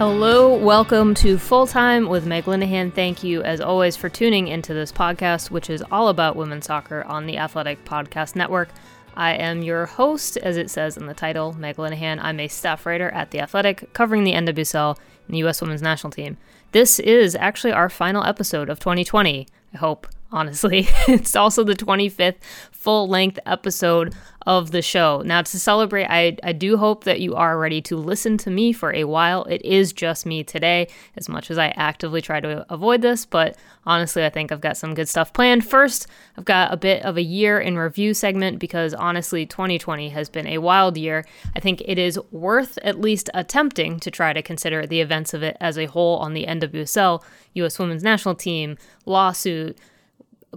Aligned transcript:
Hello, 0.00 0.56
welcome 0.56 1.12
to 1.16 1.36
Full 1.36 1.66
Time 1.66 2.08
with 2.08 2.24
Meg 2.24 2.44
Linehan. 2.44 2.90
Thank 2.90 3.22
you, 3.22 3.42
as 3.42 3.60
always, 3.60 3.96
for 3.96 4.08
tuning 4.08 4.48
into 4.48 4.72
this 4.72 4.90
podcast, 4.90 5.50
which 5.50 5.68
is 5.68 5.84
all 5.90 6.08
about 6.08 6.36
women's 6.36 6.64
soccer 6.64 7.04
on 7.04 7.26
the 7.26 7.36
Athletic 7.36 7.84
Podcast 7.84 8.34
Network. 8.34 8.70
I 9.14 9.34
am 9.34 9.60
your 9.60 9.84
host, 9.84 10.38
as 10.38 10.56
it 10.56 10.70
says 10.70 10.96
in 10.96 11.04
the 11.04 11.12
title, 11.12 11.52
Meg 11.52 11.76
Linehan. 11.76 12.18
I'm 12.22 12.40
a 12.40 12.48
staff 12.48 12.86
writer 12.86 13.10
at 13.10 13.30
The 13.30 13.40
Athletic, 13.40 13.92
covering 13.92 14.24
the 14.24 14.32
NWSL 14.32 14.96
and 14.96 15.34
the 15.34 15.38
U.S. 15.40 15.60
women's 15.60 15.82
national 15.82 16.12
team. 16.12 16.38
This 16.72 16.98
is 16.98 17.36
actually 17.36 17.74
our 17.74 17.90
final 17.90 18.24
episode 18.24 18.70
of 18.70 18.80
2020, 18.80 19.46
I 19.74 19.76
hope 19.76 20.06
honestly. 20.32 20.88
it's 21.08 21.36
also 21.36 21.64
the 21.64 21.74
25th 21.74 22.36
full 22.70 23.08
length 23.08 23.38
episode 23.44 24.14
of 24.46 24.70
the 24.70 24.80
show. 24.80 25.20
Now, 25.22 25.42
to 25.42 25.58
celebrate, 25.58 26.06
I, 26.06 26.36
I 26.42 26.52
do 26.52 26.78
hope 26.78 27.04
that 27.04 27.20
you 27.20 27.34
are 27.34 27.58
ready 27.58 27.82
to 27.82 27.96
listen 27.96 28.38
to 28.38 28.50
me 28.50 28.72
for 28.72 28.94
a 28.94 29.04
while. 29.04 29.44
It 29.44 29.62
is 29.62 29.92
just 29.92 30.24
me 30.24 30.42
today, 30.42 30.88
as 31.16 31.28
much 31.28 31.50
as 31.50 31.58
I 31.58 31.68
actively 31.76 32.22
try 32.22 32.40
to 32.40 32.64
avoid 32.72 33.02
this, 33.02 33.26
but 33.26 33.56
honestly, 33.84 34.24
I 34.24 34.30
think 34.30 34.50
I've 34.50 34.62
got 34.62 34.78
some 34.78 34.94
good 34.94 35.10
stuff 35.10 35.34
planned. 35.34 35.66
First, 35.66 36.06
I've 36.38 36.46
got 36.46 36.72
a 36.72 36.78
bit 36.78 37.04
of 37.04 37.18
a 37.18 37.22
year 37.22 37.60
in 37.60 37.76
review 37.76 38.14
segment 38.14 38.58
because 38.58 38.94
honestly, 38.94 39.44
2020 39.44 40.08
has 40.08 40.30
been 40.30 40.46
a 40.46 40.58
wild 40.58 40.96
year. 40.96 41.26
I 41.54 41.60
think 41.60 41.82
it 41.84 41.98
is 41.98 42.18
worth 42.30 42.78
at 42.82 42.98
least 42.98 43.28
attempting 43.34 44.00
to 44.00 44.10
try 44.10 44.32
to 44.32 44.42
consider 44.42 44.86
the 44.86 45.02
events 45.02 45.34
of 45.34 45.42
it 45.42 45.58
as 45.60 45.76
a 45.76 45.84
whole 45.84 46.16
on 46.16 46.32
the 46.32 46.46
NWSL, 46.46 47.22
U.S. 47.54 47.78
women's 47.78 48.02
national 48.02 48.36
team, 48.36 48.78
lawsuit, 49.04 49.76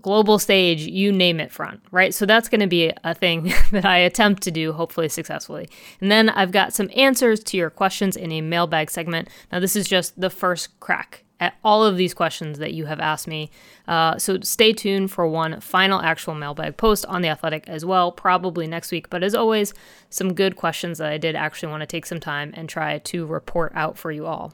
global 0.01 0.39
stage, 0.39 0.81
you 0.81 1.11
name 1.11 1.39
it 1.39 1.51
front, 1.51 1.81
right? 1.91 2.13
So 2.13 2.25
that's 2.25 2.49
going 2.49 2.61
to 2.61 2.67
be 2.67 2.91
a 3.03 3.13
thing 3.13 3.53
that 3.71 3.85
I 3.85 3.97
attempt 3.97 4.43
to 4.43 4.51
do, 4.51 4.73
hopefully 4.73 5.09
successfully. 5.09 5.69
And 6.01 6.11
then 6.11 6.29
I've 6.29 6.51
got 6.51 6.73
some 6.73 6.89
answers 6.95 7.43
to 7.45 7.57
your 7.57 7.69
questions 7.69 8.15
in 8.15 8.31
a 8.31 8.41
mailbag 8.41 8.89
segment. 8.89 9.29
Now, 9.51 9.59
this 9.59 9.75
is 9.75 9.87
just 9.87 10.19
the 10.19 10.29
first 10.29 10.79
crack 10.79 11.23
at 11.39 11.55
all 11.63 11.83
of 11.83 11.97
these 11.97 12.13
questions 12.13 12.57
that 12.59 12.73
you 12.73 12.85
have 12.85 13.01
asked 13.01 13.27
me. 13.27 13.49
Uh, 13.87 14.17
so 14.17 14.39
stay 14.41 14.71
tuned 14.71 15.11
for 15.11 15.27
one 15.27 15.59
final 15.59 15.99
actual 16.01 16.35
mailbag 16.35 16.77
post 16.77 17.05
on 17.07 17.21
The 17.21 17.27
Athletic 17.27 17.67
as 17.67 17.83
well, 17.83 18.11
probably 18.13 18.65
next 18.65 18.91
week. 18.91 19.09
But 19.09 19.23
as 19.23 19.35
always, 19.35 19.73
some 20.09 20.33
good 20.33 20.55
questions 20.55 20.99
that 20.99 21.11
I 21.11 21.17
did 21.17 21.35
actually 21.35 21.69
want 21.69 21.81
to 21.81 21.87
take 21.87 22.05
some 22.05 22.21
time 22.21 22.53
and 22.55 22.69
try 22.69 22.97
to 22.99 23.25
report 23.25 23.73
out 23.75 23.97
for 23.97 24.11
you 24.11 24.25
all. 24.25 24.53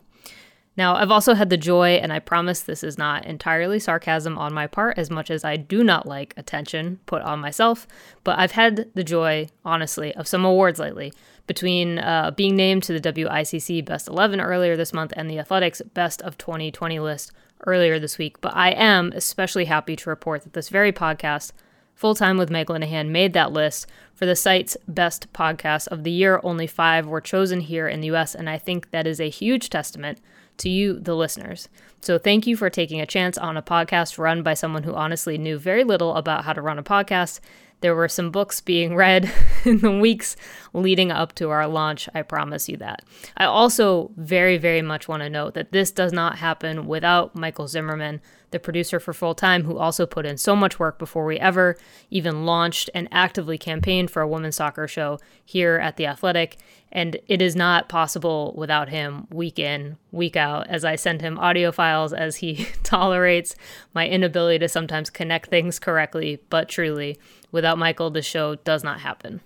Now, 0.79 0.95
I've 0.95 1.11
also 1.11 1.33
had 1.33 1.49
the 1.49 1.57
joy, 1.57 1.95
and 1.95 2.13
I 2.13 2.19
promise 2.19 2.61
this 2.61 2.85
is 2.85 2.97
not 2.97 3.25
entirely 3.25 3.79
sarcasm 3.79 4.37
on 4.37 4.53
my 4.53 4.65
part, 4.65 4.97
as 4.97 5.11
much 5.11 5.29
as 5.29 5.43
I 5.43 5.57
do 5.57 5.83
not 5.83 6.05
like 6.05 6.33
attention 6.37 7.01
put 7.05 7.21
on 7.21 7.41
myself, 7.41 7.85
but 8.23 8.39
I've 8.39 8.53
had 8.53 8.89
the 8.95 9.03
joy, 9.03 9.49
honestly, 9.65 10.15
of 10.15 10.25
some 10.25 10.45
awards 10.45 10.79
lately. 10.79 11.11
Between 11.47 11.99
uh, 11.99 12.31
being 12.31 12.55
named 12.55 12.83
to 12.83 12.97
the 12.97 13.11
WICC 13.11 13.83
Best 13.83 14.07
11 14.07 14.39
earlier 14.39 14.77
this 14.77 14.93
month 14.93 15.11
and 15.17 15.29
the 15.29 15.37
Athletics 15.37 15.81
Best 15.93 16.21
of 16.21 16.37
2020 16.37 16.97
list 17.01 17.33
earlier 17.67 17.99
this 17.99 18.17
week, 18.17 18.39
but 18.39 18.55
I 18.55 18.69
am 18.69 19.11
especially 19.13 19.65
happy 19.65 19.97
to 19.97 20.09
report 20.09 20.43
that 20.43 20.53
this 20.53 20.69
very 20.69 20.93
podcast, 20.93 21.51
Full 21.93 22.15
Time 22.15 22.37
with 22.37 22.49
Meg 22.49 22.67
Linehan, 22.67 23.09
made 23.09 23.33
that 23.33 23.51
list 23.51 23.85
for 24.13 24.25
the 24.25 24.33
site's 24.33 24.77
best 24.87 25.33
podcast 25.33 25.89
of 25.89 26.05
the 26.05 26.11
year. 26.11 26.39
Only 26.41 26.67
five 26.67 27.05
were 27.05 27.19
chosen 27.19 27.59
here 27.59 27.89
in 27.89 27.99
the 27.99 28.15
US, 28.15 28.33
and 28.33 28.49
I 28.49 28.57
think 28.57 28.91
that 28.91 29.05
is 29.05 29.19
a 29.19 29.29
huge 29.29 29.69
testament 29.69 30.21
to 30.59 30.69
you, 30.69 30.99
the 30.99 31.15
listeners. 31.15 31.69
So 32.01 32.17
thank 32.17 32.47
you 32.47 32.55
for 32.55 32.69
taking 32.69 33.01
a 33.01 33.05
chance 33.05 33.37
on 33.37 33.57
a 33.57 33.61
podcast 33.61 34.17
run 34.17 34.43
by 34.43 34.53
someone 34.53 34.83
who 34.83 34.93
honestly 34.93 35.37
knew 35.37 35.57
very 35.57 35.83
little 35.83 36.15
about 36.15 36.45
how 36.45 36.53
to 36.53 36.61
run 36.61 36.79
a 36.79 36.83
podcast. 36.83 37.39
There 37.81 37.95
were 37.95 38.07
some 38.07 38.31
books 38.31 38.61
being 38.61 38.95
read 38.95 39.31
in 39.65 39.79
the 39.79 39.91
weeks 39.91 40.35
leading 40.73 41.11
up 41.11 41.33
to 41.35 41.49
our 41.49 41.67
launch, 41.67 42.09
I 42.13 42.21
promise 42.21 42.69
you 42.69 42.77
that. 42.77 43.03
I 43.37 43.45
also 43.45 44.11
very, 44.17 44.57
very 44.57 44.81
much 44.81 45.07
want 45.07 45.23
to 45.23 45.29
note 45.29 45.53
that 45.53 45.71
this 45.71 45.91
does 45.91 46.13
not 46.13 46.37
happen 46.37 46.87
without 46.87 47.35
Michael 47.35 47.67
Zimmerman, 47.67 48.21
the 48.51 48.59
producer 48.59 48.99
for 48.99 49.13
Full 49.13 49.35
Time, 49.35 49.63
who 49.63 49.77
also 49.77 50.05
put 50.05 50.25
in 50.25 50.37
so 50.37 50.55
much 50.55 50.79
work 50.79 50.97
before 50.99 51.25
we 51.25 51.37
ever 51.39 51.77
even 52.09 52.45
launched 52.45 52.89
and 52.93 53.07
actively 53.11 53.57
campaigned 53.57 54.11
for 54.11 54.21
a 54.21 54.27
women's 54.27 54.55
soccer 54.55 54.87
show 54.87 55.19
here 55.45 55.77
at 55.77 55.97
The 55.97 56.07
Athletic. 56.07 56.57
And 56.91 57.17
it 57.27 57.41
is 57.41 57.55
not 57.55 57.89
possible 57.89 58.53
without 58.57 58.89
him 58.89 59.27
week 59.29 59.59
in, 59.59 59.97
week 60.11 60.35
out, 60.35 60.67
as 60.67 60.83
I 60.83 60.95
send 60.95 61.21
him 61.21 61.37
audio 61.37 61.71
files 61.71 62.13
as 62.13 62.37
he 62.37 62.67
tolerates 62.83 63.55
my 63.93 64.07
inability 64.07 64.59
to 64.59 64.69
sometimes 64.69 65.09
connect 65.09 65.49
things 65.49 65.77
correctly. 65.77 66.39
But 66.49 66.69
truly, 66.69 67.19
without 67.51 67.77
Michael, 67.77 68.09
the 68.09 68.21
show 68.21 68.55
does 68.55 68.83
not 68.83 69.01
happen. 69.01 69.41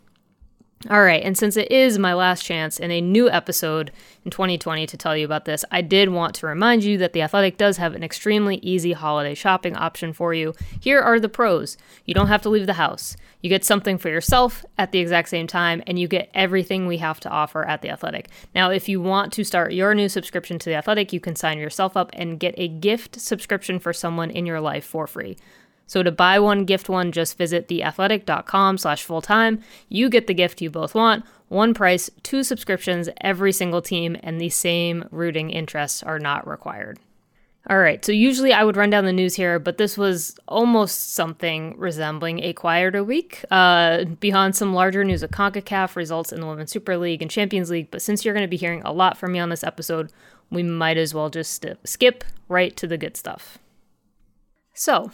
All 0.89 1.01
right, 1.01 1.23
and 1.23 1.37
since 1.37 1.55
it 1.55 1.71
is 1.71 1.97
my 1.97 2.13
last 2.13 2.43
chance 2.43 2.77
in 2.77 2.91
a 2.91 2.99
new 2.99 3.29
episode 3.29 3.89
in 4.25 4.31
2020 4.31 4.85
to 4.87 4.97
tell 4.97 5.15
you 5.15 5.23
about 5.23 5.45
this, 5.45 5.63
I 5.71 5.81
did 5.81 6.09
want 6.09 6.35
to 6.35 6.45
remind 6.45 6.83
you 6.83 6.97
that 6.97 7.13
The 7.13 7.21
Athletic 7.21 7.57
does 7.57 7.77
have 7.77 7.95
an 7.95 8.03
extremely 8.03 8.57
easy 8.57 8.91
holiday 8.91 9.33
shopping 9.33 9.77
option 9.77 10.11
for 10.11 10.33
you. 10.33 10.53
Here 10.81 10.99
are 10.99 11.21
the 11.21 11.29
pros 11.29 11.77
you 12.03 12.13
don't 12.13 12.27
have 12.27 12.41
to 12.41 12.49
leave 12.49 12.65
the 12.65 12.73
house, 12.73 13.15
you 13.39 13.49
get 13.49 13.63
something 13.63 13.97
for 13.97 14.09
yourself 14.09 14.65
at 14.77 14.91
the 14.91 14.99
exact 14.99 15.29
same 15.29 15.47
time, 15.47 15.81
and 15.87 15.97
you 15.97 16.09
get 16.09 16.29
everything 16.33 16.85
we 16.85 16.97
have 16.97 17.21
to 17.21 17.29
offer 17.29 17.65
at 17.65 17.81
The 17.81 17.89
Athletic. 17.89 18.27
Now, 18.53 18.69
if 18.69 18.89
you 18.89 18.99
want 18.99 19.31
to 19.33 19.45
start 19.45 19.71
your 19.71 19.95
new 19.95 20.09
subscription 20.09 20.59
to 20.59 20.69
The 20.69 20.75
Athletic, 20.75 21.13
you 21.13 21.21
can 21.21 21.37
sign 21.37 21.59
yourself 21.59 21.95
up 21.95 22.09
and 22.11 22.37
get 22.37 22.55
a 22.57 22.67
gift 22.67 23.21
subscription 23.21 23.79
for 23.79 23.93
someone 23.93 24.31
in 24.31 24.45
your 24.45 24.59
life 24.59 24.83
for 24.83 25.07
free. 25.07 25.37
So 25.85 26.03
to 26.03 26.11
buy 26.11 26.39
one, 26.39 26.65
gift 26.65 26.89
one, 26.89 27.11
just 27.11 27.37
visit 27.37 27.67
theathletic.com 27.67 28.77
slash 28.77 29.03
full-time. 29.03 29.61
You 29.89 30.09
get 30.09 30.27
the 30.27 30.33
gift 30.33 30.61
you 30.61 30.69
both 30.69 30.95
want, 30.95 31.25
one 31.49 31.73
price, 31.73 32.09
two 32.23 32.43
subscriptions, 32.43 33.09
every 33.21 33.51
single 33.51 33.81
team, 33.81 34.17
and 34.23 34.39
the 34.39 34.49
same 34.49 35.05
rooting 35.11 35.49
interests 35.49 36.01
are 36.01 36.19
not 36.19 36.47
required. 36.47 36.99
All 37.69 37.79
right, 37.79 38.03
so 38.03 38.11
usually 38.11 38.51
I 38.51 38.65
would 38.65 38.75
run 38.75 38.89
down 38.89 39.05
the 39.05 39.13
news 39.13 39.35
here, 39.35 39.57
but 39.57 39.77
this 39.77 39.97
was 39.97 40.37
almost 40.49 41.13
something 41.13 41.75
resembling 41.77 42.43
a 42.43 42.51
quieter 42.51 43.01
week. 43.05 43.45
Uh, 43.49 44.03
beyond 44.03 44.55
some 44.57 44.73
larger 44.73 45.05
news 45.05 45.23
of 45.23 45.31
CONCACAF 45.31 45.95
results 45.95 46.33
in 46.33 46.41
the 46.41 46.47
Women's 46.47 46.71
Super 46.71 46.97
League 46.97 47.21
and 47.21 47.31
Champions 47.31 47.69
League, 47.69 47.89
but 47.89 48.01
since 48.01 48.25
you're 48.25 48.33
going 48.33 48.43
to 48.43 48.49
be 48.49 48.57
hearing 48.57 48.81
a 48.83 48.91
lot 48.91 49.17
from 49.17 49.31
me 49.31 49.39
on 49.39 49.47
this 49.47 49.63
episode, 49.63 50.11
we 50.49 50.61
might 50.61 50.97
as 50.97 51.13
well 51.13 51.29
just 51.29 51.65
skip 51.85 52.25
right 52.49 52.75
to 52.75 52.85
the 52.85 52.97
good 52.97 53.15
stuff. 53.15 53.59
So, 54.73 55.11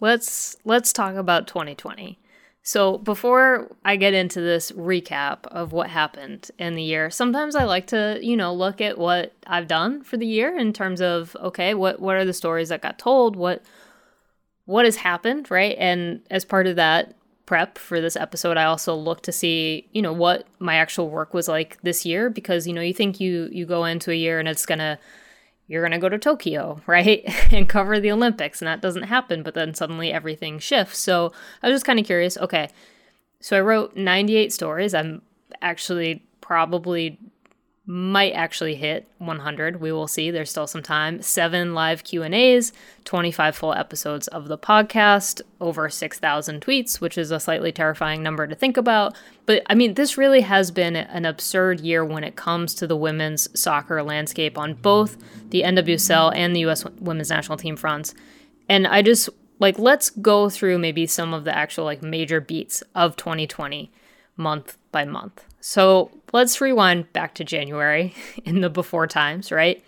let's 0.00 0.56
let's 0.64 0.92
talk 0.92 1.14
about 1.14 1.46
2020. 1.46 2.18
So, 2.62 2.98
before 2.98 3.74
I 3.84 3.96
get 3.96 4.12
into 4.12 4.42
this 4.42 4.72
recap 4.72 5.46
of 5.46 5.72
what 5.72 5.88
happened 5.88 6.50
in 6.58 6.74
the 6.74 6.82
year, 6.82 7.08
sometimes 7.08 7.56
I 7.56 7.64
like 7.64 7.86
to, 7.88 8.18
you 8.20 8.36
know, 8.36 8.52
look 8.52 8.82
at 8.82 8.98
what 8.98 9.32
I've 9.46 9.68
done 9.68 10.02
for 10.02 10.18
the 10.18 10.26
year 10.26 10.56
in 10.58 10.72
terms 10.72 11.00
of 11.00 11.34
okay, 11.40 11.72
what 11.74 12.00
what 12.00 12.16
are 12.16 12.24
the 12.24 12.34
stories 12.34 12.68
that 12.68 12.82
got 12.82 12.98
told? 12.98 13.36
What 13.36 13.62
what 14.66 14.84
has 14.84 14.96
happened, 14.96 15.50
right? 15.50 15.76
And 15.78 16.20
as 16.30 16.44
part 16.44 16.66
of 16.66 16.76
that 16.76 17.14
prep 17.46 17.78
for 17.78 18.02
this 18.02 18.16
episode, 18.16 18.58
I 18.58 18.64
also 18.64 18.94
look 18.94 19.22
to 19.22 19.32
see, 19.32 19.88
you 19.92 20.02
know, 20.02 20.12
what 20.12 20.46
my 20.58 20.74
actual 20.74 21.08
work 21.08 21.32
was 21.32 21.48
like 21.48 21.80
this 21.80 22.04
year 22.04 22.28
because, 22.28 22.66
you 22.66 22.74
know, 22.74 22.82
you 22.82 22.92
think 22.92 23.18
you 23.18 23.48
you 23.50 23.64
go 23.64 23.86
into 23.86 24.10
a 24.10 24.14
year 24.14 24.38
and 24.38 24.46
it's 24.46 24.66
going 24.66 24.80
to 24.80 24.98
you're 25.68 25.82
going 25.82 25.92
to 25.92 25.98
go 25.98 26.08
to 26.08 26.18
Tokyo, 26.18 26.80
right? 26.86 27.22
and 27.52 27.68
cover 27.68 28.00
the 28.00 28.10
Olympics. 28.10 28.60
And 28.60 28.66
that 28.66 28.82
doesn't 28.82 29.04
happen. 29.04 29.42
But 29.42 29.54
then 29.54 29.74
suddenly 29.74 30.12
everything 30.12 30.58
shifts. 30.58 30.98
So 30.98 31.32
I 31.62 31.68
was 31.68 31.76
just 31.76 31.86
kind 31.86 32.00
of 32.00 32.06
curious. 32.06 32.36
Okay. 32.36 32.68
So 33.40 33.56
I 33.56 33.60
wrote 33.60 33.94
98 33.94 34.52
stories. 34.52 34.94
I'm 34.94 35.22
actually 35.62 36.24
probably 36.40 37.18
might 37.88 38.32
actually 38.32 38.74
hit 38.74 39.08
100 39.16 39.80
we 39.80 39.90
will 39.90 40.06
see. 40.06 40.30
There's 40.30 40.50
still 40.50 40.66
some 40.66 40.82
time. 40.82 41.22
Seven 41.22 41.72
live 41.72 42.04
q&a's 42.04 42.70
25 43.06 43.56
full 43.56 43.72
episodes 43.72 44.28
of 44.28 44.46
the 44.46 44.58
podcast 44.58 45.40
over 45.58 45.88
6000 45.88 46.60
tweets 46.60 47.00
which 47.00 47.16
is 47.16 47.30
a 47.30 47.40
slightly 47.40 47.72
terrifying 47.72 48.22
number 48.22 48.46
to 48.46 48.54
think 48.54 48.76
about. 48.76 49.16
But 49.46 49.62
i 49.68 49.74
mean 49.74 49.94
this 49.94 50.18
really 50.18 50.42
has 50.42 50.70
been 50.70 50.96
an 50.96 51.24
absurd 51.24 51.80
year 51.80 52.04
when 52.04 52.24
it 52.24 52.36
comes 52.36 52.74
to 52.74 52.86
the 52.86 52.94
women's 52.94 53.48
soccer 53.58 54.02
landscape 54.02 54.58
on 54.58 54.74
both 54.74 55.16
the 55.48 55.62
nwsl 55.62 56.30
and 56.36 56.54
the 56.54 56.66
us 56.66 56.84
women's 57.00 57.30
national 57.30 57.56
team 57.56 57.74
fronts. 57.74 58.14
And 58.68 58.86
i 58.86 59.00
just 59.00 59.30
like 59.60 59.78
let's 59.78 60.10
go 60.10 60.50
through 60.50 60.78
maybe 60.78 61.06
some 61.06 61.32
of 61.32 61.44
the 61.44 61.56
actual 61.56 61.86
like 61.86 62.02
major 62.02 62.38
beats 62.38 62.82
of 62.94 63.16
2020 63.16 63.90
month 64.36 64.76
by 64.92 65.06
month 65.06 65.47
so 65.60 66.10
let's 66.32 66.60
rewind 66.60 67.12
back 67.12 67.34
to 67.34 67.44
January 67.44 68.14
in 68.44 68.60
the 68.60 68.70
before 68.70 69.06
times, 69.06 69.50
right? 69.50 69.82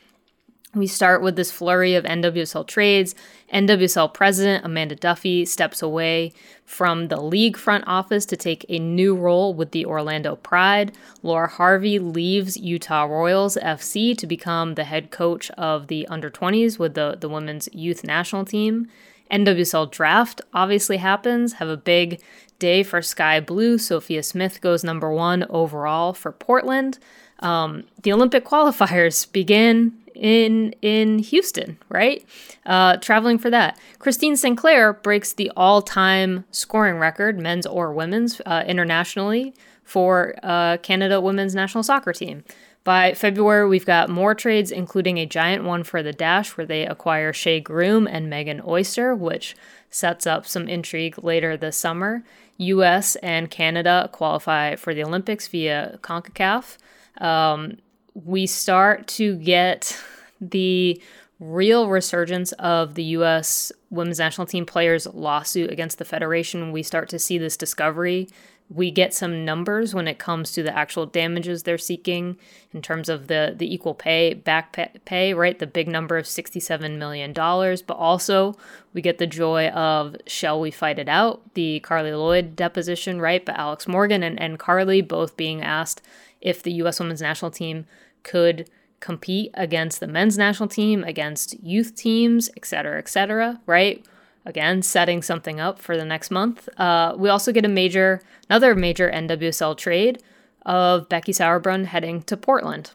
We 0.72 0.86
start 0.86 1.20
with 1.20 1.34
this 1.34 1.50
flurry 1.50 1.96
of 1.96 2.04
NWSL 2.04 2.64
trades. 2.64 3.16
NWSL 3.52 4.14
president 4.14 4.64
Amanda 4.64 4.94
Duffy 4.94 5.44
steps 5.44 5.82
away 5.82 6.32
from 6.64 7.08
the 7.08 7.20
league 7.20 7.56
front 7.56 7.82
office 7.88 8.24
to 8.26 8.36
take 8.36 8.64
a 8.68 8.78
new 8.78 9.16
role 9.16 9.52
with 9.52 9.72
the 9.72 9.84
Orlando 9.84 10.36
Pride. 10.36 10.92
Laura 11.24 11.48
Harvey 11.48 11.98
leaves 11.98 12.56
Utah 12.56 13.02
Royals 13.02 13.56
FC 13.56 14.16
to 14.16 14.28
become 14.28 14.74
the 14.74 14.84
head 14.84 15.10
coach 15.10 15.50
of 15.52 15.88
the 15.88 16.06
under 16.06 16.30
20s 16.30 16.78
with 16.78 16.94
the, 16.94 17.16
the 17.18 17.28
women's 17.28 17.68
youth 17.72 18.04
national 18.04 18.44
team. 18.44 18.86
NWSL 19.32 19.90
draft 19.90 20.40
obviously 20.54 20.98
happens, 20.98 21.54
have 21.54 21.68
a 21.68 21.76
big 21.76 22.20
day 22.60 22.84
for 22.84 23.02
Sky 23.02 23.40
Blue. 23.40 23.76
Sophia 23.78 24.22
Smith 24.22 24.60
goes 24.60 24.84
number 24.84 25.10
one 25.12 25.44
overall 25.50 26.12
for 26.12 26.30
Portland. 26.30 27.00
Um, 27.40 27.84
the 28.02 28.12
Olympic 28.12 28.44
qualifiers 28.52 29.30
begin 29.32 29.92
in 30.14 30.72
in 30.82 31.18
Houston, 31.18 31.78
right? 31.88 32.24
Uh, 32.64 32.98
traveling 32.98 33.38
for 33.38 33.50
that. 33.50 33.76
Christine 33.98 34.36
Sinclair 34.36 34.92
breaks 34.92 35.32
the 35.32 35.50
all-time 35.56 36.44
scoring 36.52 36.98
record, 36.98 37.38
men's 37.38 37.66
or 37.66 37.92
women's, 37.92 38.40
uh, 38.46 38.62
internationally 38.66 39.54
for 39.82 40.34
uh, 40.42 40.76
Canada 40.76 41.20
women's 41.20 41.54
national 41.54 41.82
soccer 41.82 42.12
team. 42.12 42.44
By 42.84 43.12
February, 43.12 43.68
we've 43.68 43.84
got 43.84 44.08
more 44.08 44.34
trades, 44.34 44.70
including 44.70 45.18
a 45.18 45.26
giant 45.26 45.64
one 45.64 45.84
for 45.84 46.02
the 46.02 46.12
Dash, 46.12 46.56
where 46.56 46.66
they 46.66 46.86
acquire 46.86 47.32
Shea 47.32 47.60
Groom 47.60 48.06
and 48.06 48.30
Megan 48.30 48.62
Oyster, 48.66 49.14
which 49.14 49.54
sets 49.90 50.26
up 50.26 50.46
some 50.46 50.68
intrigue 50.68 51.22
later 51.22 51.56
this 51.56 51.76
summer. 51.76 52.22
US 52.60 53.16
and 53.16 53.50
Canada 53.50 54.08
qualify 54.12 54.76
for 54.76 54.94
the 54.94 55.02
Olympics 55.02 55.48
via 55.48 55.98
CONCACAF. 56.02 56.76
Um, 57.18 57.78
we 58.14 58.46
start 58.46 59.06
to 59.08 59.36
get 59.36 59.98
the 60.40 61.00
real 61.38 61.88
resurgence 61.88 62.52
of 62.52 62.94
the 62.94 63.04
US 63.04 63.72
women's 63.88 64.18
national 64.18 64.46
team 64.46 64.66
players' 64.66 65.06
lawsuit 65.06 65.70
against 65.70 65.98
the 65.98 66.04
Federation. 66.04 66.70
We 66.70 66.82
start 66.82 67.08
to 67.10 67.18
see 67.18 67.38
this 67.38 67.56
discovery 67.56 68.28
we 68.72 68.90
get 68.92 69.12
some 69.12 69.44
numbers 69.44 69.94
when 69.94 70.06
it 70.06 70.18
comes 70.18 70.52
to 70.52 70.62
the 70.62 70.76
actual 70.76 71.04
damages 71.04 71.64
they're 71.64 71.76
seeking 71.76 72.38
in 72.72 72.80
terms 72.80 73.08
of 73.08 73.26
the 73.26 73.52
the 73.56 73.72
equal 73.72 73.94
pay 73.94 74.32
back 74.32 74.78
pay, 75.04 75.34
right? 75.34 75.58
The 75.58 75.66
big 75.66 75.88
number 75.88 76.16
of 76.16 76.26
67 76.26 76.98
million 76.98 77.32
dollars 77.32 77.82
but 77.82 77.96
also 77.96 78.54
we 78.94 79.02
get 79.02 79.18
the 79.18 79.26
joy 79.26 79.68
of 79.68 80.16
shall 80.26 80.60
we 80.60 80.70
fight 80.70 80.98
it 80.98 81.08
out? 81.08 81.54
The 81.54 81.80
carli 81.84 82.16
lloyd 82.16 82.54
deposition 82.54 83.20
right? 83.20 83.44
But 83.44 83.58
alex 83.58 83.88
morgan 83.88 84.22
and, 84.22 84.40
and 84.40 84.58
carli 84.58 85.06
both 85.06 85.36
being 85.36 85.62
asked 85.62 86.02
if 86.40 86.62
the 86.62 86.72
us 86.72 87.00
women's 87.00 87.20
national 87.20 87.50
team 87.50 87.86
could 88.22 88.70
compete 89.00 89.50
against 89.54 89.98
the 89.98 90.06
men's 90.06 90.38
national 90.38 90.68
team 90.68 91.02
against 91.04 91.58
youth 91.60 91.94
teams 91.96 92.50
et 92.56 92.64
cetera 92.66 92.98
et 92.98 93.08
cetera 93.08 93.58
right 93.66 94.04
again 94.44 94.82
setting 94.82 95.22
something 95.22 95.60
up 95.60 95.78
for 95.78 95.96
the 95.96 96.04
next 96.04 96.30
month. 96.30 96.68
Uh, 96.78 97.14
we 97.16 97.28
also 97.28 97.52
get 97.52 97.64
a 97.64 97.68
major, 97.68 98.22
another 98.48 98.74
major 98.74 99.10
NWSL 99.10 99.76
trade 99.76 100.22
of 100.66 101.08
Becky 101.08 101.32
Sauerbrunn 101.32 101.86
heading 101.86 102.22
to 102.22 102.36
Portland. 102.36 102.90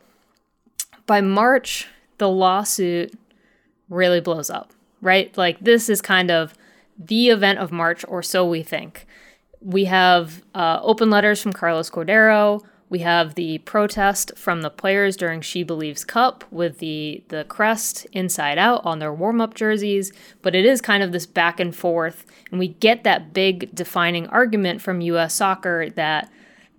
By 1.05 1.21
March, 1.21 1.87
the 2.17 2.29
lawsuit 2.29 3.13
really 3.89 4.21
blows 4.21 4.49
up, 4.49 4.71
right? 5.01 5.35
Like 5.37 5.59
this 5.59 5.89
is 5.89 6.01
kind 6.01 6.31
of 6.31 6.53
the 6.97 7.29
event 7.29 7.59
of 7.59 7.71
March, 7.71 8.05
or 8.07 8.23
so 8.23 8.47
we 8.47 8.63
think. 8.63 9.05
We 9.61 9.85
have 9.85 10.43
uh, 10.53 10.79
open 10.81 11.09
letters 11.09 11.41
from 11.41 11.53
Carlos 11.53 11.89
Cordeiro 11.89 12.61
we 12.89 12.99
have 12.99 13.35
the 13.35 13.57
protest 13.59 14.31
from 14.37 14.61
the 14.61 14.69
players 14.69 15.17
during 15.17 15.41
She 15.41 15.63
Believes 15.63 16.03
Cup 16.03 16.43
with 16.51 16.77
the, 16.77 17.23
the 17.29 17.43
crest 17.45 18.05
inside 18.11 18.57
out 18.57 18.85
on 18.85 18.99
their 18.99 19.13
warm 19.13 19.41
up 19.41 19.55
jerseys, 19.55 20.13
but 20.41 20.53
it 20.53 20.65
is 20.65 20.81
kind 20.81 21.01
of 21.01 21.11
this 21.11 21.25
back 21.25 21.59
and 21.59 21.75
forth. 21.75 22.25
And 22.51 22.59
we 22.59 22.69
get 22.69 23.03
that 23.03 23.33
big 23.33 23.73
defining 23.73 24.27
argument 24.27 24.81
from 24.81 25.01
US 25.01 25.33
soccer 25.33 25.89
that 25.91 26.31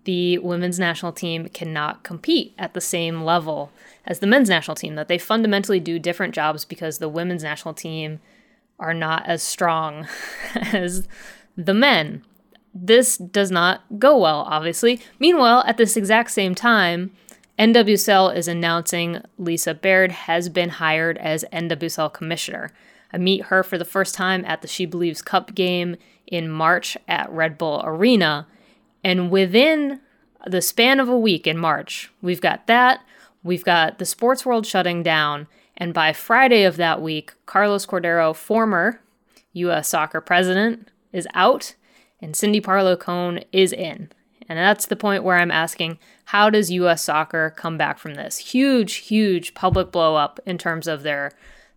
the 0.05 0.39
women's 0.39 0.79
national 0.79 1.13
team 1.13 1.49
cannot 1.49 2.05
compete 2.05 2.55
at 2.57 2.75
the 2.75 2.81
same 2.81 3.23
level 3.23 3.73
as 4.07 4.21
the 4.21 4.27
men's 4.27 4.49
national 4.49 4.77
team, 4.77 4.95
that 4.95 5.09
they 5.09 5.19
fundamentally 5.19 5.81
do 5.81 5.99
different 5.99 6.35
jobs 6.35 6.65
because 6.65 6.99
the 6.99 7.09
women's 7.09 7.43
national 7.43 7.75
team 7.75 8.21
are 8.79 8.95
not 8.95 9.27
as 9.27 9.43
strong 9.43 10.07
as 10.55 11.09
the 11.57 11.75
men 11.75 12.23
this 12.79 13.17
does 13.17 13.51
not 13.51 13.83
go 13.99 14.19
well, 14.19 14.41
obviously. 14.49 15.01
Meanwhile, 15.19 15.65
at 15.67 15.79
this 15.79 15.97
exact 15.97 16.31
same 16.31 16.55
time, 16.55 17.13
NWSL 17.59 18.37
is 18.37 18.49
announcing 18.49 19.23
Lisa 19.39 19.73
Baird 19.73 20.13
has 20.13 20.51
been 20.51 20.69
hired 20.69 21.17
as 21.19 21.45
NWSL 21.53 22.13
commissioner. 22.13 22.71
I 23.13 23.19
meet 23.19 23.45
her 23.47 23.63
for 23.63 23.79
the 23.79 23.85
first 23.85 24.15
time 24.15 24.45
at 24.45 24.61
the 24.61 24.69
She 24.69 24.85
Believes 24.85 25.23
Cup 25.23 25.55
game 25.55 25.97
in 26.27 26.51
March 26.51 26.99
at 27.09 27.31
Red 27.31 27.57
Bull 27.57 27.81
Arena. 27.83 28.47
And 29.03 29.31
within 29.31 30.01
the 30.47 30.61
span 30.61 31.01
of 31.01 31.09
a 31.09 31.19
week 31.19 31.47
in 31.47 31.57
March, 31.57 32.13
we've 32.21 32.43
got 32.43 32.67
that, 32.67 33.01
we've 33.43 33.65
got 33.65 33.99
the 33.99 34.05
sports 34.05 34.45
world 34.45 34.67
shutting 34.67 35.03
down, 35.03 35.47
and 35.79 35.95
by 35.95 36.13
Friday 36.13 36.65
of 36.65 36.77
that 36.77 37.01
week, 37.01 37.33
Carlos 37.47 37.87
Cordeiro, 37.87 38.35
former 38.35 39.01
US 39.55 39.89
soccer 39.89 40.21
president, 40.21 40.91
is 41.13 41.27
out 41.33 41.75
and 42.21 42.35
Cindy 42.35 42.61
Parlow 42.61 42.99
Cone 42.99 43.41
is 43.53 43.73
in. 43.73 44.11
And 44.49 44.59
that's 44.59 44.87
the 44.87 44.97
point 44.97 45.25
where 45.25 45.37
I'm 45.37 45.51
asking 45.51 45.99
how 46.27 46.51
does 46.51 46.71
US 46.71 47.03
soccer 47.03 47.53
come 47.57 47.77
back 47.79 47.99
from 47.99 48.15
this? 48.15 48.39
Huge, 48.39 48.95
huge 48.95 49.55
public 49.55 49.91
blow 49.93 50.17
up 50.17 50.41
in 50.47 50.59
terms 50.59 50.87
of 50.87 51.03
their 51.03 51.33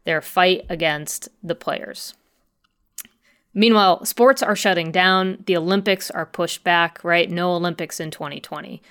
their 0.05 0.21
fight 0.21 0.65
against 0.69 1.29
the 1.43 1.55
players. 1.55 2.15
Meanwhile, 3.53 4.05
sports 4.05 4.41
are 4.41 4.55
shutting 4.55 4.91
down, 4.91 5.43
the 5.45 5.57
Olympics 5.57 6.09
are 6.09 6.25
pushed 6.25 6.63
back, 6.63 7.03
right? 7.03 7.29
No 7.29 7.53
Olympics 7.53 7.99
in 7.99 8.11
2020. 8.11 8.81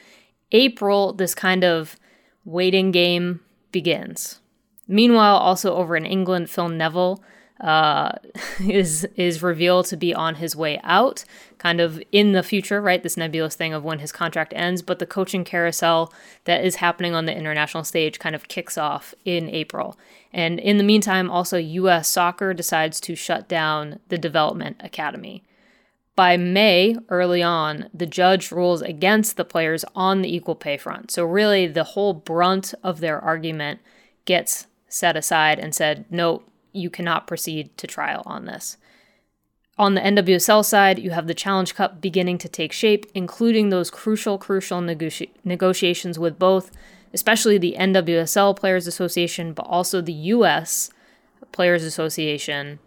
April, 0.52 1.12
this 1.12 1.34
kind 1.34 1.64
of 1.64 1.96
waiting 2.44 2.90
game 2.90 3.40
begins. 3.72 4.40
Meanwhile, 4.86 5.36
also 5.36 5.74
over 5.74 5.96
in 5.96 6.06
England, 6.06 6.50
Phil 6.50 6.68
Neville 6.68 7.22
uh, 7.60 8.12
is 8.60 9.04
is 9.16 9.42
revealed 9.42 9.86
to 9.86 9.96
be 9.96 10.14
on 10.14 10.36
his 10.36 10.54
way 10.54 10.80
out, 10.84 11.24
kind 11.58 11.80
of 11.80 12.02
in 12.12 12.32
the 12.32 12.42
future, 12.42 12.80
right? 12.80 13.02
This 13.02 13.16
nebulous 13.16 13.54
thing 13.54 13.72
of 13.72 13.84
when 13.84 13.98
his 13.98 14.12
contract 14.12 14.52
ends, 14.56 14.82
but 14.82 14.98
the 14.98 15.06
coaching 15.06 15.44
carousel 15.44 16.12
that 16.44 16.64
is 16.64 16.76
happening 16.76 17.14
on 17.14 17.26
the 17.26 17.36
international 17.36 17.84
stage 17.84 18.18
kind 18.18 18.34
of 18.34 18.48
kicks 18.48 18.78
off 18.78 19.14
in 19.24 19.48
April. 19.48 19.98
And 20.32 20.58
in 20.58 20.78
the 20.78 20.84
meantime, 20.84 21.30
also 21.30 21.56
U.S. 21.56 22.08
Soccer 22.08 22.52
decides 22.54 23.00
to 23.00 23.14
shut 23.14 23.48
down 23.48 23.98
the 24.08 24.18
Development 24.18 24.76
Academy. 24.80 25.42
By 26.14 26.36
May, 26.36 26.96
early 27.10 27.44
on, 27.44 27.88
the 27.94 28.06
judge 28.06 28.50
rules 28.50 28.82
against 28.82 29.36
the 29.36 29.44
players 29.44 29.84
on 29.94 30.20
the 30.20 30.34
equal 30.34 30.56
pay 30.56 30.76
front. 30.76 31.12
So, 31.12 31.24
really, 31.24 31.68
the 31.68 31.84
whole 31.84 32.12
brunt 32.12 32.74
of 32.82 32.98
their 32.98 33.20
argument 33.20 33.78
gets 34.24 34.66
set 34.88 35.16
aside 35.16 35.60
and 35.60 35.74
said, 35.74 36.06
no, 36.10 36.42
you 36.78 36.90
cannot 36.90 37.26
proceed 37.26 37.76
to 37.78 37.86
trial 37.86 38.22
on 38.24 38.46
this. 38.46 38.76
On 39.78 39.94
the 39.94 40.00
NWSL 40.00 40.64
side, 40.64 40.98
you 40.98 41.10
have 41.10 41.28
the 41.28 41.34
Challenge 41.34 41.72
Cup 41.74 42.00
beginning 42.00 42.38
to 42.38 42.48
take 42.48 42.72
shape, 42.72 43.06
including 43.14 43.68
those 43.68 43.90
crucial, 43.90 44.36
crucial 44.36 44.80
negoti- 44.80 45.30
negotiations 45.44 46.18
with 46.18 46.36
both, 46.36 46.72
especially 47.14 47.58
the 47.58 47.76
NWSL 47.78 48.56
Players 48.56 48.88
Association, 48.88 49.52
but 49.52 49.66
also 49.66 50.00
the 50.00 50.12
US 50.12 50.90
Players 51.52 51.84
Association, 51.84 52.80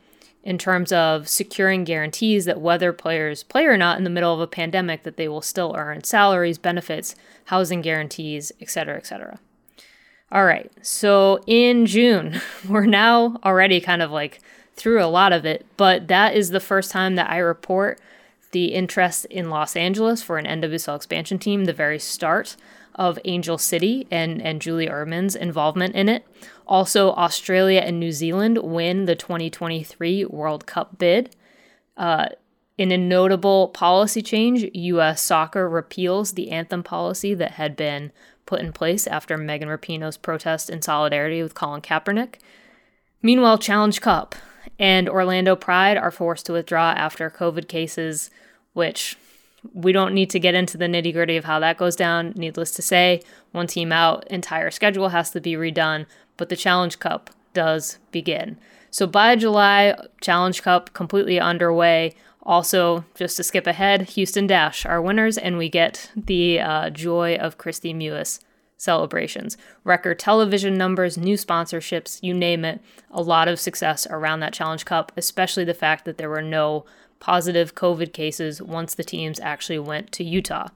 in 0.44 0.58
terms 0.58 0.92
of 0.92 1.30
securing 1.30 1.86
guarantees 1.86 2.44
that 2.46 2.60
whether 2.60 2.92
players 2.92 3.44
play 3.44 3.66
or 3.66 3.78
not 3.78 3.98
in 3.98 4.04
the 4.04 4.10
middle 4.10 4.34
of 4.34 4.42
a 4.42 4.48
pandemic, 4.48 5.04
that 5.04 5.16
they 5.16 5.30
will 5.30 5.42
still 5.42 5.74
earn 5.78 6.04
salaries, 6.04 6.58
benefits, 6.58 7.16
housing 7.46 7.80
guarantees, 7.80 8.52
etc., 8.60 8.98
etc. 8.98 9.40
All 10.32 10.46
right, 10.46 10.72
so 10.82 11.44
in 11.46 11.86
June, 11.86 12.40
we're 12.70 12.86
now 12.86 13.38
already 13.44 13.82
kind 13.82 14.02
of 14.02 14.12
like 14.12 14.40
through 14.76 15.04
a 15.04 15.08
lot 15.08 15.34
of 15.34 15.46
it, 15.46 15.66
but 15.76 16.08
that 16.08 16.36
is 16.36 16.50
the 16.50 16.62
first 16.62 16.90
time 16.90 17.16
that 17.16 17.30
I 17.30 17.38
report 17.38 18.00
the 18.52 18.68
interest 18.68 19.26
in 19.26 19.50
Los 19.50 19.76
Angeles 19.76 20.24
for 20.24 20.38
an 20.38 20.46
NWSL 20.46 20.96
expansion 20.96 21.38
team, 21.38 21.66
the 21.66 21.74
very 21.74 22.00
start 22.00 22.56
of 22.96 23.20
Angel 23.26 23.58
City 23.58 24.08
and, 24.10 24.42
and 24.42 24.62
Julie 24.62 24.88
Uhrman's 24.88 25.36
involvement 25.36 25.96
in 25.96 26.10
it. 26.10 26.26
Also, 26.68 27.12
Australia 27.12 27.82
and 27.82 28.00
New 28.00 28.12
Zealand 28.12 28.58
win 28.60 29.06
the 29.06 29.16
2023 29.16 30.26
World 30.26 30.66
Cup 30.66 30.98
bid. 30.98 31.36
Uh, 31.98 32.28
in 32.78 32.92
a 32.92 32.98
notable 32.98 33.68
policy 33.70 34.22
change, 34.22 34.70
U.S. 34.74 35.22
soccer 35.22 35.70
repeals 35.70 36.34
the 36.34 36.52
anthem 36.52 36.84
policy 36.84 37.34
that 37.34 37.52
had 37.52 37.76
been 37.76 38.12
put 38.52 38.60
in 38.60 38.74
place 38.74 39.08
after 39.08 39.38
Megan 39.38 39.70
Rapinoe's 39.70 40.18
protest 40.18 40.70
in 40.70 40.82
solidarity 40.82 41.42
with 41.42 41.56
Colin 41.56 41.80
Kaepernick. 41.80 42.36
Meanwhile, 43.22 43.60
Challenge 43.60 44.02
Cup 44.02 44.36
and 44.78 45.08
Orlando 45.08 45.56
Pride 45.56 45.96
are 45.96 46.12
forced 46.12 46.48
to 46.48 46.52
withdraw 46.52 46.92
after 46.92 47.30
COVID 47.30 47.70
cases, 47.70 48.30
which 48.74 49.16
we 49.74 49.94
don't 49.94 50.14
need 50.14 50.30
to 50.32 50.40
get 50.40 50.54
into 50.54 50.78
the 50.78 50.88
nitty 50.88 51.14
gritty 51.14 51.38
of 51.38 51.46
how 51.46 51.60
that 51.60 51.78
goes 51.78 51.96
down. 51.96 52.34
Needless 52.36 52.72
to 52.72 52.82
say, 52.82 53.22
one 53.54 53.68
team 53.68 53.94
out, 53.94 54.28
entire 54.28 54.70
schedule 54.70 55.10
has 55.10 55.32
to 55.32 55.40
be 55.40 55.54
redone, 55.54 56.06
but 56.36 56.50
the 56.50 56.58
Challenge 56.58 57.00
Cup 57.00 57.30
does 57.54 58.00
begin. 58.12 58.58
So 58.90 59.08
by 59.08 59.38
July, 59.38 59.96
Challenge 60.20 60.62
Cup 60.62 60.92
completely 60.92 61.40
underway. 61.40 62.16
Also, 62.44 63.06
just 63.16 63.38
to 63.38 63.44
skip 63.44 63.68
ahead, 63.68 64.02
Houston 64.10 64.48
Dash 64.48 64.86
are 64.86 65.02
winners, 65.02 65.38
and 65.38 65.58
we 65.58 65.70
get 65.70 66.10
the 66.16 66.60
uh, 66.60 66.90
joy 66.90 67.36
of 67.36 67.58
Kristie 67.58 67.96
Mewis 67.96 68.40
celebrations. 68.78 69.58
Record 69.84 70.18
television 70.18 70.76
numbers, 70.76 71.18
new 71.18 71.36
sponsorships, 71.36 72.18
you 72.24 72.34
name 72.34 72.66
it. 72.66 72.82
A 73.12 73.22
lot 73.22 73.48
of 73.48 73.60
success 73.60 74.08
around 74.10 74.40
that 74.40 74.54
Challenge 74.54 74.84
Cup, 74.86 75.12
especially 75.16 75.64
the 75.64 75.76
fact 75.76 76.04
that 76.06 76.18
there 76.18 76.30
were 76.30 76.42
no 76.42 76.86
positive 77.20 77.76
COVID 77.76 78.12
cases 78.12 78.60
once 78.60 78.96
the 78.96 79.04
teams 79.04 79.40
actually 79.40 79.78
went 79.78 80.12
to 80.14 80.24
Utah. 80.24 80.70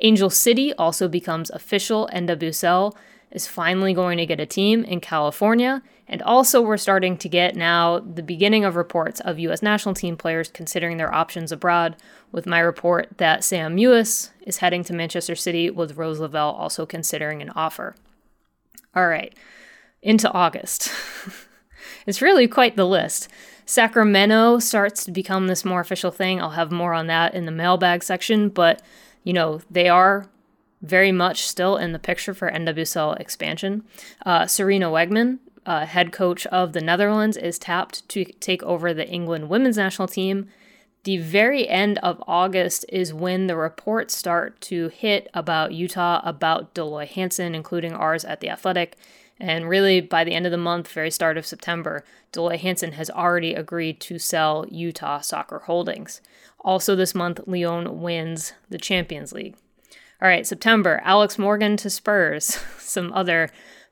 Angel 0.00 0.28
City 0.28 0.74
also 0.74 1.06
becomes 1.06 1.50
official 1.50 2.10
NWSL, 2.12 2.94
is 3.34 3.48
finally 3.48 3.92
going 3.92 4.16
to 4.16 4.24
get 4.26 4.40
a 4.40 4.46
team 4.46 4.84
in 4.84 5.00
California, 5.00 5.82
and 6.06 6.22
also 6.22 6.62
we're 6.62 6.76
starting 6.76 7.18
to 7.18 7.28
get 7.28 7.56
now 7.56 7.98
the 7.98 8.22
beginning 8.22 8.64
of 8.64 8.76
reports 8.76 9.20
of 9.20 9.38
U.S. 9.40 9.60
national 9.60 9.94
team 9.94 10.16
players 10.16 10.48
considering 10.48 10.96
their 10.96 11.12
options 11.12 11.52
abroad, 11.52 11.96
with 12.32 12.46
my 12.46 12.60
report 12.60 13.18
that 13.18 13.44
Sam 13.44 13.76
Mewis 13.76 14.30
is 14.46 14.58
heading 14.58 14.84
to 14.84 14.94
Manchester 14.94 15.34
City, 15.34 15.68
with 15.68 15.96
Rose 15.96 16.20
Lavelle 16.20 16.52
also 16.52 16.86
considering 16.86 17.42
an 17.42 17.50
offer. 17.50 17.96
All 18.94 19.08
right, 19.08 19.34
into 20.00 20.30
August. 20.30 20.90
it's 22.06 22.22
really 22.22 22.46
quite 22.46 22.76
the 22.76 22.86
list. 22.86 23.28
Sacramento 23.66 24.58
starts 24.58 25.04
to 25.04 25.10
become 25.10 25.48
this 25.48 25.64
more 25.64 25.80
official 25.80 26.10
thing. 26.10 26.40
I'll 26.40 26.50
have 26.50 26.70
more 26.70 26.94
on 26.94 27.08
that 27.08 27.34
in 27.34 27.46
the 27.46 27.52
mailbag 27.52 28.02
section, 28.04 28.48
but 28.48 28.80
you 29.24 29.32
know, 29.32 29.60
they 29.70 29.88
are 29.88 30.28
very 30.84 31.12
much 31.12 31.46
still 31.46 31.76
in 31.76 31.92
the 31.92 31.98
picture 31.98 32.34
for 32.34 32.50
NWSL 32.50 33.18
expansion. 33.18 33.84
Uh, 34.24 34.42
Sarina 34.42 34.90
Wiegman, 34.90 35.38
uh, 35.64 35.86
head 35.86 36.12
coach 36.12 36.46
of 36.46 36.74
the 36.74 36.80
Netherlands, 36.80 37.36
is 37.36 37.58
tapped 37.58 38.06
to 38.10 38.24
take 38.24 38.62
over 38.62 38.92
the 38.92 39.08
England 39.08 39.48
women's 39.48 39.78
national 39.78 40.08
team. 40.08 40.48
The 41.04 41.18
very 41.18 41.68
end 41.68 41.98
of 41.98 42.22
August 42.26 42.84
is 42.88 43.12
when 43.12 43.46
the 43.46 43.56
reports 43.56 44.16
start 44.16 44.60
to 44.62 44.88
hit 44.88 45.28
about 45.34 45.72
Utah, 45.72 46.20
about 46.22 46.74
Dell 46.74 46.98
Hansen, 46.98 47.54
including 47.54 47.92
ours 47.92 48.24
at 48.24 48.40
The 48.40 48.50
Athletic. 48.50 48.96
And 49.40 49.68
really, 49.68 50.00
by 50.00 50.22
the 50.22 50.32
end 50.32 50.46
of 50.46 50.52
the 50.52 50.58
month, 50.58 50.88
very 50.88 51.10
start 51.10 51.36
of 51.36 51.46
September, 51.46 52.04
Dell 52.32 52.50
Hansen 52.50 52.92
has 52.92 53.10
already 53.10 53.54
agreed 53.54 54.00
to 54.00 54.18
sell 54.18 54.64
Utah 54.70 55.20
Soccer 55.20 55.60
Holdings. 55.60 56.20
Also, 56.60 56.94
this 56.94 57.14
month, 57.14 57.40
Lyon 57.46 58.00
wins 58.00 58.52
the 58.70 58.78
Champions 58.78 59.32
League. 59.32 59.56
All 60.24 60.30
right, 60.30 60.46
September, 60.46 61.02
Alex 61.04 61.38
Morgan 61.38 61.76
to 61.76 61.90
Spurs. 61.90 62.58
Some 62.78 63.12
other 63.12 63.50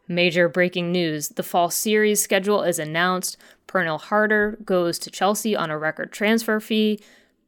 major 0.09 0.49
breaking 0.49 0.91
news. 0.91 1.29
The 1.29 1.43
fall 1.43 1.69
series 1.69 2.23
schedule 2.23 2.63
is 2.63 2.79
announced. 2.79 3.37
Pernille 3.67 4.01
Harder 4.01 4.57
goes 4.65 4.99
to 5.01 5.11
Chelsea 5.11 5.55
on 5.55 5.69
a 5.69 5.77
record 5.77 6.11
transfer 6.11 6.59
fee. 6.59 7.01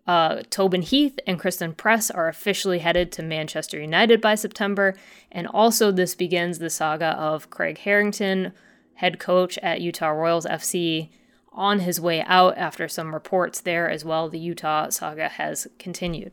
Uh, 0.07 0.43
Tobin 0.51 0.83
Heath 0.83 1.19
and 1.27 1.41
Christen 1.41 1.73
Press 1.73 2.11
are 2.11 2.29
officially 2.29 2.81
headed 2.81 3.11
to 3.13 3.23
Manchester 3.23 3.81
United 3.81 4.21
by 4.21 4.35
September. 4.35 4.95
And 5.33 5.47
also, 5.47 5.91
this 5.91 6.15
begins 6.15 6.59
the 6.59 6.69
saga 6.69 7.17
of 7.19 7.49
Craig 7.49 7.79
Harrington, 7.79 8.53
head 8.97 9.19
coach 9.19 9.57
at 9.63 9.81
Utah 9.81 10.11
Royals 10.11 10.45
FC, 10.45 11.09
on 11.53 11.79
his 11.79 12.03
way 12.03 12.21
out 12.25 12.59
after 12.59 12.87
some 12.87 13.15
reports 13.15 13.63
there 13.63 13.89
as 13.89 14.05
well. 14.05 14.29
The 14.29 14.39
Utah 14.39 14.91
saga 14.91 15.31
has 15.31 15.69
continued. 15.79 16.33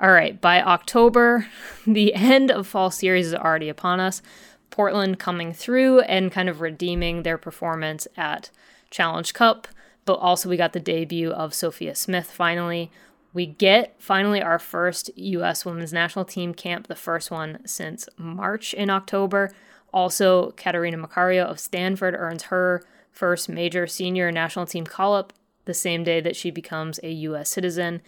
All 0.00 0.10
right, 0.10 0.40
by 0.40 0.60
October, 0.60 1.46
the 1.86 2.14
end 2.14 2.50
of 2.50 2.66
fall 2.66 2.90
series 2.90 3.28
is 3.28 3.34
already 3.34 3.68
upon 3.68 4.00
us. 4.00 4.22
Portland 4.70 5.20
coming 5.20 5.52
through 5.52 6.00
and 6.00 6.32
kind 6.32 6.48
of 6.48 6.60
redeeming 6.60 7.22
their 7.22 7.38
performance 7.38 8.08
at 8.16 8.50
Challenge 8.90 9.32
Cup, 9.32 9.68
but 10.04 10.14
also 10.14 10.48
we 10.48 10.56
got 10.56 10.72
the 10.72 10.80
debut 10.80 11.30
of 11.30 11.54
Sophia 11.54 11.94
Smith 11.94 12.30
finally. 12.30 12.90
We 13.32 13.46
get 13.46 13.94
finally 13.98 14.42
our 14.42 14.58
first 14.58 15.10
U.S. 15.16 15.64
women's 15.64 15.92
national 15.92 16.24
team 16.24 16.54
camp, 16.54 16.88
the 16.88 16.96
first 16.96 17.30
one 17.30 17.60
since 17.66 18.08
March 18.16 18.74
in 18.74 18.90
October. 18.90 19.52
Also, 19.92 20.50
Catarina 20.52 20.96
Macario 20.96 21.44
of 21.44 21.60
Stanford 21.60 22.14
earns 22.16 22.44
her 22.44 22.82
first 23.12 23.48
major 23.48 23.86
senior 23.86 24.32
national 24.32 24.66
team 24.66 24.84
call 24.84 25.14
up 25.14 25.32
the 25.66 25.74
same 25.74 26.02
day 26.02 26.20
that 26.20 26.36
she 26.36 26.50
becomes 26.50 26.98
a 27.02 27.10
U.S. 27.10 27.48
citizen. 27.48 28.02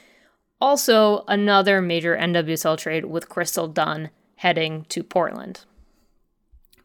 Also, 0.61 1.25
another 1.29 1.83
major 1.83 2.17
NWSL 2.17 2.79
trade 2.79 3.05
with 3.05 3.29
Crystal 3.29 3.69
Dunn 3.69 4.11
heading 4.37 4.87
to 4.89 5.03
Portland. 5.03 5.61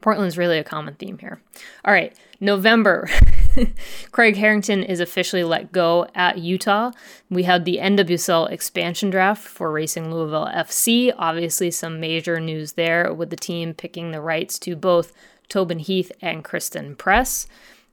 Portland's 0.01 0.37
really 0.37 0.57
a 0.57 0.63
common 0.63 0.95
theme 0.95 1.19
here. 1.19 1.41
All 1.85 1.93
right, 1.93 2.13
November. 2.39 3.07
Craig 4.11 4.35
Harrington 4.35 4.83
is 4.83 4.99
officially 4.99 5.43
let 5.43 5.71
go 5.71 6.07
at 6.15 6.39
Utah. 6.39 6.91
We 7.29 7.43
had 7.43 7.65
the 7.65 7.77
NWSL 7.77 8.51
expansion 8.51 9.09
draft 9.09 9.47
for 9.47 9.71
Racing 9.71 10.11
Louisville 10.11 10.49
FC. 10.51 11.13
Obviously, 11.17 11.69
some 11.69 11.99
major 11.99 12.39
news 12.39 12.73
there 12.73 13.13
with 13.13 13.29
the 13.29 13.35
team 13.35 13.73
picking 13.73 14.11
the 14.11 14.21
rights 14.21 14.57
to 14.59 14.75
both 14.75 15.13
Tobin 15.47 15.79
Heath 15.79 16.11
and 16.21 16.43
Christen 16.43 16.95
Press. 16.95 17.47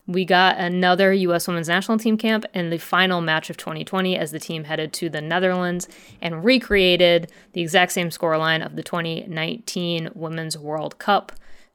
We 0.08 0.24
got 0.24 0.56
another 0.56 1.12
U.S. 1.12 1.46
women's 1.46 1.68
national 1.68 1.98
team 1.98 2.16
camp 2.16 2.46
in 2.54 2.70
the 2.70 2.78
final 2.78 3.20
match 3.20 3.50
of 3.50 3.58
2020 3.58 4.16
as 4.16 4.32
the 4.32 4.38
team 4.38 4.64
headed 4.64 4.94
to 4.94 5.10
the 5.10 5.20
Netherlands 5.20 5.86
and 6.22 6.42
recreated 6.42 7.30
the 7.52 7.60
exact 7.60 7.92
same 7.92 8.08
scoreline 8.08 8.64
of 8.64 8.74
the 8.74 8.82
2019 8.82 10.08
Women's 10.14 10.56
World 10.56 10.98
Cup. 10.98 11.32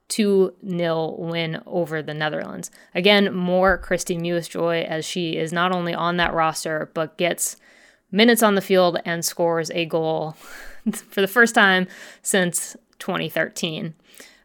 2 0.09 0.53
0 0.67 1.15
win 1.17 1.61
over 1.65 2.01
the 2.01 2.13
Netherlands. 2.13 2.69
Again, 2.93 3.33
more 3.33 3.77
Kristie 3.77 4.19
Mewis 4.19 4.49
joy 4.49 4.81
as 4.81 5.05
she 5.05 5.37
is 5.37 5.53
not 5.53 5.71
only 5.71 5.93
on 5.93 6.17
that 6.17 6.33
roster, 6.33 6.91
but 6.93 7.17
gets 7.17 7.55
minutes 8.11 8.43
on 8.43 8.55
the 8.55 8.61
field 8.61 8.99
and 9.05 9.23
scores 9.23 9.71
a 9.71 9.85
goal 9.85 10.35
for 10.91 11.21
the 11.21 11.27
first 11.27 11.55
time 11.55 11.87
since 12.21 12.75
2013. 12.99 13.93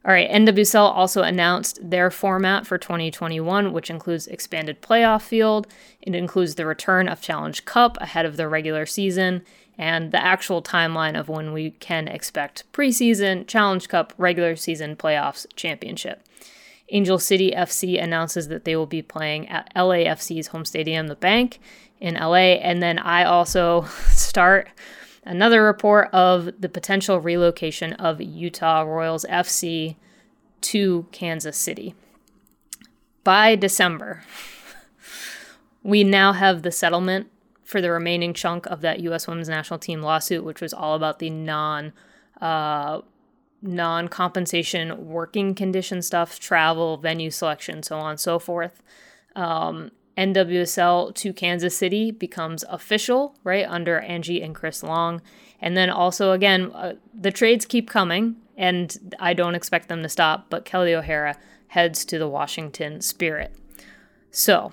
All 0.08 0.14
right, 0.14 0.30
NWSL 0.30 0.90
also 0.90 1.20
announced 1.20 1.78
their 1.82 2.10
format 2.10 2.66
for 2.66 2.78
2021, 2.78 3.74
which 3.74 3.90
includes 3.90 4.26
expanded 4.26 4.80
playoff 4.80 5.20
field. 5.20 5.66
It 6.00 6.14
includes 6.14 6.54
the 6.54 6.64
return 6.64 7.08
of 7.08 7.20
Challenge 7.20 7.62
Cup 7.66 7.98
ahead 8.00 8.24
of 8.24 8.38
the 8.38 8.48
regular 8.48 8.86
season 8.86 9.42
and 9.76 10.10
the 10.10 10.24
actual 10.24 10.62
timeline 10.62 11.14
of 11.14 11.28
when 11.28 11.52
we 11.52 11.72
can 11.72 12.08
expect 12.08 12.64
preseason, 12.72 13.46
Challenge 13.46 13.86
Cup, 13.86 14.14
regular 14.16 14.56
season 14.56 14.96
playoffs, 14.96 15.44
championship. 15.56 16.22
Angel 16.88 17.18
City 17.18 17.52
FC 17.54 18.02
announces 18.02 18.48
that 18.48 18.64
they 18.64 18.76
will 18.76 18.86
be 18.86 19.02
playing 19.02 19.46
at 19.50 19.70
LAFC's 19.76 20.46
home 20.46 20.64
stadium, 20.64 21.08
The 21.08 21.16
Bank, 21.16 21.60
in 22.00 22.14
LA. 22.14 22.56
And 22.56 22.82
then 22.82 22.98
I 22.98 23.24
also 23.24 23.82
start 24.08 24.70
another 25.24 25.62
report 25.62 26.08
of 26.12 26.50
the 26.60 26.68
potential 26.68 27.20
relocation 27.20 27.92
of 27.94 28.20
Utah 28.20 28.82
Royals 28.82 29.24
FC 29.28 29.96
to 30.62 31.06
Kansas 31.12 31.56
City. 31.56 31.94
By 33.24 33.56
December, 33.56 34.24
we 35.82 36.04
now 36.04 36.32
have 36.32 36.62
the 36.62 36.72
settlement 36.72 37.28
for 37.64 37.80
the 37.80 37.90
remaining 37.90 38.32
chunk 38.32 38.66
of 38.66 38.80
that 38.80 39.00
U.S. 39.00 39.26
Women's 39.28 39.48
National 39.48 39.78
Team 39.78 40.00
lawsuit, 40.00 40.44
which 40.44 40.60
was 40.60 40.72
all 40.72 40.94
about 40.94 41.18
the 41.18 41.28
non 41.28 41.92
uh, 42.40 43.02
non 43.60 44.08
compensation 44.08 45.08
working 45.08 45.54
condition 45.54 46.00
stuff, 46.00 46.38
travel, 46.38 46.96
venue 46.96 47.30
selection, 47.30 47.82
so 47.82 47.98
on 47.98 48.12
and 48.12 48.20
so 48.20 48.38
forth. 48.38 48.82
Um, 49.36 49.90
NWSL 50.18 51.14
to 51.14 51.32
Kansas 51.32 51.76
City 51.76 52.10
becomes 52.10 52.64
official, 52.68 53.36
right, 53.44 53.64
under 53.66 54.00
Angie 54.00 54.42
and 54.42 54.54
Chris 54.54 54.82
Long. 54.82 55.22
And 55.60 55.76
then 55.76 55.88
also, 55.88 56.32
again, 56.32 56.72
uh, 56.72 56.94
the 57.14 57.30
trades 57.30 57.64
keep 57.64 57.88
coming, 57.88 58.36
and 58.56 59.14
I 59.20 59.32
don't 59.32 59.54
expect 59.54 59.88
them 59.88 60.02
to 60.02 60.08
stop, 60.08 60.46
but 60.50 60.64
Kelly 60.64 60.94
O'Hara 60.94 61.36
heads 61.68 62.04
to 62.06 62.18
the 62.18 62.28
Washington 62.28 63.00
Spirit. 63.00 63.54
So, 64.32 64.72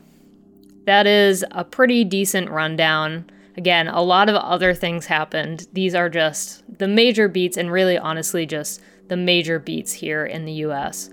that 0.85 1.05
is 1.05 1.45
a 1.51 1.63
pretty 1.63 2.03
decent 2.03 2.49
rundown. 2.49 3.29
Again, 3.55 3.87
a 3.87 4.01
lot 4.01 4.29
of 4.29 4.35
other 4.35 4.73
things 4.73 5.05
happened. 5.05 5.67
These 5.73 5.95
are 5.95 6.09
just 6.09 6.63
the 6.79 6.87
major 6.87 7.27
beats, 7.27 7.57
and 7.57 7.71
really, 7.71 7.97
honestly, 7.97 8.45
just 8.45 8.81
the 9.07 9.17
major 9.17 9.59
beats 9.59 9.93
here 9.93 10.25
in 10.25 10.45
the 10.45 10.53
US. 10.53 11.09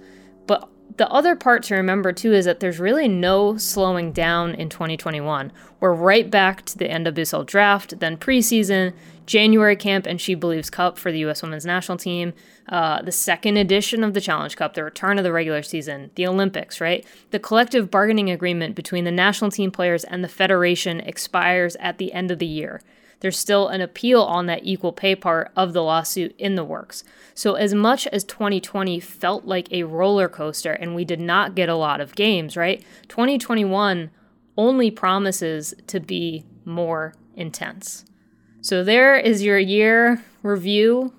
The 0.97 1.09
other 1.11 1.37
part 1.37 1.63
to 1.65 1.75
remember 1.75 2.13
too 2.13 2.33
is 2.33 2.45
that 2.45 2.61
there's 2.61 2.79
really 2.79 3.09
no 3.09 3.57
slowing 3.57 4.13
down 4.13 4.55
in 4.55 4.69
2021. 4.69 5.51
We're 5.81 5.95
right 5.95 6.31
back 6.31 6.67
to 6.67 6.77
the 6.77 6.89
NWSL 6.89 7.47
draft, 7.47 7.99
then 8.01 8.19
preseason, 8.19 8.93
January 9.25 9.77
camp, 9.77 10.07
and 10.07 10.21
She 10.21 10.35
Believes 10.35 10.69
Cup 10.69 10.99
for 10.99 11.11
the 11.11 11.21
U.S. 11.21 11.43
Women's 11.43 11.65
National 11.65 11.97
Team, 11.97 12.35
uh, 12.69 13.01
the 13.01 13.13
second 13.13 13.57
edition 13.57 14.05
of 14.05 14.13
the 14.13 14.21
Challenge 14.21 14.55
Cup, 14.57 14.75
the 14.75 14.85
return 14.85 15.19
of 15.19 15.25
the 15.25 15.33
regular 15.33 15.63
season, 15.63 16.11
the 16.17 16.27
Olympics, 16.27 16.81
right? 16.81 17.07
The 17.31 17.39
collective 17.39 17.91
bargaining 17.91 18.31
agreement 18.31 18.75
between 18.75 19.05
the 19.05 19.11
national 19.11 19.51
team 19.51 19.71
players 19.71 20.05
and 20.05 20.23
the 20.23 20.29
Federation 20.29 21.01
expires 21.01 21.77
at 21.77 21.99
the 21.99 22.13
end 22.13 22.31
of 22.31 22.39
the 22.39 22.47
year 22.47 22.83
there's 23.23 23.39
still 23.39 23.69
an 23.69 23.81
appeal 23.81 24.23
on 24.23 24.47
that 24.47 24.65
equal 24.65 24.93
pay 24.93 25.15
part 25.15 25.53
of 25.57 25.73
the 25.73 25.83
lawsuit 25.83 26.35
in 26.39 26.57
the 26.57 26.65
works. 26.65 27.05
So, 27.35 27.55
as 27.55 27.75
much 27.75 28.07
as 28.09 28.25
2020 28.25 29.01
felt 29.01 29.45
like 29.45 29.73
a 29.73 29.85
roller 29.85 30.29
coaster 30.29 30.73
and 30.73 30.95
we 30.95 31.05
did 31.05 31.21
not 31.21 31.55
get 31.55 31.69
a 31.69 31.75
lot 31.75 32.01
of 32.01 32.15
games, 32.15 32.57
right? 32.57 32.85
2021 33.09 34.11
only 34.57 34.91
promises 34.91 35.75
to 35.87 36.01
be 36.01 36.45
more 36.65 37.15
intense. 37.35 38.05
So, 38.61 38.85
there 38.85 39.17
is 39.17 39.43
your 39.43 39.59
year 39.59 40.23
review 40.43 41.15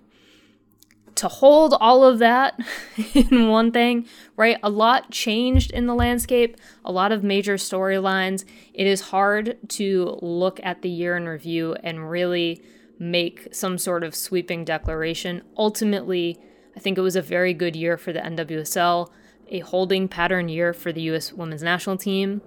to 1.15 1.27
hold 1.27 1.75
all 1.79 2.03
of 2.03 2.19
that 2.19 2.59
in 3.13 3.47
one 3.47 3.71
thing, 3.71 4.07
right? 4.35 4.57
A 4.63 4.69
lot 4.69 5.11
changed 5.11 5.71
in 5.71 5.85
the 5.85 5.95
landscape, 5.95 6.57
a 6.83 6.91
lot 6.91 7.11
of 7.11 7.23
major 7.23 7.55
storylines. 7.55 8.45
It 8.73 8.87
is 8.87 9.01
hard 9.01 9.57
to 9.69 10.17
look 10.21 10.59
at 10.63 10.81
the 10.81 10.89
year 10.89 11.15
in 11.15 11.27
review 11.27 11.75
and 11.83 12.09
really 12.09 12.63
make 12.99 13.47
some 13.51 13.77
sort 13.77 14.03
of 14.03 14.15
sweeping 14.15 14.63
declaration. 14.65 15.41
Ultimately, 15.57 16.39
I 16.75 16.79
think 16.79 16.97
it 16.97 17.01
was 17.01 17.15
a 17.15 17.21
very 17.21 17.53
good 17.53 17.75
year 17.75 17.97
for 17.97 18.13
the 18.13 18.19
NWSL, 18.19 19.09
a 19.49 19.59
holding 19.59 20.07
pattern 20.07 20.49
year 20.49 20.73
for 20.73 20.91
the 20.91 21.01
US 21.13 21.33
women's 21.33 21.63
national 21.63 21.97
team. 21.97 22.41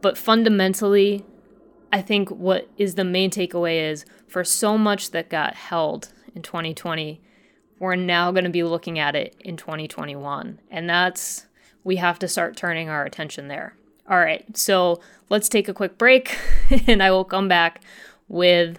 But 0.00 0.18
fundamentally, 0.18 1.24
I 1.92 2.02
think 2.02 2.30
what 2.30 2.68
is 2.76 2.94
the 2.94 3.04
main 3.04 3.30
takeaway 3.30 3.90
is 3.90 4.04
for 4.26 4.44
so 4.44 4.76
much 4.76 5.12
that 5.12 5.30
got 5.30 5.54
held 5.54 6.12
in 6.34 6.42
2020 6.42 7.20
we're 7.78 7.96
now 7.96 8.30
going 8.30 8.44
to 8.44 8.50
be 8.50 8.62
looking 8.62 8.98
at 8.98 9.14
it 9.14 9.36
in 9.40 9.56
2021. 9.56 10.60
And 10.70 10.88
that's, 10.88 11.46
we 11.82 11.96
have 11.96 12.18
to 12.20 12.28
start 12.28 12.56
turning 12.56 12.88
our 12.88 13.04
attention 13.04 13.48
there. 13.48 13.76
All 14.08 14.18
right, 14.18 14.56
so 14.56 15.00
let's 15.28 15.48
take 15.48 15.68
a 15.68 15.74
quick 15.74 15.98
break 15.98 16.38
and 16.86 17.02
I 17.02 17.10
will 17.10 17.24
come 17.24 17.48
back 17.48 17.82
with 18.28 18.78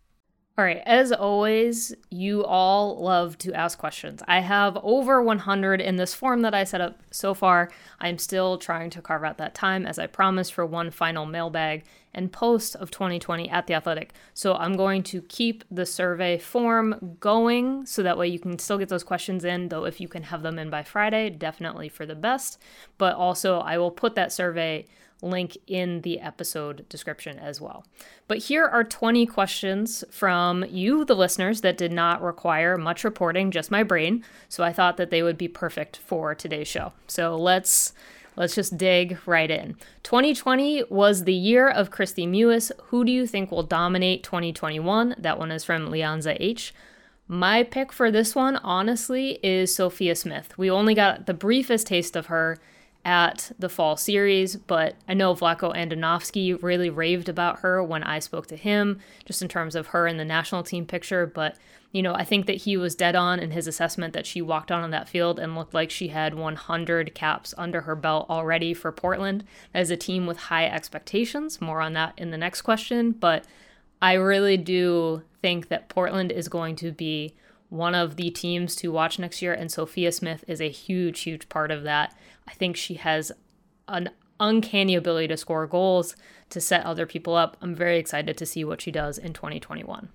All 0.61 0.67
right, 0.67 0.83
as 0.85 1.11
always, 1.11 1.91
you 2.11 2.45
all 2.45 3.01
love 3.01 3.35
to 3.39 3.51
ask 3.51 3.79
questions. 3.79 4.21
I 4.27 4.41
have 4.41 4.77
over 4.83 5.19
100 5.19 5.81
in 5.81 5.95
this 5.95 6.13
form 6.13 6.41
that 6.41 6.53
I 6.53 6.65
set 6.65 6.81
up 6.81 7.01
so 7.09 7.33
far. 7.33 7.71
I'm 7.99 8.19
still 8.19 8.59
trying 8.59 8.91
to 8.91 9.01
carve 9.01 9.23
out 9.23 9.39
that 9.39 9.55
time, 9.55 9.87
as 9.87 9.97
I 9.97 10.05
promised, 10.05 10.53
for 10.53 10.63
one 10.63 10.91
final 10.91 11.25
mailbag 11.25 11.83
and 12.13 12.31
post 12.31 12.75
of 12.75 12.91
2020 12.91 13.49
at 13.49 13.65
The 13.65 13.73
Athletic. 13.73 14.13
So 14.35 14.53
I'm 14.53 14.77
going 14.77 15.01
to 15.01 15.23
keep 15.23 15.63
the 15.71 15.87
survey 15.87 16.37
form 16.37 17.17
going 17.19 17.87
so 17.87 18.03
that 18.03 18.19
way 18.19 18.27
you 18.27 18.37
can 18.37 18.59
still 18.59 18.77
get 18.77 18.89
those 18.89 19.03
questions 19.03 19.43
in, 19.43 19.69
though, 19.69 19.85
if 19.85 19.99
you 19.99 20.07
can 20.07 20.21
have 20.21 20.43
them 20.43 20.59
in 20.59 20.69
by 20.69 20.83
Friday, 20.83 21.31
definitely 21.31 21.89
for 21.89 22.05
the 22.05 22.13
best. 22.13 22.61
But 22.99 23.15
also, 23.15 23.61
I 23.61 23.79
will 23.79 23.89
put 23.89 24.13
that 24.13 24.31
survey 24.31 24.85
link 25.21 25.57
in 25.67 26.01
the 26.01 26.19
episode 26.19 26.87
description 26.89 27.37
as 27.37 27.61
well. 27.61 27.85
But 28.27 28.39
here 28.39 28.65
are 28.65 28.83
20 28.83 29.25
questions 29.25 30.03
from 30.09 30.65
you, 30.65 31.05
the 31.05 31.15
listeners, 31.15 31.61
that 31.61 31.77
did 31.77 31.91
not 31.91 32.21
require 32.21 32.77
much 32.77 33.03
reporting, 33.03 33.51
just 33.51 33.71
my 33.71 33.83
brain. 33.83 34.23
So 34.49 34.63
I 34.63 34.73
thought 34.73 34.97
that 34.97 35.09
they 35.09 35.23
would 35.23 35.37
be 35.37 35.47
perfect 35.47 35.97
for 35.97 36.33
today's 36.35 36.67
show. 36.67 36.93
So 37.07 37.35
let's 37.35 37.93
let's 38.35 38.55
just 38.55 38.77
dig 38.77 39.17
right 39.25 39.51
in. 39.51 39.75
2020 40.03 40.85
was 40.89 41.25
the 41.25 41.33
year 41.33 41.69
of 41.69 41.91
Kristie 41.91 42.29
Mewis. 42.29 42.71
Who 42.85 43.03
do 43.03 43.11
you 43.11 43.27
think 43.27 43.51
will 43.51 43.63
dominate 43.63 44.23
2021? 44.23 45.15
That 45.17 45.37
one 45.37 45.51
is 45.51 45.63
from 45.63 45.89
Leonza 45.89 46.37
H. 46.39 46.73
My 47.27 47.63
pick 47.63 47.93
for 47.93 48.11
this 48.11 48.35
one, 48.35 48.57
honestly, 48.57 49.39
is 49.41 49.73
Sophia 49.73 50.15
Smith. 50.15 50.57
We 50.57 50.69
only 50.69 50.93
got 50.93 51.27
the 51.27 51.33
briefest 51.33 51.87
taste 51.87 52.17
of 52.17 52.25
her 52.25 52.57
at 53.03 53.51
the 53.57 53.69
fall 53.69 53.97
series, 53.97 54.55
but 54.55 54.95
I 55.07 55.13
know 55.13 55.33
Vlatko 55.33 55.75
Andonovski 55.75 56.61
really 56.61 56.89
raved 56.89 57.29
about 57.29 57.59
her 57.59 57.83
when 57.83 58.03
I 58.03 58.19
spoke 58.19 58.47
to 58.47 58.55
him, 58.55 58.99
just 59.25 59.41
in 59.41 59.47
terms 59.47 59.75
of 59.75 59.87
her 59.87 60.07
in 60.07 60.17
the 60.17 60.25
national 60.25 60.63
team 60.63 60.85
picture. 60.85 61.25
But, 61.25 61.55
you 61.91 62.03
know, 62.03 62.13
I 62.13 62.23
think 62.23 62.45
that 62.45 62.57
he 62.57 62.77
was 62.77 62.93
dead 62.93 63.15
on 63.15 63.39
in 63.39 63.51
his 63.51 63.65
assessment 63.65 64.13
that 64.13 64.27
she 64.27 64.41
walked 64.41 64.71
on 64.71 64.83
on 64.83 64.91
that 64.91 65.09
field 65.09 65.39
and 65.39 65.55
looked 65.55 65.73
like 65.73 65.89
she 65.89 66.09
had 66.09 66.35
100 66.35 67.15
caps 67.15 67.53
under 67.57 67.81
her 67.81 67.95
belt 67.95 68.29
already 68.29 68.73
for 68.73 68.91
Portland 68.91 69.43
as 69.73 69.89
a 69.89 69.97
team 69.97 70.27
with 70.27 70.37
high 70.37 70.67
expectations. 70.67 71.59
More 71.59 71.81
on 71.81 71.93
that 71.93 72.13
in 72.17 72.29
the 72.29 72.37
next 72.37 72.61
question. 72.61 73.11
But 73.11 73.45
I 74.01 74.13
really 74.13 74.57
do 74.57 75.23
think 75.41 75.69
that 75.69 75.89
Portland 75.89 76.31
is 76.31 76.47
going 76.47 76.75
to 76.77 76.91
be 76.91 77.33
one 77.71 77.95
of 77.95 78.17
the 78.17 78.29
teams 78.29 78.75
to 78.75 78.91
watch 78.91 79.17
next 79.17 79.41
year, 79.41 79.53
and 79.53 79.71
Sophia 79.71 80.11
Smith 80.11 80.43
is 80.45 80.59
a 80.59 80.69
huge, 80.69 81.21
huge 81.21 81.47
part 81.47 81.71
of 81.71 81.83
that. 81.83 82.13
I 82.45 82.51
think 82.51 82.75
she 82.75 82.95
has 82.95 83.31
an 83.87 84.09
uncanny 84.41 84.93
ability 84.93 85.29
to 85.29 85.37
score 85.37 85.65
goals, 85.67 86.17
to 86.49 86.59
set 86.59 86.85
other 86.85 87.05
people 87.05 87.33
up. 87.33 87.55
I'm 87.61 87.73
very 87.73 87.97
excited 87.97 88.37
to 88.37 88.45
see 88.45 88.65
what 88.65 88.81
she 88.81 88.91
does 88.91 89.17
in 89.17 89.31
2021. 89.31 90.09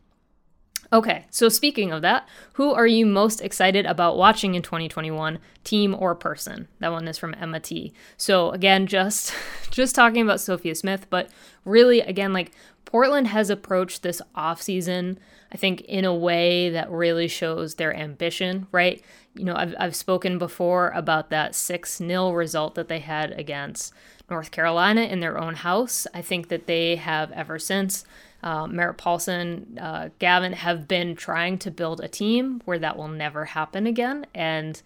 Okay, 0.92 1.24
so 1.30 1.48
speaking 1.48 1.92
of 1.92 2.02
that, 2.02 2.28
who 2.52 2.74
are 2.74 2.86
you 2.86 3.06
most 3.06 3.40
excited 3.40 3.86
about 3.86 4.18
watching 4.18 4.54
in 4.54 4.60
2021, 4.60 5.38
team 5.64 5.96
or 5.98 6.14
person? 6.14 6.68
That 6.80 6.92
one 6.92 7.08
is 7.08 7.16
from 7.16 7.34
Emma 7.40 7.58
T. 7.58 7.94
So 8.18 8.50
again, 8.50 8.86
just 8.86 9.32
just 9.70 9.94
talking 9.94 10.20
about 10.20 10.40
Sophia 10.40 10.74
Smith, 10.74 11.06
but 11.08 11.30
really 11.64 12.00
again 12.00 12.34
like 12.34 12.52
Portland 12.84 13.28
has 13.28 13.48
approached 13.48 14.02
this 14.02 14.20
offseason, 14.36 15.16
I 15.52 15.56
think, 15.56 15.82
in 15.82 16.04
a 16.04 16.14
way 16.14 16.70
that 16.70 16.90
really 16.90 17.28
shows 17.28 17.76
their 17.76 17.94
ambition, 17.94 18.66
right? 18.72 19.02
You 19.34 19.44
know, 19.44 19.54
I've, 19.54 19.74
I've 19.78 19.96
spoken 19.96 20.38
before 20.38 20.90
about 20.90 21.30
that 21.30 21.54
6 21.54 21.96
0 21.98 22.32
result 22.32 22.74
that 22.74 22.88
they 22.88 23.00
had 23.00 23.32
against 23.32 23.92
North 24.28 24.50
Carolina 24.50 25.02
in 25.02 25.20
their 25.20 25.38
own 25.38 25.54
house. 25.54 26.06
I 26.12 26.22
think 26.22 26.48
that 26.48 26.66
they 26.66 26.96
have 26.96 27.30
ever 27.32 27.58
since. 27.58 28.04
Uh, 28.42 28.66
Merritt 28.66 28.98
Paulson, 28.98 29.78
uh, 29.80 30.10
Gavin 30.18 30.52
have 30.52 30.86
been 30.86 31.16
trying 31.16 31.58
to 31.58 31.70
build 31.70 32.00
a 32.00 32.08
team 32.08 32.60
where 32.64 32.78
that 32.78 32.96
will 32.96 33.08
never 33.08 33.46
happen 33.46 33.86
again. 33.86 34.26
And 34.34 34.80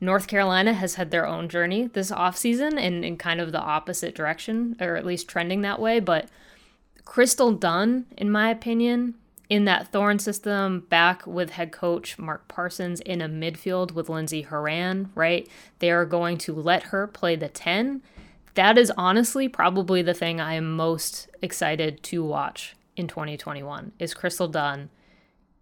North 0.00 0.26
Carolina 0.26 0.72
has 0.74 0.96
had 0.96 1.10
their 1.10 1.26
own 1.26 1.48
journey 1.48 1.86
this 1.86 2.10
offseason 2.10 2.78
and 2.78 3.04
in 3.04 3.16
kind 3.16 3.40
of 3.40 3.52
the 3.52 3.60
opposite 3.60 4.14
direction, 4.14 4.76
or 4.80 4.96
at 4.96 5.06
least 5.06 5.28
trending 5.28 5.62
that 5.62 5.80
way. 5.80 6.00
But 6.00 6.28
Crystal 7.04 7.52
Dunn, 7.52 8.06
in 8.16 8.30
my 8.30 8.50
opinion, 8.50 9.14
in 9.48 9.64
that 9.66 9.88
Thorn 9.88 10.18
system, 10.18 10.86
back 10.88 11.26
with 11.26 11.50
head 11.50 11.72
coach 11.72 12.18
Mark 12.18 12.48
Parsons 12.48 13.00
in 13.00 13.20
a 13.20 13.28
midfield 13.28 13.92
with 13.92 14.08
Lindsey 14.08 14.42
Horan, 14.42 15.10
right? 15.14 15.48
They 15.78 15.90
are 15.90 16.06
going 16.06 16.38
to 16.38 16.54
let 16.54 16.84
her 16.84 17.06
play 17.06 17.36
the 17.36 17.48
10. 17.48 18.02
That 18.54 18.78
is 18.78 18.92
honestly 18.96 19.48
probably 19.48 20.02
the 20.02 20.14
thing 20.14 20.40
I 20.40 20.54
am 20.54 20.76
most 20.76 21.28
excited 21.40 22.02
to 22.04 22.24
watch 22.24 22.76
in 22.96 23.08
2021 23.08 23.92
is 23.98 24.14
Crystal 24.14 24.48
Dunn 24.48 24.90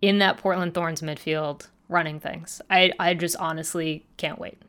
in 0.01 0.19
that 0.19 0.37
Portland 0.38 0.75
Thorns 0.75 1.03
midfield 1.03 1.69
running 1.88 2.21
things. 2.21 2.62
I, 2.71 2.93
I 2.99 3.14
just 3.14 3.37
honestly 3.37 4.07
can't 4.16 4.38
wait. 4.38 4.61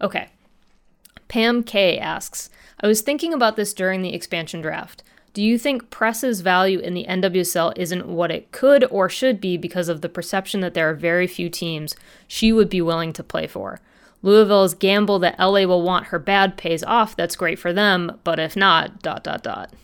Okay. 0.00 0.28
Pam 1.28 1.62
K 1.62 1.98
asks 1.98 2.50
I 2.80 2.86
was 2.86 3.00
thinking 3.00 3.32
about 3.32 3.56
this 3.56 3.72
during 3.72 4.02
the 4.02 4.14
expansion 4.14 4.60
draft. 4.60 5.02
Do 5.34 5.42
you 5.42 5.58
think 5.58 5.90
press's 5.90 6.42
value 6.42 6.78
in 6.78 6.94
the 6.94 7.06
NWSL 7.08 7.76
isn't 7.76 8.06
what 8.06 8.30
it 8.30 8.52
could 8.52 8.84
or 8.84 9.08
should 9.08 9.40
be 9.40 9.56
because 9.56 9.88
of 9.88 10.00
the 10.00 10.08
perception 10.08 10.60
that 10.60 10.74
there 10.74 10.88
are 10.88 10.94
very 10.94 11.26
few 11.26 11.50
teams 11.50 11.96
she 12.28 12.52
would 12.52 12.70
be 12.70 12.80
willing 12.80 13.12
to 13.12 13.24
play 13.24 13.48
for? 13.48 13.80
Louisville's 14.22 14.74
gamble 14.74 15.18
that 15.18 15.38
LA 15.38 15.64
will 15.64 15.82
want 15.82 16.06
her 16.06 16.20
bad 16.20 16.56
pays 16.56 16.84
off. 16.84 17.16
That's 17.16 17.34
great 17.34 17.58
for 17.58 17.72
them, 17.72 18.20
but 18.22 18.38
if 18.38 18.56
not, 18.56 19.02
dot 19.02 19.24
dot 19.24 19.42
dot. 19.42 19.74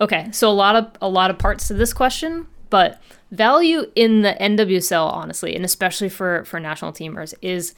Okay, 0.00 0.28
so 0.32 0.50
a 0.50 0.52
lot 0.52 0.74
of 0.74 0.90
a 1.00 1.08
lot 1.08 1.30
of 1.30 1.38
parts 1.38 1.68
to 1.68 1.74
this 1.74 1.94
question, 1.94 2.48
but 2.68 3.00
value 3.30 3.90
in 3.94 4.22
the 4.22 4.36
NWSL 4.40 5.06
honestly, 5.06 5.54
and 5.54 5.64
especially 5.64 6.08
for 6.08 6.44
for 6.44 6.58
national 6.58 6.92
teamers 6.92 7.32
is 7.40 7.76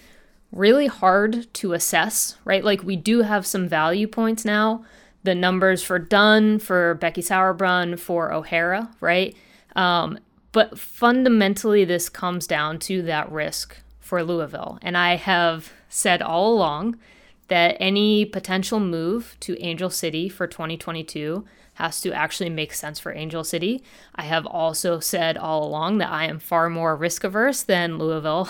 really 0.51 0.87
hard 0.87 1.53
to 1.55 1.75
assess, 1.75 2.39
right? 2.47 2.65
Like 2.65 2.83
we 2.83 2.97
do 2.97 3.21
have 3.21 3.47
some 3.47 3.69
value 3.69 4.09
points 4.09 4.47
now 4.47 4.83
the 5.27 5.35
numbers 5.35 5.83
for 5.83 5.99
Dunn, 5.99 6.59
for 6.59 6.95
Becky 6.95 7.21
Sauerbrunn, 7.21 7.99
for 7.99 8.33
O'Hara, 8.33 8.91
right? 9.01 9.37
Um, 9.75 10.19
but 10.53 10.79
fundamentally, 10.79 11.85
this 11.85 12.09
comes 12.09 12.47
down 12.47 12.79
to 12.81 13.03
that 13.03 13.31
risk 13.31 13.77
for 14.01 14.23
Louisville. 14.23 14.79
And 14.81 14.97
I 14.97 15.17
have 15.17 15.73
said 15.91 16.23
all 16.23 16.55
along 16.55 16.97
that 17.49 17.77
any 17.79 18.25
potential 18.25 18.81
move 18.81 19.37
to 19.41 19.61
Angel 19.61 19.91
City 19.91 20.29
for 20.29 20.47
2022 20.47 21.45
has 21.75 22.01
to 22.01 22.13
actually 22.13 22.49
make 22.49 22.73
sense 22.73 22.99
for 22.99 23.13
Angel 23.13 23.45
City. 23.45 23.83
I 24.15 24.23
have 24.23 24.47
also 24.47 24.99
said 24.99 25.37
all 25.37 25.67
along 25.67 25.99
that 25.99 26.11
I 26.11 26.25
am 26.25 26.39
far 26.39 26.71
more 26.71 26.97
risk 26.97 27.23
averse 27.23 27.63
than 27.63 27.99
Louisville 27.99 28.49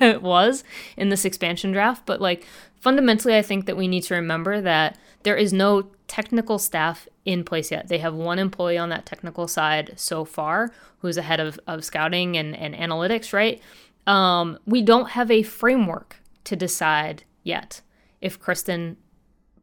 was 0.00 0.62
in 0.96 1.08
this 1.08 1.24
expansion 1.24 1.72
draft. 1.72 2.06
But 2.06 2.20
like 2.20 2.46
fundamentally, 2.78 3.36
I 3.36 3.42
think 3.42 3.66
that 3.66 3.76
we 3.76 3.88
need 3.88 4.02
to 4.04 4.14
remember 4.14 4.60
that 4.60 4.96
there 5.24 5.36
is 5.36 5.52
no 5.52 5.88
technical 6.12 6.58
staff 6.58 7.08
in 7.24 7.42
place 7.42 7.70
yet. 7.70 7.88
They 7.88 7.96
have 7.96 8.12
one 8.12 8.38
employee 8.38 8.76
on 8.76 8.90
that 8.90 9.06
technical 9.06 9.48
side 9.48 9.94
so 9.96 10.26
far 10.26 10.70
who's 10.98 11.16
ahead 11.16 11.40
of, 11.40 11.58
of 11.66 11.86
scouting 11.86 12.36
and, 12.36 12.54
and 12.54 12.74
analytics, 12.74 13.32
right? 13.32 13.62
Um, 14.06 14.58
we 14.66 14.82
don't 14.82 15.12
have 15.12 15.30
a 15.30 15.42
framework 15.42 16.16
to 16.44 16.54
decide 16.54 17.24
yet 17.42 17.80
if 18.20 18.38
Christen 18.38 18.98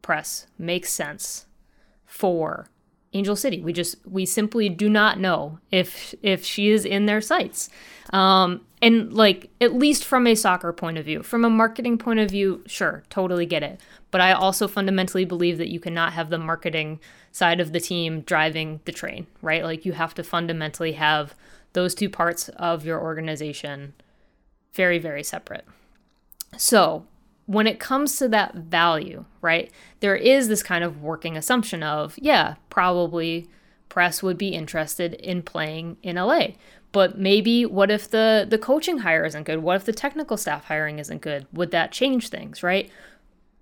Press 0.02 0.48
makes 0.58 0.92
sense 0.92 1.46
for 2.04 2.66
Angel 3.12 3.34
City. 3.34 3.60
We 3.60 3.72
just 3.72 3.96
we 4.06 4.24
simply 4.24 4.68
do 4.68 4.88
not 4.88 5.18
know 5.18 5.58
if 5.70 6.14
if 6.22 6.44
she 6.44 6.70
is 6.70 6.84
in 6.84 7.06
their 7.06 7.20
sights. 7.20 7.68
Um, 8.12 8.64
and 8.82 9.12
like 9.12 9.50
at 9.60 9.74
least 9.74 10.04
from 10.04 10.26
a 10.26 10.34
soccer 10.34 10.72
point 10.72 10.96
of 10.96 11.04
view, 11.04 11.22
from 11.22 11.44
a 11.44 11.50
marketing 11.50 11.98
point 11.98 12.20
of 12.20 12.30
view, 12.30 12.62
sure, 12.66 13.02
totally 13.10 13.46
get 13.46 13.62
it. 13.62 13.80
But 14.10 14.20
I 14.20 14.32
also 14.32 14.68
fundamentally 14.68 15.24
believe 15.24 15.58
that 15.58 15.68
you 15.68 15.80
cannot 15.80 16.12
have 16.12 16.30
the 16.30 16.38
marketing 16.38 17.00
side 17.32 17.60
of 17.60 17.72
the 17.72 17.80
team 17.80 18.20
driving 18.22 18.80
the 18.84 18.92
train, 18.92 19.26
right? 19.42 19.64
Like 19.64 19.84
you 19.84 19.92
have 19.92 20.14
to 20.14 20.22
fundamentally 20.22 20.92
have 20.92 21.34
those 21.72 21.94
two 21.94 22.08
parts 22.08 22.48
of 22.50 22.84
your 22.84 23.00
organization 23.00 23.94
very 24.72 24.98
very 24.98 25.24
separate. 25.24 25.66
So, 26.56 27.06
when 27.46 27.66
it 27.66 27.80
comes 27.80 28.16
to 28.18 28.28
that 28.28 28.54
value, 28.54 29.24
right, 29.40 29.70
there 30.00 30.16
is 30.16 30.48
this 30.48 30.62
kind 30.62 30.84
of 30.84 31.02
working 31.02 31.36
assumption 31.36 31.82
of, 31.82 32.16
yeah, 32.18 32.54
probably 32.68 33.48
press 33.88 34.22
would 34.22 34.38
be 34.38 34.48
interested 34.48 35.14
in 35.14 35.42
playing 35.42 35.96
in 36.02 36.16
LA. 36.16 36.48
But 36.92 37.18
maybe 37.18 37.66
what 37.66 37.90
if 37.90 38.10
the 38.10 38.46
the 38.48 38.58
coaching 38.58 38.98
hire 38.98 39.24
isn't 39.24 39.44
good? 39.44 39.58
What 39.58 39.76
if 39.76 39.84
the 39.84 39.92
technical 39.92 40.36
staff 40.36 40.64
hiring 40.64 40.98
isn't 40.98 41.20
good? 41.20 41.46
Would 41.52 41.70
that 41.70 41.92
change 41.92 42.30
things, 42.30 42.62
right? 42.62 42.90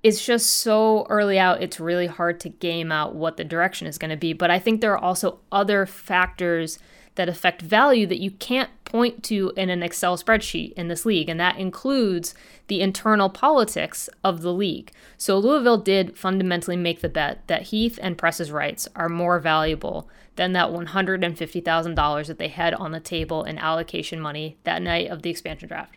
It's 0.03 0.25
just 0.25 0.49
so 0.49 1.07
early 1.11 1.39
out, 1.39 1.61
it's 1.61 1.81
really 1.81 2.07
hard 2.07 2.39
to 2.41 2.49
game 2.49 2.93
out 2.93 3.15
what 3.15 3.37
the 3.37 3.45
direction 3.45 3.87
is 3.87 3.99
going 3.99 4.11
to 4.11 4.17
be. 4.17 4.33
But 4.33 4.51
I 4.51 4.59
think 4.59 4.81
there 4.81 4.93
are 4.93 5.05
also 5.05 5.41
other 5.51 5.87
factors 5.87 6.79
that 7.19 7.29
affect 7.29 7.61
value 7.61 8.07
that 8.07 8.21
you 8.21 8.31
can't 8.31 8.71
point 8.85 9.25
to 9.25 9.53
in 9.57 9.71
an 9.71 9.83
Excel 9.83 10.17
spreadsheet 10.17 10.73
in 10.75 10.87
this 10.87 11.05
league, 11.05 11.29
and 11.29 11.41
that 11.41 11.59
includes 11.59 12.33
the 12.69 12.81
internal 12.81 13.29
politics 13.29 14.09
of 14.23 14.41
the 14.41 14.53
league. 14.53 14.93
So 15.17 15.37
Louisville 15.37 15.79
did 15.79 16.17
fundamentally 16.17 16.77
make 16.77 17.01
the 17.01 17.09
bet 17.09 17.45
that 17.49 17.63
Heath 17.63 17.99
and 18.01 18.17
Press's 18.17 18.53
rights 18.53 18.87
are 18.95 19.09
more 19.09 19.41
valuable 19.41 20.09
than 20.37 20.53
that 20.53 20.71
$150,000 20.71 22.27
that 22.29 22.39
they 22.39 22.49
had 22.49 22.73
on 22.75 22.93
the 22.93 23.01
table 23.01 23.43
in 23.43 23.59
allocation 23.59 24.21
money 24.21 24.57
that 24.63 24.81
night 24.81 25.11
of 25.11 25.23
the 25.23 25.31
expansion 25.31 25.69
draft. 25.69 25.97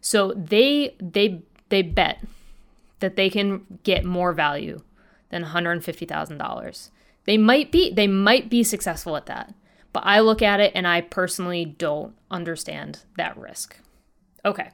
So 0.00 0.32
they 0.34 0.94
they 1.00 1.42
they 1.68 1.82
bet 1.82 2.24
that 3.00 3.16
they 3.16 3.28
can 3.28 3.66
get 3.82 4.04
more 4.04 4.32
value 4.32 4.82
than 5.30 5.44
$150,000. 5.44 6.90
They 7.24 7.36
might 7.36 7.72
be 7.72 7.92
they 7.92 8.06
might 8.06 8.48
be 8.48 8.62
successful 8.62 9.16
at 9.16 9.26
that. 9.26 9.52
But 9.92 10.04
I 10.06 10.20
look 10.20 10.42
at 10.42 10.60
it 10.60 10.72
and 10.74 10.86
I 10.86 11.00
personally 11.00 11.64
don't 11.64 12.14
understand 12.30 13.00
that 13.16 13.36
risk. 13.36 13.78
Okay. 14.44 14.70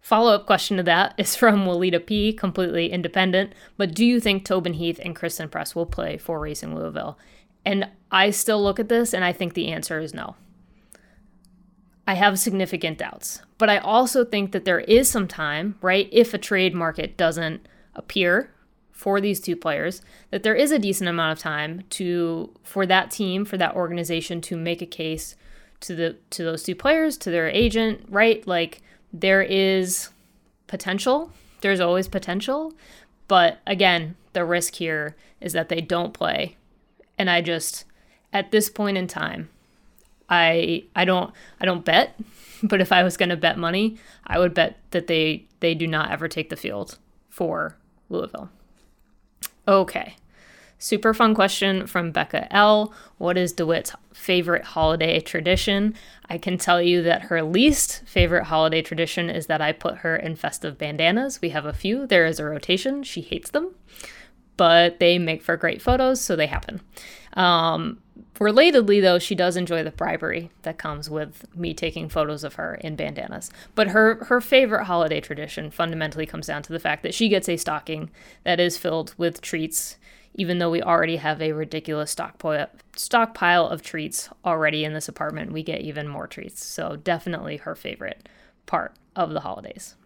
Follow 0.00 0.34
up 0.34 0.46
question 0.46 0.76
to 0.76 0.82
that 0.84 1.14
is 1.18 1.34
from 1.34 1.64
Walida 1.64 2.04
P, 2.04 2.32
completely 2.32 2.92
independent. 2.92 3.52
But 3.76 3.94
do 3.94 4.04
you 4.04 4.20
think 4.20 4.44
Tobin 4.44 4.74
Heath 4.74 5.00
and 5.02 5.16
Christen 5.16 5.48
Press 5.48 5.74
will 5.74 5.86
play 5.86 6.16
for 6.16 6.38
Racing 6.38 6.74
Louisville? 6.74 7.18
And 7.64 7.90
I 8.10 8.30
still 8.30 8.62
look 8.62 8.78
at 8.78 8.88
this 8.88 9.12
and 9.12 9.24
I 9.24 9.32
think 9.32 9.54
the 9.54 9.68
answer 9.68 9.98
is 9.98 10.14
no. 10.14 10.36
I 12.06 12.14
have 12.14 12.38
significant 12.38 12.98
doubts. 12.98 13.42
But 13.58 13.68
I 13.68 13.78
also 13.78 14.24
think 14.24 14.52
that 14.52 14.64
there 14.64 14.80
is 14.80 15.08
some 15.08 15.26
time, 15.26 15.76
right? 15.82 16.08
If 16.12 16.32
a 16.32 16.38
trade 16.38 16.74
market 16.74 17.16
doesn't 17.16 17.66
appear 17.94 18.52
for 18.96 19.20
these 19.20 19.40
two 19.40 19.54
players 19.54 20.00
that 20.30 20.42
there 20.42 20.54
is 20.54 20.72
a 20.72 20.78
decent 20.78 21.06
amount 21.06 21.30
of 21.30 21.38
time 21.38 21.82
to 21.90 22.50
for 22.62 22.86
that 22.86 23.10
team 23.10 23.44
for 23.44 23.58
that 23.58 23.76
organization 23.76 24.40
to 24.40 24.56
make 24.56 24.80
a 24.80 24.86
case 24.86 25.36
to 25.80 25.94
the 25.94 26.16
to 26.30 26.42
those 26.42 26.62
two 26.62 26.74
players 26.74 27.18
to 27.18 27.30
their 27.30 27.46
agent 27.50 28.02
right? 28.08 28.44
Like 28.46 28.80
there 29.12 29.42
is 29.42 30.08
potential. 30.66 31.30
There's 31.60 31.78
always 31.78 32.08
potential. 32.08 32.72
But 33.28 33.58
again 33.66 34.16
the 34.32 34.46
risk 34.46 34.76
here 34.76 35.14
is 35.42 35.52
that 35.52 35.68
they 35.68 35.82
don't 35.82 36.14
play. 36.14 36.56
And 37.18 37.28
i 37.28 37.42
just 37.42 37.84
at 38.32 38.50
this 38.50 38.70
point 38.70 38.96
in 38.96 39.06
time 39.06 39.50
i 40.30 40.84
i 40.96 41.04
don't 41.04 41.34
i 41.60 41.66
don't 41.66 41.84
bet. 41.84 42.18
But 42.62 42.80
if 42.80 42.90
i 42.90 43.02
was 43.02 43.18
going 43.18 43.28
to 43.28 43.36
bet 43.36 43.58
money 43.58 43.98
i 44.26 44.38
would 44.38 44.54
bet 44.54 44.78
that 44.92 45.06
they 45.06 45.44
they 45.60 45.74
do 45.74 45.86
not 45.86 46.10
ever 46.10 46.26
take 46.26 46.48
the 46.48 46.56
field 46.56 46.96
for 47.28 47.76
louisville 48.08 48.48
Okay. 49.68 50.16
Super 50.78 51.14
fun 51.14 51.34
question 51.34 51.86
from 51.86 52.12
Becca 52.12 52.52
L. 52.54 52.92
What 53.16 53.38
is 53.38 53.54
DeWitt's 53.54 53.92
favorite 54.12 54.62
holiday 54.64 55.20
tradition? 55.20 55.94
I 56.28 56.36
can 56.36 56.58
tell 56.58 56.82
you 56.82 57.02
that 57.02 57.22
her 57.22 57.42
least 57.42 58.02
favorite 58.06 58.44
holiday 58.44 58.82
tradition 58.82 59.30
is 59.30 59.46
that 59.46 59.62
I 59.62 59.72
put 59.72 59.98
her 59.98 60.16
in 60.16 60.36
festive 60.36 60.76
bandanas. 60.76 61.40
We 61.40 61.48
have 61.50 61.64
a 61.64 61.72
few. 61.72 62.06
There 62.06 62.26
is 62.26 62.38
a 62.38 62.44
rotation. 62.44 63.02
She 63.04 63.22
hates 63.22 63.50
them, 63.50 63.74
but 64.58 65.00
they 65.00 65.18
make 65.18 65.42
for 65.42 65.56
great 65.56 65.80
photos, 65.80 66.20
so 66.20 66.36
they 66.36 66.46
happen. 66.46 66.82
Um, 67.32 68.02
Relatedly, 68.38 69.00
though, 69.00 69.18
she 69.18 69.34
does 69.34 69.56
enjoy 69.56 69.82
the 69.82 69.90
bribery 69.90 70.50
that 70.62 70.78
comes 70.78 71.08
with 71.08 71.46
me 71.54 71.72
taking 71.72 72.08
photos 72.08 72.44
of 72.44 72.54
her 72.54 72.74
in 72.76 72.96
bandanas. 72.96 73.50
But 73.74 73.88
her, 73.88 74.24
her 74.26 74.40
favorite 74.40 74.84
holiday 74.84 75.20
tradition 75.20 75.70
fundamentally 75.70 76.26
comes 76.26 76.46
down 76.46 76.62
to 76.64 76.72
the 76.72 76.78
fact 76.78 77.02
that 77.02 77.14
she 77.14 77.28
gets 77.28 77.48
a 77.48 77.56
stocking 77.56 78.10
that 78.44 78.60
is 78.60 78.76
filled 78.76 79.14
with 79.16 79.40
treats 79.40 79.96
even 80.36 80.58
though 80.58 80.70
we 80.70 80.82
already 80.82 81.16
have 81.16 81.40
a 81.40 81.52
ridiculous 81.52 82.10
stockpile 82.10 82.68
stockpile 82.94 83.66
of 83.66 83.82
treats 83.82 84.28
already 84.44 84.84
in 84.84 84.92
this 84.92 85.08
apartment, 85.08 85.52
we 85.52 85.62
get 85.62 85.80
even 85.80 86.06
more 86.06 86.26
treats. 86.26 86.64
So 86.64 86.96
definitely 86.96 87.56
her 87.58 87.74
favorite 87.74 88.28
part 88.66 88.94
of 89.16 89.30
the 89.30 89.40
holidays. 89.40 89.96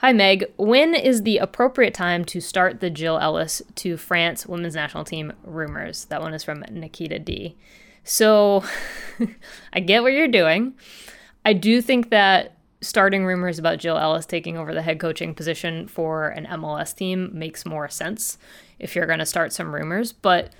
Hi 0.00 0.12
Meg, 0.12 0.44
when 0.56 0.94
is 0.94 1.24
the 1.24 1.38
appropriate 1.38 1.92
time 1.92 2.24
to 2.26 2.40
start 2.40 2.78
the 2.78 2.88
Jill 2.88 3.18
Ellis 3.18 3.62
to 3.74 3.96
France 3.96 4.46
women's 4.46 4.76
national 4.76 5.02
team 5.02 5.32
rumors? 5.42 6.04
That 6.04 6.20
one 6.20 6.34
is 6.34 6.44
from 6.44 6.64
Nikita 6.70 7.18
D. 7.18 7.56
So 8.04 8.62
I 9.72 9.80
get 9.80 10.04
what 10.04 10.12
you're 10.12 10.28
doing. 10.28 10.74
I 11.44 11.52
do 11.52 11.82
think 11.82 12.10
that 12.10 12.54
starting 12.80 13.26
rumors 13.26 13.58
about 13.58 13.80
Jill 13.80 13.98
Ellis 13.98 14.24
taking 14.24 14.56
over 14.56 14.72
the 14.72 14.82
head 14.82 15.00
coaching 15.00 15.34
position 15.34 15.88
for 15.88 16.28
an 16.28 16.46
MLS 16.46 16.94
team 16.94 17.30
makes 17.32 17.66
more 17.66 17.88
sense 17.88 18.38
if 18.78 18.94
you're 18.94 19.04
going 19.04 19.18
to 19.18 19.26
start 19.26 19.52
some 19.52 19.74
rumors. 19.74 20.12
But 20.12 20.52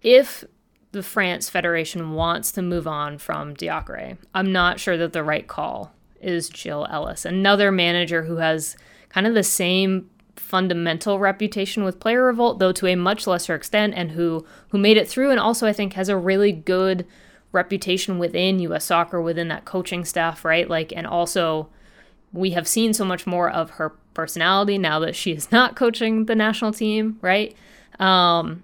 if 0.00 0.42
the 0.90 1.04
France 1.04 1.48
Federation 1.48 2.14
wants 2.14 2.50
to 2.50 2.62
move 2.62 2.88
on 2.88 3.18
from 3.18 3.54
Diacre, 3.54 4.18
I'm 4.34 4.50
not 4.50 4.80
sure 4.80 4.96
that 4.96 5.12
the 5.12 5.22
right 5.22 5.46
call 5.46 5.94
is 6.22 6.48
Jill 6.48 6.86
Ellis, 6.90 7.24
another 7.24 7.72
manager 7.72 8.24
who 8.24 8.36
has 8.36 8.76
kind 9.08 9.26
of 9.26 9.34
the 9.34 9.42
same 9.42 10.08
fundamental 10.36 11.18
reputation 11.18 11.84
with 11.84 12.00
player 12.00 12.24
revolt 12.24 12.58
though 12.58 12.72
to 12.72 12.86
a 12.86 12.94
much 12.94 13.26
lesser 13.26 13.54
extent 13.54 13.92
and 13.94 14.12
who 14.12 14.46
who 14.68 14.78
made 14.78 14.96
it 14.96 15.08
through 15.08 15.30
and 15.30 15.38
also 15.38 15.66
I 15.66 15.72
think 15.72 15.92
has 15.92 16.08
a 16.08 16.16
really 16.16 16.52
good 16.52 17.06
reputation 17.52 18.18
within 18.18 18.58
US 18.60 18.84
soccer 18.84 19.20
within 19.20 19.48
that 19.48 19.64
coaching 19.66 20.04
staff 20.04 20.44
right 20.44 20.68
like 20.68 20.92
and 20.94 21.06
also 21.06 21.68
we 22.32 22.50
have 22.50 22.66
seen 22.66 22.94
so 22.94 23.04
much 23.04 23.26
more 23.26 23.50
of 23.50 23.70
her 23.70 23.90
personality 24.14 24.78
now 24.78 24.98
that 25.00 25.14
she 25.14 25.32
is 25.32 25.52
not 25.52 25.76
coaching 25.76 26.26
the 26.26 26.34
national 26.34 26.72
team, 26.72 27.18
right? 27.20 27.54
Um, 27.98 28.62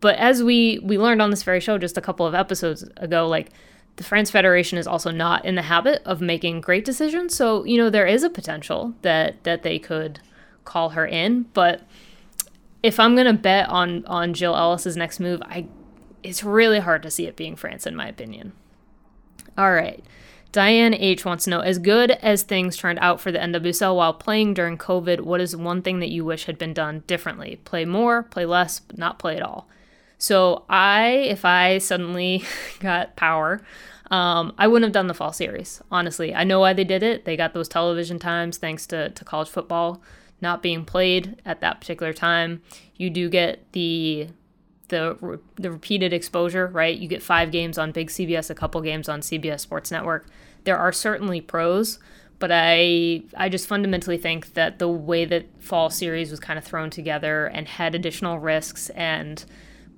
but 0.00 0.16
as 0.16 0.42
we 0.42 0.78
we 0.80 0.98
learned 0.98 1.20
on 1.20 1.30
this 1.30 1.42
very 1.42 1.60
show 1.60 1.78
just 1.78 1.96
a 1.96 2.00
couple 2.00 2.26
of 2.26 2.34
episodes 2.34 2.84
ago, 2.98 3.26
like 3.26 3.50
the 3.98 4.04
France 4.04 4.30
Federation 4.30 4.78
is 4.78 4.86
also 4.86 5.10
not 5.10 5.44
in 5.44 5.56
the 5.56 5.62
habit 5.62 6.00
of 6.04 6.20
making 6.20 6.60
great 6.60 6.84
decisions. 6.84 7.34
So 7.34 7.64
you 7.64 7.76
know 7.76 7.90
there 7.90 8.06
is 8.06 8.22
a 8.22 8.30
potential 8.30 8.94
that 9.02 9.42
that 9.44 9.64
they 9.64 9.78
could 9.78 10.20
call 10.64 10.90
her 10.90 11.06
in, 11.06 11.46
but 11.52 11.82
if 12.82 12.98
I'm 13.00 13.16
gonna 13.16 13.34
bet 13.34 13.68
on 13.68 14.06
on 14.06 14.34
Jill 14.34 14.56
Ellis's 14.56 14.96
next 14.96 15.18
move, 15.18 15.42
I 15.42 15.66
it's 16.22 16.44
really 16.44 16.78
hard 16.78 17.02
to 17.02 17.10
see 17.10 17.26
it 17.26 17.36
being 17.36 17.56
France 17.56 17.86
in 17.86 17.96
my 17.96 18.08
opinion. 18.08 18.52
All 19.58 19.72
right. 19.72 20.04
Diane 20.52 20.94
H 20.94 21.24
wants 21.24 21.44
to 21.44 21.50
know 21.50 21.60
As 21.60 21.78
good 21.78 22.12
as 22.12 22.42
things 22.42 22.76
turned 22.76 23.00
out 23.00 23.20
for 23.20 23.30
the 23.30 23.38
NWSL 23.38 23.96
while 23.96 24.14
playing 24.14 24.54
during 24.54 24.78
COVID, 24.78 25.20
what 25.20 25.40
is 25.40 25.54
one 25.54 25.82
thing 25.82 25.98
that 25.98 26.08
you 26.08 26.24
wish 26.24 26.44
had 26.44 26.56
been 26.56 26.72
done 26.72 27.02
differently? 27.06 27.60
Play 27.64 27.84
more, 27.84 28.22
play 28.22 28.46
less, 28.46 28.80
not 28.96 29.18
play 29.18 29.36
at 29.36 29.42
all. 29.42 29.68
So, 30.18 30.64
I, 30.68 31.08
if 31.28 31.44
I 31.44 31.78
suddenly 31.78 32.44
got 32.80 33.16
power, 33.16 33.60
um, 34.10 34.52
I 34.58 34.66
wouldn't 34.66 34.86
have 34.88 34.92
done 34.92 35.06
the 35.06 35.14
fall 35.14 35.32
series, 35.32 35.82
honestly. 35.90 36.34
I 36.34 36.44
know 36.44 36.60
why 36.60 36.72
they 36.72 36.84
did 36.84 37.02
it. 37.02 37.24
They 37.24 37.36
got 37.36 37.54
those 37.54 37.68
television 37.68 38.18
times 38.18 38.58
thanks 38.58 38.86
to, 38.86 39.10
to 39.10 39.24
college 39.24 39.48
football 39.48 40.02
not 40.40 40.62
being 40.62 40.84
played 40.84 41.40
at 41.44 41.60
that 41.60 41.80
particular 41.80 42.12
time. 42.12 42.62
You 42.96 43.10
do 43.10 43.28
get 43.28 43.72
the 43.72 44.28
the 44.88 45.38
the 45.56 45.70
repeated 45.70 46.12
exposure, 46.12 46.66
right? 46.68 46.96
You 46.96 47.08
get 47.08 47.22
five 47.22 47.50
games 47.50 47.78
on 47.78 47.92
big 47.92 48.08
CBS, 48.08 48.50
a 48.50 48.54
couple 48.54 48.80
games 48.80 49.08
on 49.08 49.20
CBS 49.20 49.60
Sports 49.60 49.90
Network. 49.90 50.26
There 50.64 50.78
are 50.78 50.92
certainly 50.92 51.40
pros, 51.40 51.98
but 52.38 52.50
I 52.52 53.22
I 53.36 53.48
just 53.48 53.66
fundamentally 53.66 54.18
think 54.18 54.54
that 54.54 54.78
the 54.78 54.88
way 54.88 55.24
that 55.24 55.46
fall 55.62 55.90
series 55.90 56.30
was 56.30 56.40
kind 56.40 56.58
of 56.58 56.64
thrown 56.64 56.90
together 56.90 57.46
and 57.46 57.68
had 57.68 57.94
additional 57.94 58.38
risks 58.38 58.90
and 58.90 59.44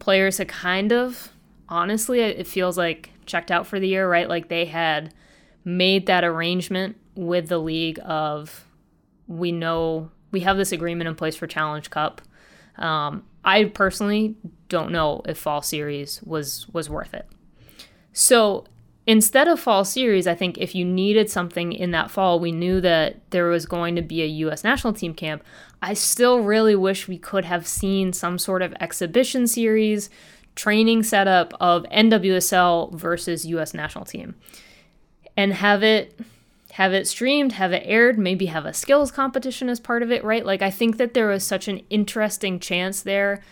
players 0.00 0.38
had 0.38 0.48
kind 0.48 0.92
of 0.92 1.30
honestly 1.68 2.18
it 2.20 2.48
feels 2.48 2.76
like 2.76 3.10
checked 3.26 3.52
out 3.52 3.66
for 3.66 3.78
the 3.78 3.86
year, 3.86 4.10
right? 4.10 4.28
Like 4.28 4.48
they 4.48 4.64
had 4.64 5.14
made 5.64 6.06
that 6.06 6.24
arrangement 6.24 6.96
with 7.14 7.48
the 7.48 7.58
league 7.58 8.00
of 8.04 8.66
we 9.28 9.52
know 9.52 10.10
we 10.32 10.40
have 10.40 10.56
this 10.56 10.72
agreement 10.72 11.08
in 11.08 11.14
place 11.14 11.36
for 11.36 11.46
Challenge 11.46 11.88
Cup. 11.90 12.20
Um, 12.76 13.24
I 13.44 13.64
personally 13.64 14.36
don't 14.68 14.90
know 14.90 15.22
if 15.26 15.38
fall 15.38 15.62
series 15.62 16.20
was 16.22 16.66
was 16.72 16.90
worth 16.90 17.14
it. 17.14 17.26
So 18.12 18.64
instead 19.06 19.48
of 19.48 19.60
fall 19.60 19.84
series, 19.84 20.26
I 20.26 20.34
think 20.34 20.58
if 20.58 20.74
you 20.74 20.84
needed 20.84 21.30
something 21.30 21.72
in 21.72 21.90
that 21.92 22.10
fall, 22.10 22.38
we 22.38 22.52
knew 22.52 22.80
that 22.80 23.30
there 23.30 23.46
was 23.46 23.66
going 23.66 23.96
to 23.96 24.02
be 24.02 24.22
a 24.22 24.26
U.S. 24.26 24.64
national 24.64 24.92
team 24.92 25.14
camp. 25.14 25.42
I 25.82 25.94
still 25.94 26.40
really 26.40 26.76
wish 26.76 27.08
we 27.08 27.18
could 27.18 27.44
have 27.44 27.66
seen 27.66 28.12
some 28.12 28.38
sort 28.38 28.62
of 28.62 28.74
exhibition 28.80 29.46
series, 29.46 30.10
training 30.54 31.02
setup 31.02 31.54
of 31.60 31.84
NWSL 31.84 32.94
versus 32.94 33.46
U.S. 33.46 33.72
national 33.74 34.04
team, 34.04 34.34
and 35.36 35.54
have 35.54 35.82
it 35.82 36.18
have 36.72 36.92
it 36.92 37.08
streamed, 37.08 37.52
have 37.52 37.72
it 37.72 37.82
aired, 37.84 38.16
maybe 38.18 38.46
have 38.46 38.64
a 38.64 38.72
skills 38.72 39.10
competition 39.10 39.68
as 39.68 39.80
part 39.80 40.02
of 40.04 40.12
it, 40.12 40.22
right? 40.22 40.46
Like 40.46 40.62
I 40.62 40.70
think 40.70 40.98
that 40.98 41.14
there 41.14 41.26
was 41.26 41.44
such 41.44 41.66
an 41.66 41.80
interesting 41.90 42.60
chance 42.60 43.02
there 43.02 43.42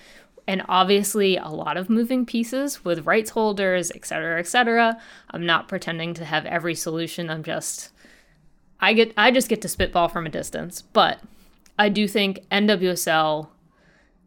and 0.48 0.62
obviously 0.66 1.36
a 1.36 1.48
lot 1.48 1.76
of 1.76 1.90
moving 1.90 2.24
pieces 2.24 2.82
with 2.82 3.06
rights 3.06 3.30
holders, 3.30 3.92
et 3.94 4.06
cetera, 4.06 4.40
et 4.40 4.48
cetera. 4.48 4.98
I'm 5.30 5.44
not 5.44 5.68
pretending 5.68 6.14
to 6.14 6.24
have 6.24 6.46
every 6.46 6.74
solution. 6.74 7.28
I'm 7.28 7.44
just 7.44 7.90
I 8.80 8.94
get 8.94 9.12
I 9.16 9.30
just 9.30 9.50
get 9.50 9.60
to 9.62 9.68
spitball 9.68 10.08
from 10.08 10.26
a 10.26 10.30
distance. 10.30 10.80
But 10.80 11.20
I 11.78 11.90
do 11.90 12.08
think 12.08 12.48
NWSL 12.50 13.48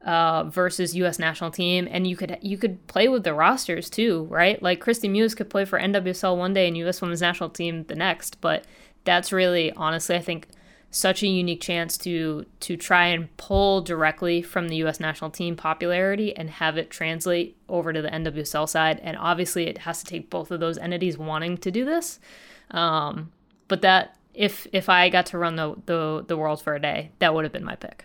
uh, 0.05 0.43
versus 0.43 0.95
U.S. 0.95 1.17
national 1.17 1.49
team, 1.49 1.87
and 1.89 2.05
you 2.05 2.15
could 2.15 2.37
you 2.41 2.57
could 2.57 2.85
play 2.85 3.07
with 3.07 3.23
the 3.23 3.33
rosters 3.33 3.89
too, 3.89 4.27
right? 4.29 4.61
Like 4.61 4.79
Kristie 4.79 5.09
Mewis 5.09 5.35
could 5.35 5.49
play 5.49 5.65
for 5.65 5.79
NWSL 5.79 6.37
one 6.37 6.53
day 6.53 6.67
and 6.67 6.77
U.S. 6.77 7.01
women's 7.01 7.21
national 7.21 7.49
team 7.49 7.83
the 7.85 7.95
next. 7.95 8.39
But 8.41 8.65
that's 9.05 9.33
really 9.33 9.71
honestly, 9.71 10.15
I 10.15 10.21
think 10.21 10.47
such 10.91 11.23
a 11.23 11.27
unique 11.27 11.61
chance 11.61 11.97
to 11.97 12.45
to 12.59 12.75
try 12.75 13.07
and 13.07 13.35
pull 13.37 13.81
directly 13.81 14.41
from 14.41 14.67
the 14.67 14.75
U.S. 14.77 14.99
national 14.99 15.31
team 15.31 15.55
popularity 15.55 16.35
and 16.35 16.49
have 16.49 16.77
it 16.77 16.91
translate 16.91 17.57
over 17.69 17.93
to 17.93 18.01
the 18.01 18.09
NWSL 18.09 18.67
side. 18.67 18.99
And 19.01 19.17
obviously, 19.17 19.67
it 19.67 19.79
has 19.79 20.03
to 20.03 20.05
take 20.05 20.29
both 20.29 20.51
of 20.51 20.59
those 20.59 20.77
entities 20.77 21.17
wanting 21.17 21.57
to 21.59 21.71
do 21.71 21.85
this. 21.85 22.19
Um, 22.71 23.31
but 23.69 23.81
that 23.81 24.17
if 24.33 24.67
if 24.73 24.89
I 24.89 25.09
got 25.09 25.25
to 25.27 25.37
run 25.37 25.55
the, 25.55 25.75
the 25.85 26.25
the 26.27 26.37
world 26.37 26.61
for 26.61 26.75
a 26.75 26.81
day, 26.81 27.11
that 27.19 27.33
would 27.33 27.45
have 27.45 27.53
been 27.53 27.63
my 27.63 27.75
pick. 27.75 28.03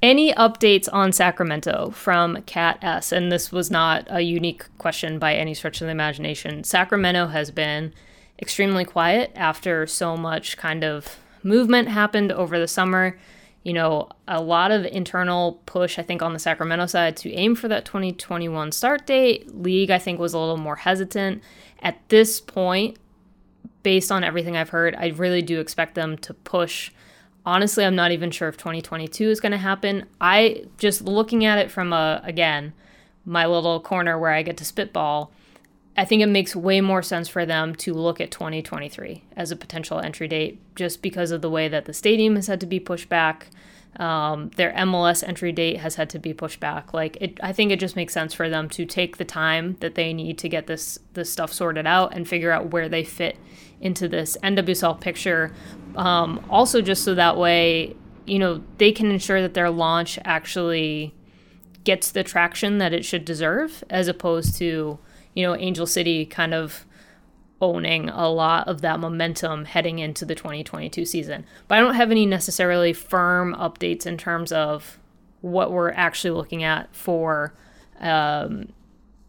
Any 0.00 0.32
updates 0.32 0.88
on 0.92 1.12
Sacramento 1.12 1.90
from 1.90 2.40
Cat 2.42 2.78
S? 2.82 3.12
And 3.12 3.30
this 3.30 3.52
was 3.52 3.70
not 3.70 4.06
a 4.08 4.20
unique 4.20 4.64
question 4.78 5.18
by 5.18 5.34
any 5.34 5.54
stretch 5.54 5.80
of 5.80 5.86
the 5.86 5.92
imagination. 5.92 6.62
Sacramento 6.64 7.26
has 7.26 7.50
been 7.50 7.92
extremely 8.40 8.84
quiet 8.84 9.32
after 9.34 9.86
so 9.86 10.16
much 10.16 10.56
kind 10.56 10.84
of 10.84 11.18
movement 11.48 11.88
happened 11.88 12.30
over 12.30 12.58
the 12.58 12.68
summer. 12.68 13.18
You 13.64 13.72
know, 13.72 14.08
a 14.28 14.40
lot 14.40 14.70
of 14.70 14.84
internal 14.86 15.60
push, 15.66 15.98
I 15.98 16.02
think, 16.02 16.22
on 16.22 16.32
the 16.32 16.38
Sacramento 16.38 16.86
side 16.86 17.16
to 17.18 17.32
aim 17.32 17.54
for 17.54 17.68
that 17.68 17.84
2021 17.84 18.72
start 18.72 19.06
date. 19.06 19.54
League, 19.54 19.90
I 19.90 19.98
think, 19.98 20.20
was 20.20 20.32
a 20.32 20.38
little 20.38 20.56
more 20.56 20.76
hesitant. 20.76 21.42
At 21.82 21.96
this 22.08 22.40
point, 22.40 22.98
based 23.82 24.12
on 24.12 24.24
everything 24.24 24.56
I've 24.56 24.70
heard, 24.70 24.94
I 24.94 25.08
really 25.08 25.42
do 25.42 25.60
expect 25.60 25.94
them 25.94 26.16
to 26.18 26.34
push. 26.34 26.92
Honestly, 27.44 27.84
I'm 27.84 27.96
not 27.96 28.12
even 28.12 28.30
sure 28.30 28.48
if 28.48 28.56
2022 28.56 29.28
is 29.28 29.40
going 29.40 29.52
to 29.52 29.58
happen. 29.58 30.04
I 30.20 30.64
just 30.76 31.02
looking 31.02 31.44
at 31.44 31.58
it 31.58 31.70
from 31.70 31.92
a, 31.92 32.20
again, 32.24 32.72
my 33.24 33.46
little 33.46 33.80
corner 33.80 34.18
where 34.18 34.30
I 34.30 34.42
get 34.42 34.56
to 34.58 34.64
spitball. 34.64 35.32
I 35.98 36.04
think 36.04 36.22
it 36.22 36.26
makes 36.26 36.54
way 36.54 36.80
more 36.80 37.02
sense 37.02 37.26
for 37.26 37.44
them 37.44 37.74
to 37.74 37.92
look 37.92 38.20
at 38.20 38.30
2023 38.30 39.24
as 39.36 39.50
a 39.50 39.56
potential 39.56 39.98
entry 39.98 40.28
date 40.28 40.60
just 40.76 41.02
because 41.02 41.32
of 41.32 41.42
the 41.42 41.50
way 41.50 41.66
that 41.66 41.86
the 41.86 41.92
stadium 41.92 42.36
has 42.36 42.46
had 42.46 42.60
to 42.60 42.66
be 42.66 42.78
pushed 42.78 43.08
back. 43.08 43.48
Um, 43.96 44.50
their 44.54 44.70
MLS 44.74 45.26
entry 45.26 45.50
date 45.50 45.78
has 45.78 45.96
had 45.96 46.08
to 46.10 46.20
be 46.20 46.32
pushed 46.32 46.60
back. 46.60 46.94
Like 46.94 47.16
it, 47.20 47.40
I 47.42 47.52
think 47.52 47.72
it 47.72 47.80
just 47.80 47.96
makes 47.96 48.12
sense 48.12 48.32
for 48.32 48.48
them 48.48 48.68
to 48.68 48.86
take 48.86 49.16
the 49.16 49.24
time 49.24 49.76
that 49.80 49.96
they 49.96 50.12
need 50.12 50.38
to 50.38 50.48
get 50.48 50.68
this 50.68 51.00
this 51.14 51.32
stuff 51.32 51.52
sorted 51.52 51.84
out 51.84 52.14
and 52.14 52.28
figure 52.28 52.52
out 52.52 52.70
where 52.70 52.88
they 52.88 53.02
fit 53.02 53.36
into 53.80 54.06
this 54.06 54.36
NWSL 54.44 55.00
picture. 55.00 55.52
Um, 55.96 56.46
also, 56.48 56.80
just 56.80 57.02
so 57.02 57.16
that 57.16 57.36
way, 57.36 57.96
you 58.24 58.38
know, 58.38 58.62
they 58.76 58.92
can 58.92 59.10
ensure 59.10 59.42
that 59.42 59.54
their 59.54 59.68
launch 59.68 60.16
actually 60.24 61.12
gets 61.82 62.12
the 62.12 62.22
traction 62.22 62.78
that 62.78 62.92
it 62.92 63.04
should 63.04 63.24
deserve, 63.24 63.82
as 63.90 64.06
opposed 64.06 64.54
to 64.58 65.00
you 65.34 65.46
know, 65.46 65.54
Angel 65.56 65.86
City 65.86 66.26
kind 66.26 66.54
of 66.54 66.84
owning 67.60 68.08
a 68.08 68.28
lot 68.28 68.68
of 68.68 68.82
that 68.82 69.00
momentum 69.00 69.64
heading 69.64 69.98
into 69.98 70.24
the 70.24 70.34
2022 70.34 71.04
season. 71.04 71.44
But 71.66 71.78
I 71.78 71.80
don't 71.80 71.94
have 71.94 72.10
any 72.10 72.24
necessarily 72.24 72.92
firm 72.92 73.54
updates 73.54 74.06
in 74.06 74.16
terms 74.16 74.52
of 74.52 74.98
what 75.40 75.72
we're 75.72 75.92
actually 75.92 76.30
looking 76.30 76.62
at 76.62 76.94
for 76.94 77.54
um, 78.00 78.72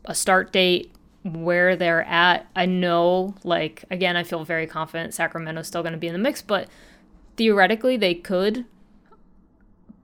a 0.05 0.13
start 0.13 0.51
date, 0.51 0.91
where 1.23 1.75
they're 1.75 2.03
at. 2.03 2.47
I 2.55 2.65
know, 2.65 3.35
like, 3.43 3.83
again, 3.91 4.15
I 4.15 4.23
feel 4.23 4.45
very 4.45 4.67
confident 4.67 5.13
Sacramento's 5.13 5.67
still 5.67 5.81
going 5.81 5.93
to 5.93 5.99
be 5.99 6.07
in 6.07 6.13
the 6.13 6.19
mix, 6.19 6.41
but 6.41 6.67
theoretically, 7.35 7.97
they 7.97 8.15
could 8.15 8.65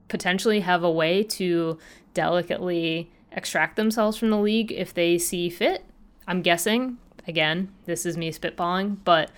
potentially 0.08 0.60
have 0.60 0.82
a 0.82 0.90
way 0.90 1.22
to 1.22 1.78
delicately 2.14 3.10
extract 3.36 3.76
themselves 3.76 4.16
from 4.16 4.30
the 4.30 4.38
league 4.38 4.72
if 4.72 4.92
they 4.92 5.18
see 5.18 5.48
fit. 5.48 5.84
I'm 6.26 6.42
guessing. 6.42 6.96
Again, 7.28 7.70
this 7.84 8.06
is 8.06 8.16
me 8.16 8.32
spitballing, 8.32 8.96
but 9.04 9.30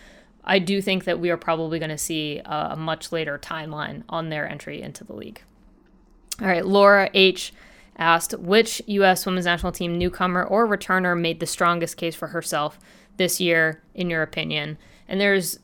I 0.45 0.59
do 0.59 0.81
think 0.81 1.05
that 1.05 1.21
we 1.21 1.31
are 1.31 1.37
probably 1.37 1.79
going 1.79 1.91
to 1.91 1.99
see 1.99 2.41
a, 2.45 2.77
much 2.77 3.13
later 3.13 3.39
timeline 3.39 4.05
on 4.09 4.29
their 4.29 4.49
entry 4.49 4.81
into 4.81 5.05
the 5.05 5.15
league. 5.15 5.43
All 6.41 6.47
right, 6.47 6.65
Laura 6.65 7.11
H 7.13 7.53
asked 7.97 8.39
which 8.39 8.81
U.S. 8.87 9.27
women's 9.27 9.47
national 9.47 9.73
team 9.73 9.99
newcomer 9.99 10.45
or 10.45 10.67
returner 10.67 11.19
made 11.19 11.41
the 11.41 11.47
strongest 11.47 11.97
case 11.97 12.15
for 12.15 12.29
herself 12.29 12.79
this 13.17 13.41
year, 13.41 13.83
in 13.95 14.09
your 14.09 14.23
opinion? 14.23 14.79
And 15.09 15.21
there's 15.21 15.59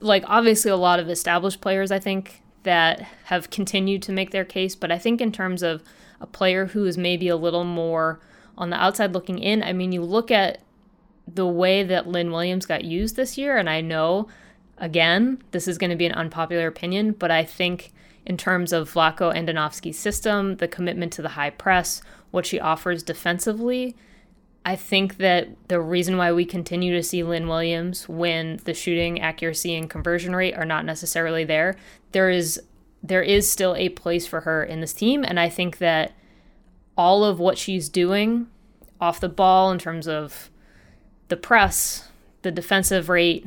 like 0.00 0.24
obviously 0.26 0.70
a 0.70 0.76
lot 0.76 1.00
of 1.00 1.08
established 1.08 1.60
players, 1.60 1.90
I 1.90 1.98
think, 1.98 2.42
that 2.64 3.00
have 3.24 3.50
continued 3.50 4.02
to 4.02 4.12
make 4.12 4.30
their 4.32 4.44
case. 4.44 4.74
But 4.74 4.92
I 4.92 4.98
think 4.98 5.20
in 5.20 5.32
terms 5.32 5.62
of 5.62 5.82
a 6.20 6.26
player 6.26 6.66
who 6.66 6.84
is 6.84 6.96
maybe 6.96 7.28
a 7.28 7.36
little 7.36 7.64
more 7.64 8.20
on 8.56 8.70
the 8.70 8.76
outside 8.76 9.12
looking 9.12 9.38
in, 9.38 9.62
I 9.62 9.72
mean, 9.72 9.92
you 9.92 10.02
look 10.02 10.30
at 10.30 10.58
the 11.26 11.46
way 11.46 11.82
that 11.82 12.06
Lynn 12.06 12.30
Williams 12.30 12.66
got 12.66 12.84
used 12.84 13.16
this 13.16 13.36
year, 13.36 13.56
and 13.56 13.68
I 13.68 13.80
know, 13.80 14.28
again, 14.78 15.42
this 15.50 15.66
is 15.66 15.78
going 15.78 15.90
to 15.90 15.96
be 15.96 16.06
an 16.06 16.12
unpopular 16.12 16.66
opinion, 16.66 17.12
but 17.12 17.30
I 17.30 17.44
think 17.44 17.92
in 18.26 18.36
terms 18.36 18.72
of 18.72 18.92
Vlatko 18.92 19.34
Andonovski's 19.34 19.98
system, 19.98 20.56
the 20.56 20.68
commitment 20.68 21.12
to 21.14 21.22
the 21.22 21.30
high 21.30 21.50
press, 21.50 22.02
what 22.30 22.46
she 22.46 22.60
offers 22.60 23.02
defensively, 23.02 23.96
I 24.66 24.76
think 24.76 25.18
that 25.18 25.48
the 25.68 25.80
reason 25.80 26.16
why 26.16 26.32
we 26.32 26.46
continue 26.46 26.94
to 26.94 27.02
see 27.02 27.22
Lynn 27.22 27.48
Williams 27.48 28.08
when 28.08 28.60
the 28.64 28.72
shooting 28.72 29.20
accuracy 29.20 29.74
and 29.74 29.90
conversion 29.90 30.34
rate 30.34 30.54
are 30.54 30.64
not 30.64 30.86
necessarily 30.86 31.44
there, 31.44 31.76
there 32.12 32.30
is 32.30 32.62
there 33.04 33.22
is 33.22 33.50
still 33.50 33.76
a 33.76 33.90
place 33.90 34.26
for 34.26 34.40
her 34.40 34.64
in 34.64 34.80
this 34.80 34.94
team 34.94 35.24
and 35.24 35.38
I 35.38 35.48
think 35.48 35.78
that 35.78 36.12
all 36.96 37.24
of 37.24 37.38
what 37.38 37.58
she's 37.58 37.88
doing 37.88 38.48
off 39.00 39.20
the 39.20 39.28
ball 39.28 39.70
in 39.70 39.78
terms 39.78 40.08
of 40.08 40.50
the 41.28 41.36
press, 41.36 42.08
the 42.42 42.50
defensive 42.50 43.08
rate, 43.08 43.46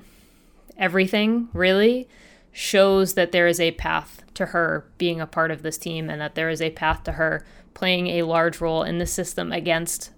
everything 0.77 1.49
really 1.53 2.07
shows 2.51 3.15
that 3.15 3.31
there 3.31 3.47
is 3.47 3.59
a 3.59 3.71
path 3.71 4.21
to 4.33 4.47
her 4.47 4.85
being 4.97 5.19
a 5.19 5.27
part 5.27 5.51
of 5.51 5.63
this 5.63 5.77
team 5.77 6.09
and 6.09 6.21
that 6.21 6.35
there 6.35 6.49
is 6.49 6.61
a 6.61 6.69
path 6.71 7.03
to 7.03 7.13
her 7.13 7.45
playing 7.73 8.07
a 8.07 8.23
large 8.23 8.59
role 8.59 8.83
in 8.83 8.97
the 8.97 9.05
system 9.05 9.51
against 9.51 10.11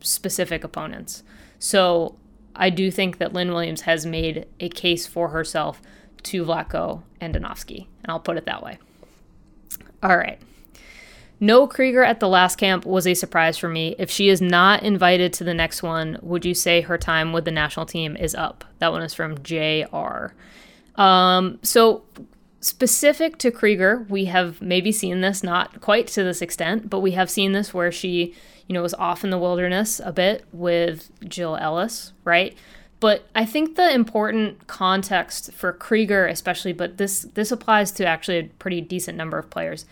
specific 0.00 0.64
opponents. 0.64 1.22
So 1.58 2.16
I 2.56 2.70
do 2.70 2.90
think 2.90 3.18
that 3.18 3.32
Lynn 3.32 3.52
Williams 3.52 3.82
has 3.82 4.04
made 4.04 4.46
a 4.58 4.68
case 4.68 5.06
for 5.06 5.28
herself 5.28 5.80
to 6.24 6.44
Vlatko 6.44 7.02
Andonovski, 7.20 7.86
and 8.02 8.10
I'll 8.10 8.20
put 8.20 8.36
it 8.36 8.46
that 8.46 8.62
way. 8.62 8.78
All 10.02 10.16
right. 10.16 10.38
No 11.42 11.66
Krieger 11.66 12.04
at 12.04 12.20
the 12.20 12.28
last 12.28 12.56
camp 12.56 12.84
was 12.84 13.06
a 13.06 13.14
surprise 13.14 13.56
for 13.56 13.68
me. 13.68 13.94
If 13.98 14.10
she 14.10 14.28
is 14.28 14.42
not 14.42 14.82
invited 14.82 15.32
to 15.34 15.44
the 15.44 15.54
next 15.54 15.82
one, 15.82 16.18
would 16.20 16.44
you 16.44 16.54
say 16.54 16.82
her 16.82 16.98
time 16.98 17.32
with 17.32 17.46
the 17.46 17.50
national 17.50 17.86
team 17.86 18.14
is 18.16 18.34
up? 18.34 18.64
That 18.78 18.92
one 18.92 19.02
is 19.02 19.14
from 19.14 19.42
JR. 19.42 20.34
Um, 20.96 21.58
so, 21.62 22.02
specific 22.60 23.38
to 23.38 23.50
Krieger, 23.50 24.04
we 24.10 24.26
have 24.26 24.60
maybe 24.60 24.92
seen 24.92 25.22
this, 25.22 25.42
not 25.42 25.80
quite 25.80 26.08
to 26.08 26.22
this 26.22 26.42
extent, 26.42 26.90
but 26.90 27.00
we 27.00 27.12
have 27.12 27.30
seen 27.30 27.52
this 27.52 27.72
where 27.72 27.90
she 27.90 28.34
you 28.70 28.74
know, 28.74 28.82
was 28.82 28.94
off 28.94 29.24
in 29.24 29.30
the 29.30 29.38
wilderness 29.38 30.00
a 30.04 30.12
bit 30.12 30.44
with 30.52 31.10
Jill 31.28 31.56
Ellis, 31.56 32.12
right? 32.22 32.56
But 33.00 33.26
I 33.34 33.46
think 33.46 33.76
the 33.76 33.92
important 33.92 34.66
context 34.66 35.52
for 35.52 35.72
Krieger, 35.72 36.26
especially, 36.26 36.74
but 36.74 36.98
this 36.98 37.22
this 37.34 37.50
applies 37.50 37.90
to 37.92 38.06
actually 38.06 38.38
a 38.38 38.44
pretty 38.44 38.82
decent 38.82 39.16
number 39.16 39.38
of 39.38 39.48
players. 39.48 39.86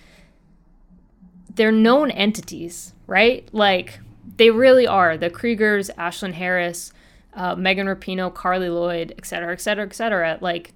They're 1.54 1.72
known 1.72 2.10
entities, 2.10 2.92
right? 3.06 3.48
Like 3.50 4.00
they 4.36 4.50
really 4.50 4.86
are. 4.86 5.16
The 5.16 5.30
Kriegers, 5.30 5.90
Ashlyn 5.96 6.34
Harris, 6.34 6.92
uh, 7.32 7.54
Megan 7.56 7.86
Rapinoe, 7.86 8.32
Carli 8.32 8.68
Lloyd, 8.68 9.14
et 9.16 9.26
cetera, 9.26 9.52
et 9.52 9.60
cetera, 9.60 9.86
et 9.86 9.94
cetera. 9.94 10.38
Like 10.42 10.74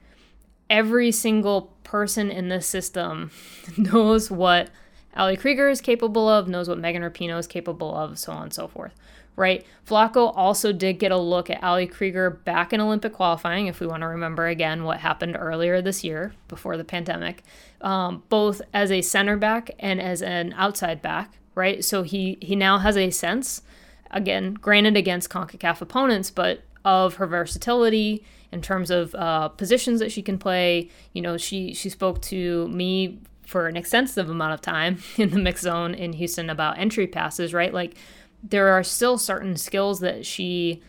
every 0.71 1.13
single 1.13 1.75
person 1.85 2.31
in 2.31 2.49
this 2.49 2.67
system 2.67 3.31
knows 3.77 4.31
what 4.31 4.71
Ali 5.15 5.37
Krieger 5.37 5.69
is 5.69 5.83
capable 5.83 6.29
of, 6.29 6.49
knows 6.49 6.67
what 6.67 6.79
Megan 6.79 7.03
Rapinoe 7.03 7.39
is 7.39 7.47
capable 7.47 7.95
of, 7.95 8.19
so 8.19 8.33
on 8.33 8.45
and 8.45 8.55
so 8.55 8.67
forth. 8.67 8.95
Right? 9.35 9.65
Vlatko 9.87 10.33
also 10.37 10.73
did 10.73 10.99
get 10.99 11.11
a 11.11 11.17
look 11.17 11.49
at 11.49 11.63
Ali 11.63 11.87
Krieger 11.87 12.29
back 12.29 12.73
in 12.73 12.81
Olympic 12.81 13.15
qualifying, 13.15 13.67
if 13.67 13.81
we 13.81 13.87
want 13.87 14.03
to 14.03 14.09
remember 14.09 14.47
again 14.47 14.85
what 14.85 15.01
happened 15.01 15.37
earlier 15.39 15.81
this 15.81 16.05
year 16.05 16.35
before 16.49 16.77
the 16.77 16.85
pandemic, 16.85 17.43
um, 17.81 18.23
both 18.29 18.61
as 18.75 18.91
a 18.91 19.01
center 19.01 19.39
back 19.39 19.71
and 19.79 20.01
as 20.01 20.21
an 20.21 20.53
outside 20.57 21.01
back. 21.01 21.33
Right? 21.55 21.85
So 21.85 22.03
he 22.03 22.39
he 22.41 22.57
now 22.57 22.79
has 22.79 22.97
a 22.97 23.11
sense, 23.11 23.63
again, 24.11 24.55
granted 24.55 24.97
against 24.97 25.31
CONCACAF 25.31 25.81
opponents, 25.81 26.31
but 26.31 26.63
of 26.85 27.15
her 27.17 27.27
versatility 27.27 28.25
in 28.51 28.61
terms 28.61 28.91
of 28.91 29.15
uh, 29.15 29.49
positions 29.49 30.01
that 30.01 30.13
she 30.13 30.23
can 30.23 30.39
play. 30.39 30.91
You 31.13 31.23
know, 31.23 31.37
she 31.37 31.75
she 31.75 31.89
spoke 31.89 32.21
to 32.23 32.69
me 32.69 33.21
for 33.47 33.67
an 33.67 33.77
extensive 33.77 34.31
amount 34.31 34.55
of 34.55 34.61
time 34.61 34.99
in 35.17 35.31
the 35.31 35.39
mix 35.39 35.63
zone 35.63 35.95
in 35.95 36.13
Houston 36.15 36.51
about 36.51 36.79
entry 36.79 37.07
passes, 37.07 37.53
right? 37.53 37.73
Like 37.73 37.97
there 38.43 38.69
are 38.69 38.83
still 38.83 39.19
certain 39.19 39.57
skills 39.57 40.01
that 40.01 40.27
she 40.27 40.83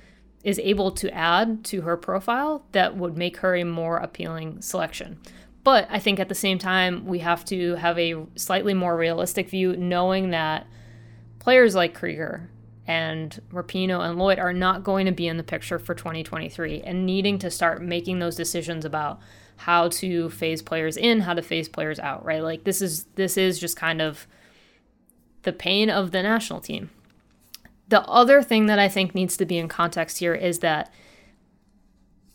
is 0.43 0.59
able 0.59 0.91
to 0.91 1.13
add 1.13 1.63
to 1.63 1.81
her 1.81 1.95
profile 1.95 2.65
that 2.71 2.97
would 2.97 3.17
make 3.17 3.37
her 3.37 3.55
a 3.55 3.63
more 3.63 3.97
appealing 3.97 4.61
selection. 4.61 5.17
But 5.63 5.87
I 5.89 5.99
think 5.99 6.19
at 6.19 6.27
the 6.27 6.35
same 6.35 6.59
time, 6.59 7.05
we 7.05 7.19
have 7.19 7.45
to 7.45 7.75
have 7.75 7.97
a 7.97 8.25
slightly 8.35 8.73
more 8.73 8.97
realistic 8.97 9.49
view, 9.49 9.77
knowing 9.77 10.31
that 10.31 10.67
players 11.39 11.75
like 11.75 11.93
Krieger 11.93 12.49
and 12.85 13.41
Rapinoe 13.51 14.05
and 14.05 14.19
Lloyd 14.19 14.39
are 14.39 14.51
not 14.51 14.83
going 14.83 15.05
to 15.05 15.13
be 15.13 15.27
in 15.27 15.37
the 15.37 15.43
picture 15.43 15.79
for 15.79 15.95
2023 15.95 16.81
and 16.81 17.05
needing 17.05 17.39
to 17.39 17.49
start 17.49 17.81
making 17.81 18.19
those 18.19 18.35
decisions 18.35 18.83
about 18.83 19.21
how 19.55 19.87
to 19.87 20.29
phase 20.29 20.61
players 20.61 20.97
in, 20.97 21.21
how 21.21 21.33
to 21.33 21.41
phase 21.41 21.69
players 21.69 21.99
out, 21.99 22.25
right? 22.25 22.43
Like 22.43 22.65
this 22.65 22.81
is 22.81 23.05
this 23.15 23.37
is 23.37 23.59
just 23.59 23.77
kind 23.77 24.01
of 24.01 24.27
the 25.43 25.53
pain 25.53 25.89
of 25.89 26.11
the 26.11 26.21
national 26.21 26.59
team. 26.59 26.89
The 27.93 28.01
other 28.07 28.41
thing 28.41 28.65
that 28.65 28.79
I 28.79 28.89
think 28.89 29.13
needs 29.13 29.37
to 29.37 29.45
be 29.45 29.59
in 29.59 29.67
context 29.67 30.17
here 30.17 30.33
is 30.33 30.57
that 30.61 30.91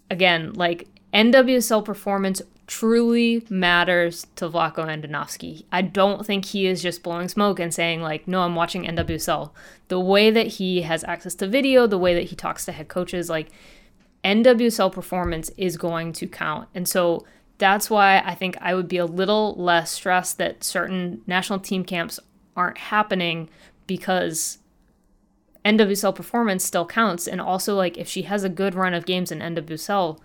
again, 0.09 0.53
like 0.53 0.87
NWSL 1.13 1.85
performance 1.85 2.41
truly 2.69 3.45
matters 3.51 4.29
to 4.37 4.49
Vlatko 4.49 4.87
Andonovski. 4.87 5.65
I 5.73 5.83
don't 5.83 6.25
think 6.25 6.45
he 6.45 6.69
is 6.69 6.81
just 6.81 7.03
blowing 7.03 7.27
smoke 7.27 7.59
and 7.59 7.75
saying 7.75 8.03
like, 8.03 8.29
"No, 8.29 8.43
I'm 8.43 8.55
watching 8.55 8.85
NWSL." 8.87 9.53
The 9.89 9.99
way 9.99 10.31
that 10.31 10.47
he 10.47 10.83
has 10.83 11.03
access 11.03 11.35
to 11.35 11.49
video, 11.49 11.89
the 11.89 11.99
way 11.99 12.15
that 12.15 12.31
he 12.31 12.37
talks 12.37 12.65
to 12.67 12.71
head 12.71 12.87
coaches, 12.87 13.29
like 13.29 13.49
NWSL 14.23 14.93
performance 14.93 15.51
is 15.57 15.77
going 15.77 16.13
to 16.13 16.29
count. 16.29 16.69
And 16.73 16.89
so 16.89 17.27
that's 17.59 17.91
why 17.91 18.21
I 18.21 18.37
think 18.37 18.57
I 18.61 18.77
would 18.77 18.87
be 18.87 18.99
a 18.99 19.07
little 19.07 19.57
less 19.57 19.91
stressed 19.91 20.39
that 20.39 20.63
certain 20.63 21.23
national 21.27 21.59
team 21.59 21.83
camps 21.83 22.21
aren't 22.57 22.79
happening 22.79 23.51
because 23.89 24.59
NWSL 25.65 26.15
performance 26.15 26.65
still 26.65 26.87
counts. 26.87 27.27
And 27.27 27.41
also, 27.41 27.75
like, 27.75 27.97
if 27.99 28.09
she 28.09 28.23
has 28.23 28.45
a 28.45 28.49
good 28.49 28.75
run 28.75 28.95
of 28.95 29.07
games 29.07 29.31
in 29.31 29.41
NWSL, 29.41 30.19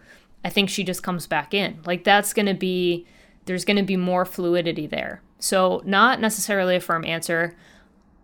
I 0.44 0.50
think 0.50 0.70
she 0.70 0.84
just 0.84 1.04
comes 1.04 1.28
back 1.28 1.54
in. 1.54 1.80
Like, 1.86 2.04
that's 2.04 2.34
going 2.34 2.46
to 2.46 2.54
be, 2.54 3.06
there's 3.46 3.66
going 3.66 3.78
to 3.78 3.84
be 3.84 3.98
more 3.98 4.26
fluidity 4.26 4.88
there. 4.88 5.22
So, 5.40 5.82
not 5.86 6.20
necessarily 6.20 6.76
a 6.76 6.80
firm 6.80 7.06
answer. 7.06 7.56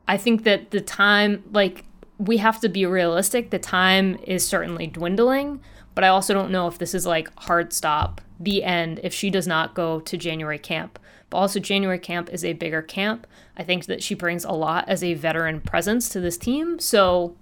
I 0.08 0.17
think 0.17 0.43
that 0.43 0.72
the 0.72 0.82
time, 0.82 1.43
like, 1.52 1.86
we 2.19 2.38
have 2.38 2.60
to 2.60 2.69
be 2.69 2.86
realistic. 2.86 3.50
The 3.50 3.60
time 3.60 4.19
is 4.24 4.45
certainly 4.45 4.88
dwindling, 4.88 5.62
but 5.95 6.04
I 6.04 6.10
also 6.10 6.34
don't 6.34 6.52
know 6.52 6.67
if 6.67 6.78
this 6.78 6.93
is 6.93 7.06
like 7.06 7.32
hard 7.39 7.74
stop, 7.74 8.22
the 8.39 8.63
end, 8.63 9.00
if 9.04 9.13
she 9.13 9.30
does 9.30 9.48
not 9.48 9.74
go 9.74 10.02
to 10.02 10.17
January 10.17 10.60
camp. 10.60 11.00
But 11.30 11.38
also, 11.38 11.60
January 11.60 12.00
camp 12.00 12.30
is 12.30 12.44
a 12.44 12.54
bigger 12.54 12.82
camp. 12.82 13.28
I 13.56 13.63
think 13.63 13.86
that 13.86 14.02
she 14.02 14.15
brings 14.15 14.44
a 14.44 14.52
lot 14.52 14.88
as 14.88 15.04
a 15.04 15.13
veteran 15.13 15.62
presence 15.62 16.10
to 16.10 16.20
this 16.20 16.38
team. 16.38 16.80
So, 16.80 17.36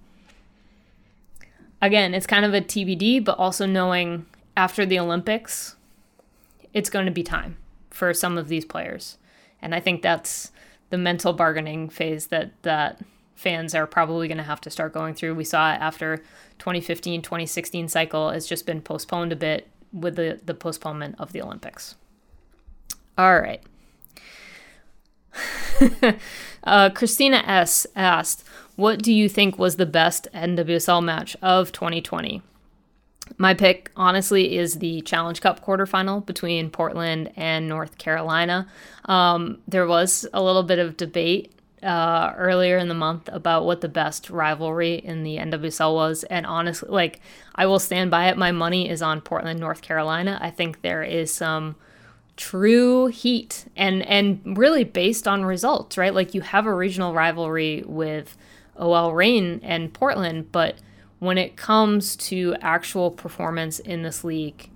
again, 1.81 2.13
it's 2.13 2.27
kind 2.27 2.45
of 2.45 2.53
a 2.53 2.61
TBD, 2.61 3.23
but 3.23 3.37
also 3.37 3.65
knowing 3.65 4.25
after 4.55 4.85
the 4.85 4.99
Olympics, 4.99 5.75
it's 6.73 6.89
going 6.89 7.05
to 7.05 7.11
be 7.11 7.23
time 7.23 7.57
for 7.89 8.13
some 8.13 8.37
of 8.37 8.47
these 8.47 8.65
players. 8.65 9.17
And 9.61 9.73
I 9.73 9.79
think 9.79 10.01
that's 10.01 10.51
the 10.89 10.97
mental 10.97 11.33
bargaining 11.33 11.89
phase 11.89 12.27
that 12.27 12.51
that 12.63 13.01
fans 13.35 13.75
are 13.75 13.85
probably 13.85 14.27
going 14.27 14.37
to 14.37 14.43
have 14.43 14.61
to 14.61 14.69
start 14.69 14.93
going 14.93 15.13
through. 15.13 15.35
We 15.35 15.43
saw 15.43 15.73
it 15.73 15.77
after 15.79 16.17
2015 16.59 17.21
2016 17.21 17.87
cycle 17.87 18.31
has 18.31 18.47
just 18.47 18.65
been 18.65 18.81
postponed 18.81 19.31
a 19.31 19.35
bit 19.35 19.67
with 19.93 20.15
the, 20.15 20.39
the 20.43 20.53
postponement 20.53 21.15
of 21.19 21.31
the 21.33 21.41
Olympics. 21.41 21.95
All 23.17 23.39
right. 23.39 23.61
uh, 26.63 26.89
Christina 26.91 27.43
S. 27.45 27.87
asked, 27.95 28.43
What 28.75 29.01
do 29.01 29.13
you 29.13 29.29
think 29.29 29.57
was 29.57 29.75
the 29.75 29.85
best 29.85 30.27
NWSL 30.33 31.03
match 31.03 31.35
of 31.41 31.71
2020? 31.71 32.41
My 33.37 33.53
pick, 33.53 33.91
honestly, 33.95 34.57
is 34.57 34.75
the 34.75 35.01
Challenge 35.01 35.41
Cup 35.41 35.63
quarterfinal 35.63 36.25
between 36.25 36.69
Portland 36.69 37.31
and 37.35 37.67
North 37.67 37.97
Carolina. 37.97 38.67
Um, 39.05 39.59
there 39.67 39.85
was 39.85 40.25
a 40.33 40.41
little 40.41 40.63
bit 40.63 40.79
of 40.79 40.97
debate 40.97 41.53
uh, 41.83 42.33
earlier 42.37 42.77
in 42.77 42.87
the 42.87 42.93
month 42.93 43.29
about 43.31 43.65
what 43.65 43.81
the 43.81 43.89
best 43.89 44.29
rivalry 44.29 44.95
in 44.95 45.23
the 45.23 45.37
NWSL 45.37 45.93
was, 45.93 46.23
and 46.23 46.45
honestly, 46.45 46.89
like 46.89 47.19
I 47.55 47.65
will 47.65 47.79
stand 47.79 48.09
by 48.09 48.29
it. 48.29 48.37
My 48.37 48.51
money 48.51 48.89
is 48.89 49.01
on 49.01 49.21
Portland, 49.21 49.59
North 49.59 49.81
Carolina. 49.81 50.39
I 50.41 50.49
think 50.49 50.81
there 50.81 51.03
is 51.03 51.33
some 51.33 51.75
true 52.37 53.07
heat 53.07 53.65
and 53.75 54.03
and 54.03 54.57
really 54.57 54.83
based 54.83 55.27
on 55.27 55.43
results, 55.43 55.97
right? 55.97 56.13
Like 56.13 56.33
you 56.33 56.41
have 56.41 56.65
a 56.65 56.73
regional 56.73 57.13
rivalry 57.13 57.83
with 57.85 58.37
OL 58.77 59.13
Reign 59.13 59.59
and 59.63 59.93
Portland, 59.93 60.51
but 60.51 60.77
when 61.19 61.37
it 61.37 61.57
comes 61.57 62.15
to 62.15 62.55
actual 62.61 63.09
performance 63.09 63.79
in 63.79 64.03
this 64.03 64.23
league, 64.23 64.69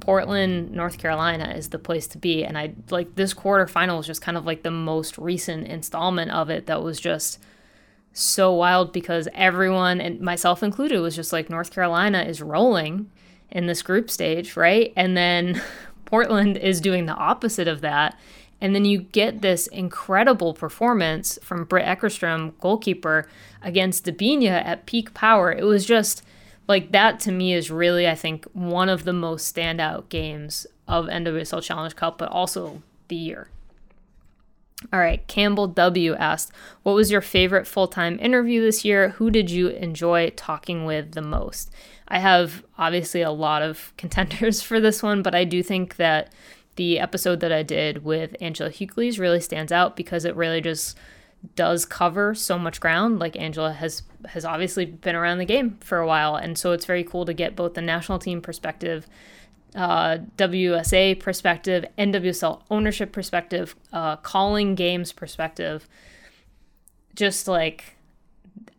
Portland, 0.00 0.72
North 0.72 0.98
Carolina 0.98 1.52
is 1.56 1.70
the 1.70 1.78
place 1.78 2.06
to 2.08 2.18
be. 2.18 2.44
And 2.44 2.56
I 2.56 2.74
like 2.90 3.14
this 3.16 3.34
quarterfinal 3.34 4.00
is 4.00 4.06
just 4.06 4.22
kind 4.22 4.36
of 4.36 4.46
like 4.46 4.62
the 4.62 4.70
most 4.70 5.18
recent 5.18 5.66
installment 5.66 6.30
of 6.30 6.50
it 6.50 6.66
that 6.66 6.82
was 6.82 7.00
just 7.00 7.38
so 8.12 8.52
wild 8.52 8.92
because 8.92 9.28
everyone, 9.34 10.00
and 10.00 10.20
myself 10.20 10.62
included, 10.62 11.00
was 11.00 11.16
just 11.16 11.32
like 11.32 11.48
North 11.48 11.72
Carolina 11.72 12.22
is 12.22 12.42
rolling 12.42 13.10
in 13.50 13.66
this 13.66 13.82
group 13.82 14.10
stage, 14.10 14.56
right? 14.56 14.92
And 14.96 15.16
then 15.16 15.62
Portland 16.12 16.58
is 16.58 16.82
doing 16.82 17.06
the 17.06 17.14
opposite 17.14 17.66
of 17.66 17.80
that. 17.80 18.18
And 18.60 18.74
then 18.74 18.84
you 18.84 18.98
get 18.98 19.40
this 19.40 19.66
incredible 19.66 20.52
performance 20.52 21.38
from 21.42 21.64
Britt 21.64 21.86
Eckerstrom, 21.86 22.52
goalkeeper, 22.60 23.26
against 23.62 24.04
Debinha 24.04 24.62
at 24.62 24.84
peak 24.84 25.14
power. 25.14 25.50
It 25.50 25.64
was 25.64 25.86
just 25.86 26.22
like 26.68 26.92
that 26.92 27.18
to 27.20 27.32
me 27.32 27.54
is 27.54 27.70
really, 27.70 28.06
I 28.06 28.14
think, 28.14 28.44
one 28.52 28.90
of 28.90 29.04
the 29.04 29.14
most 29.14 29.56
standout 29.56 30.10
games 30.10 30.66
of 30.86 31.06
NWSL 31.06 31.62
Challenge 31.62 31.96
Cup, 31.96 32.18
but 32.18 32.28
also 32.28 32.82
the 33.08 33.16
year. 33.16 33.48
All 34.92 35.00
right, 35.00 35.26
Campbell 35.28 35.68
W 35.68 36.14
asked, 36.16 36.52
What 36.82 36.94
was 36.94 37.10
your 37.10 37.22
favorite 37.22 37.66
full 37.66 37.88
time 37.88 38.18
interview 38.20 38.60
this 38.60 38.84
year? 38.84 39.10
Who 39.10 39.30
did 39.30 39.50
you 39.50 39.68
enjoy 39.68 40.28
talking 40.36 40.84
with 40.84 41.12
the 41.12 41.22
most? 41.22 41.72
I 42.08 42.18
have 42.18 42.64
obviously 42.78 43.22
a 43.22 43.30
lot 43.30 43.62
of 43.62 43.92
contenders 43.96 44.62
for 44.62 44.80
this 44.80 45.02
one, 45.02 45.22
but 45.22 45.34
I 45.34 45.44
do 45.44 45.62
think 45.62 45.96
that 45.96 46.32
the 46.76 46.98
episode 46.98 47.40
that 47.40 47.52
I 47.52 47.62
did 47.62 48.04
with 48.04 48.34
Angela 48.40 48.70
Hucles 48.70 49.18
really 49.18 49.40
stands 49.40 49.72
out 49.72 49.96
because 49.96 50.24
it 50.24 50.34
really 50.34 50.60
just 50.60 50.96
does 51.56 51.84
cover 51.84 52.34
so 52.34 52.58
much 52.58 52.80
ground. 52.80 53.18
Like 53.18 53.36
Angela 53.36 53.72
has 53.72 54.02
has 54.28 54.44
obviously 54.44 54.86
been 54.86 55.16
around 55.16 55.38
the 55.38 55.44
game 55.44 55.76
for 55.80 55.98
a 55.98 56.06
while, 56.06 56.36
and 56.36 56.56
so 56.56 56.72
it's 56.72 56.86
very 56.86 57.04
cool 57.04 57.24
to 57.26 57.34
get 57.34 57.56
both 57.56 57.74
the 57.74 57.82
national 57.82 58.18
team 58.18 58.40
perspective, 58.40 59.06
uh, 59.74 60.18
WSA 60.36 61.18
perspective, 61.18 61.84
NWSL 61.98 62.62
ownership 62.70 63.12
perspective, 63.12 63.74
uh, 63.92 64.16
calling 64.16 64.74
games 64.74 65.12
perspective. 65.12 65.88
Just 67.14 67.46
like 67.46 67.96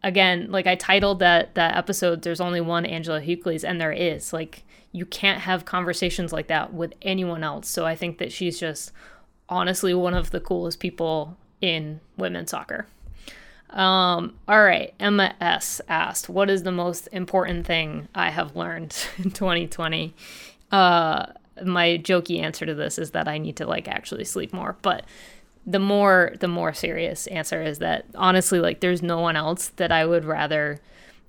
again, 0.03 0.47
like 0.49 0.67
I 0.67 0.75
titled 0.75 1.19
that 1.19 1.55
that 1.55 1.75
episode, 1.75 2.21
"There's 2.21 2.41
only 2.41 2.61
one 2.61 2.85
Angela 2.85 3.21
Hucles," 3.21 3.63
and 3.63 3.79
there 3.79 3.91
is. 3.91 4.33
Like 4.33 4.63
you 4.91 5.05
can't 5.05 5.41
have 5.41 5.65
conversations 5.65 6.31
like 6.31 6.47
that 6.47 6.73
with 6.73 6.93
anyone 7.01 7.43
else. 7.43 7.67
So 7.67 7.85
I 7.85 7.95
think 7.95 8.19
that 8.19 8.31
she's 8.31 8.59
just 8.59 8.91
honestly 9.49 9.93
one 9.93 10.13
of 10.13 10.31
the 10.31 10.39
coolest 10.39 10.79
people 10.79 11.37
in 11.61 11.99
women's 12.17 12.51
soccer. 12.51 12.87
Um, 13.71 14.35
all 14.47 14.63
right, 14.63 14.93
Emma 14.99 15.33
S 15.41 15.81
asked, 15.89 16.29
"What 16.29 16.49
is 16.49 16.63
the 16.63 16.71
most 16.71 17.07
important 17.11 17.65
thing 17.65 18.07
I 18.13 18.29
have 18.29 18.55
learned 18.55 18.95
in 19.17 19.31
2020?" 19.31 20.13
Uh, 20.71 21.25
my 21.63 21.99
jokey 22.01 22.41
answer 22.41 22.65
to 22.65 22.73
this 22.73 22.97
is 22.97 23.11
that 23.11 23.27
I 23.27 23.37
need 23.37 23.57
to 23.57 23.65
like 23.65 23.87
actually 23.87 24.25
sleep 24.25 24.53
more, 24.53 24.75
but 24.81 25.05
the 25.65 25.79
more 25.79 26.33
the 26.39 26.47
more 26.47 26.73
serious 26.73 27.27
answer 27.27 27.61
is 27.61 27.79
that 27.79 28.05
honestly, 28.15 28.59
like, 28.59 28.81
there's 28.81 29.01
no 29.01 29.19
one 29.19 29.35
else 29.35 29.69
that 29.77 29.91
I 29.91 30.05
would 30.05 30.25
rather 30.25 30.81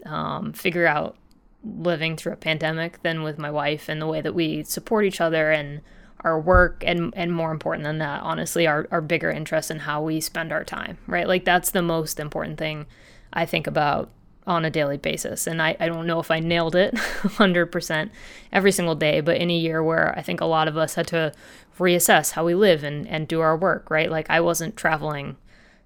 um, 0.04 0.52
figure 0.52 0.86
out 0.86 1.16
living 1.64 2.16
through 2.16 2.32
a 2.32 2.36
pandemic 2.36 3.02
than 3.02 3.22
with 3.22 3.38
my 3.38 3.50
wife 3.50 3.88
and 3.88 4.00
the 4.00 4.06
way 4.06 4.20
that 4.20 4.34
we 4.34 4.62
support 4.64 5.04
each 5.04 5.20
other 5.20 5.50
and 5.50 5.80
our 6.20 6.38
work 6.38 6.82
and 6.86 7.12
and 7.16 7.32
more 7.32 7.50
important 7.50 7.84
than 7.84 7.98
that 7.98 8.22
honestly 8.22 8.66
our, 8.66 8.86
our 8.90 9.00
bigger 9.00 9.30
interest 9.30 9.70
in 9.70 9.80
how 9.80 10.02
we 10.02 10.20
spend 10.20 10.52
our 10.52 10.64
time 10.64 10.98
right? 11.06 11.28
Like 11.28 11.44
that's 11.44 11.70
the 11.70 11.82
most 11.82 12.20
important 12.20 12.58
thing 12.58 12.86
i 13.32 13.44
think 13.44 13.66
about 13.66 14.10
on 14.46 14.64
a 14.64 14.70
daily 14.70 14.96
basis. 14.96 15.46
And 15.46 15.62
i, 15.62 15.76
I 15.80 15.88
don't 15.88 16.06
know 16.06 16.20
if 16.20 16.30
i 16.30 16.40
nailed 16.40 16.74
it 16.74 16.94
100% 17.22 18.10
every 18.52 18.72
single 18.72 18.94
day 18.94 19.20
but 19.20 19.38
in 19.38 19.50
a 19.50 19.56
year 19.56 19.82
where 19.82 20.16
i 20.18 20.22
think 20.22 20.40
a 20.40 20.46
lot 20.46 20.68
of 20.68 20.76
us 20.76 20.94
had 20.94 21.06
to 21.08 21.32
reassess 21.78 22.32
how 22.32 22.44
we 22.44 22.54
live 22.54 22.84
and, 22.84 23.08
and 23.08 23.26
do 23.26 23.40
our 23.40 23.56
work 23.56 23.90
right? 23.90 24.10
Like 24.10 24.28
i 24.30 24.40
wasn't 24.40 24.76
traveling 24.76 25.36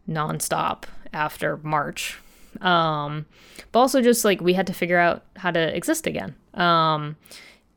nonstop 0.09 0.85
after 1.13 1.59
march. 1.59 2.19
Um, 2.61 3.27
but 3.71 3.81
also 3.81 4.01
just 4.01 4.25
like 4.25 4.41
we 4.41 4.55
had 4.55 4.67
to 4.67 4.73
figure 4.73 4.99
out 4.99 5.25
how 5.37 5.51
to 5.51 5.77
exist 5.77 6.07
again. 6.07 6.35
Um, 6.55 7.17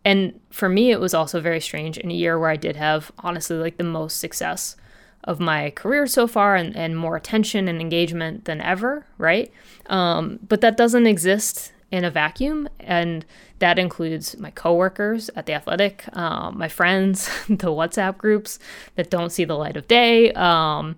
and 0.04 0.40
for 0.50 0.68
me, 0.68 0.92
it 0.92 1.00
was 1.00 1.14
also 1.14 1.40
very 1.40 1.60
strange 1.60 1.98
in 1.98 2.10
a 2.10 2.14
year 2.16 2.40
where 2.40 2.50
I 2.50 2.56
did 2.56 2.76
have, 2.76 3.12
honestly, 3.20 3.58
like 3.58 3.78
the 3.78 3.84
most 3.84 4.20
success 4.20 4.76
of 5.24 5.40
my 5.40 5.70
career 5.72 6.08
so 6.08 6.28
far 6.28 6.56
and, 6.56 6.76
and 6.76 6.98
more 6.98 7.16
attention 7.16 7.68
and 7.68 7.80
engagement 7.80 8.46
than 8.46 8.62
ever, 8.62 9.06
right? 9.18 9.52
Um, 9.88 10.40
but 10.48 10.62
that 10.62 10.78
doesn't 10.78 11.06
exist 11.06 11.74
in 11.92 12.06
a 12.06 12.10
vacuum. 12.10 12.68
And 12.80 13.26
that 13.60 13.78
includes 13.78 14.38
my 14.38 14.50
coworkers 14.52 15.30
at 15.36 15.46
the 15.46 15.54
athletic, 15.54 16.06
um, 16.16 16.58
my 16.58 16.68
friends, 16.68 17.30
the 17.48 17.68
WhatsApp 17.68 18.18
groups 18.18 18.58
that 18.96 19.10
don't 19.10 19.32
see 19.32 19.46
the 19.46 19.58
light 19.58 19.78
of 19.78 19.88
day. 19.88 20.32
Um, 20.34 20.96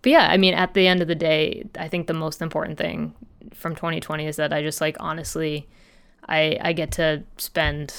but 0.00 0.12
yeah, 0.12 0.28
I 0.30 0.36
mean, 0.36 0.54
at 0.54 0.74
the 0.74 0.86
end 0.86 1.02
of 1.02 1.08
the 1.08 1.14
day, 1.14 1.64
I 1.78 1.88
think 1.88 2.06
the 2.06 2.14
most 2.14 2.40
important 2.40 2.78
thing 2.78 3.14
from 3.52 3.74
2020 3.74 4.26
is 4.26 4.36
that 4.36 4.52
I 4.52 4.62
just 4.62 4.80
like 4.80 4.96
honestly, 5.00 5.68
I, 6.28 6.58
I 6.60 6.72
get 6.72 6.92
to 6.92 7.24
spend 7.36 7.92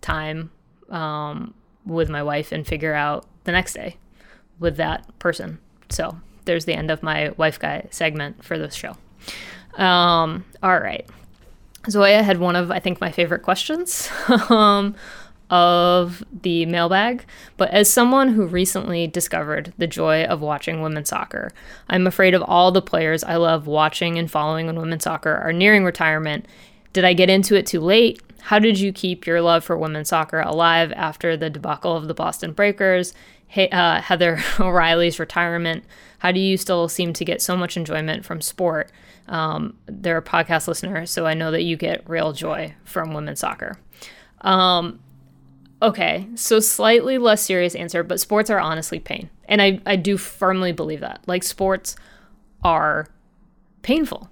time 0.00 0.50
um, 0.88 1.54
with 1.84 2.08
my 2.08 2.22
wife 2.22 2.52
and 2.52 2.66
figure 2.66 2.94
out 2.94 3.26
the 3.44 3.52
next 3.52 3.74
day 3.74 3.96
with 4.58 4.76
that 4.76 5.18
person. 5.18 5.58
So 5.88 6.18
there's 6.44 6.64
the 6.64 6.74
end 6.74 6.90
of 6.90 7.02
my 7.02 7.30
wife 7.36 7.58
guy 7.58 7.86
segment 7.90 8.44
for 8.44 8.58
this 8.58 8.74
show. 8.74 8.96
Um, 9.82 10.44
all 10.62 10.78
right. 10.78 11.08
Zoya 11.88 12.22
had 12.22 12.38
one 12.38 12.56
of, 12.56 12.70
I 12.70 12.78
think, 12.78 13.00
my 13.00 13.10
favorite 13.10 13.42
questions 13.42 14.08
um, 14.50 14.94
of 15.50 16.24
the 16.42 16.64
mailbag. 16.66 17.24
But 17.56 17.70
as 17.70 17.90
someone 17.90 18.28
who 18.28 18.46
recently 18.46 19.06
discovered 19.06 19.72
the 19.78 19.86
joy 19.86 20.24
of 20.24 20.40
watching 20.40 20.80
women's 20.80 21.08
soccer, 21.08 21.52
I'm 21.88 22.06
afraid 22.06 22.34
of 22.34 22.42
all 22.42 22.70
the 22.70 22.82
players 22.82 23.24
I 23.24 23.36
love 23.36 23.66
watching 23.66 24.18
and 24.18 24.30
following 24.30 24.68
in 24.68 24.76
women's 24.76 25.04
soccer 25.04 25.34
are 25.34 25.52
nearing 25.52 25.84
retirement. 25.84 26.46
Did 26.92 27.04
I 27.04 27.14
get 27.14 27.30
into 27.30 27.56
it 27.56 27.66
too 27.66 27.80
late? 27.80 28.20
How 28.42 28.58
did 28.58 28.78
you 28.78 28.92
keep 28.92 29.26
your 29.26 29.40
love 29.40 29.62
for 29.62 29.76
women's 29.76 30.08
soccer 30.08 30.40
alive 30.40 30.92
after 30.92 31.36
the 31.36 31.50
debacle 31.50 31.96
of 31.96 32.08
the 32.08 32.14
Boston 32.14 32.52
Breakers, 32.52 33.14
uh, 33.56 34.00
Heather 34.00 34.40
O'Reilly's 34.60 35.18
retirement? 35.18 35.84
How 36.18 36.32
do 36.32 36.40
you 36.40 36.56
still 36.56 36.88
seem 36.88 37.12
to 37.14 37.24
get 37.24 37.42
so 37.42 37.56
much 37.56 37.76
enjoyment 37.76 38.24
from 38.24 38.40
sport? 38.40 38.90
Um, 39.28 39.76
they're 39.86 40.18
a 40.18 40.22
podcast 40.22 40.68
listener, 40.68 41.06
so 41.06 41.26
I 41.26 41.34
know 41.34 41.50
that 41.50 41.62
you 41.62 41.76
get 41.76 42.08
real 42.08 42.32
joy 42.32 42.74
from 42.84 43.14
women's 43.14 43.40
soccer. 43.40 43.78
Um, 44.40 45.00
okay, 45.80 46.28
so 46.34 46.60
slightly 46.60 47.18
less 47.18 47.42
serious 47.42 47.74
answer, 47.74 48.02
but 48.02 48.20
sports 48.20 48.50
are 48.50 48.60
honestly 48.60 48.98
pain. 48.98 49.30
And 49.46 49.62
I, 49.62 49.80
I 49.86 49.96
do 49.96 50.16
firmly 50.16 50.72
believe 50.72 51.00
that. 51.00 51.22
Like, 51.26 51.42
sports 51.42 51.96
are 52.64 53.08
painful, 53.82 54.30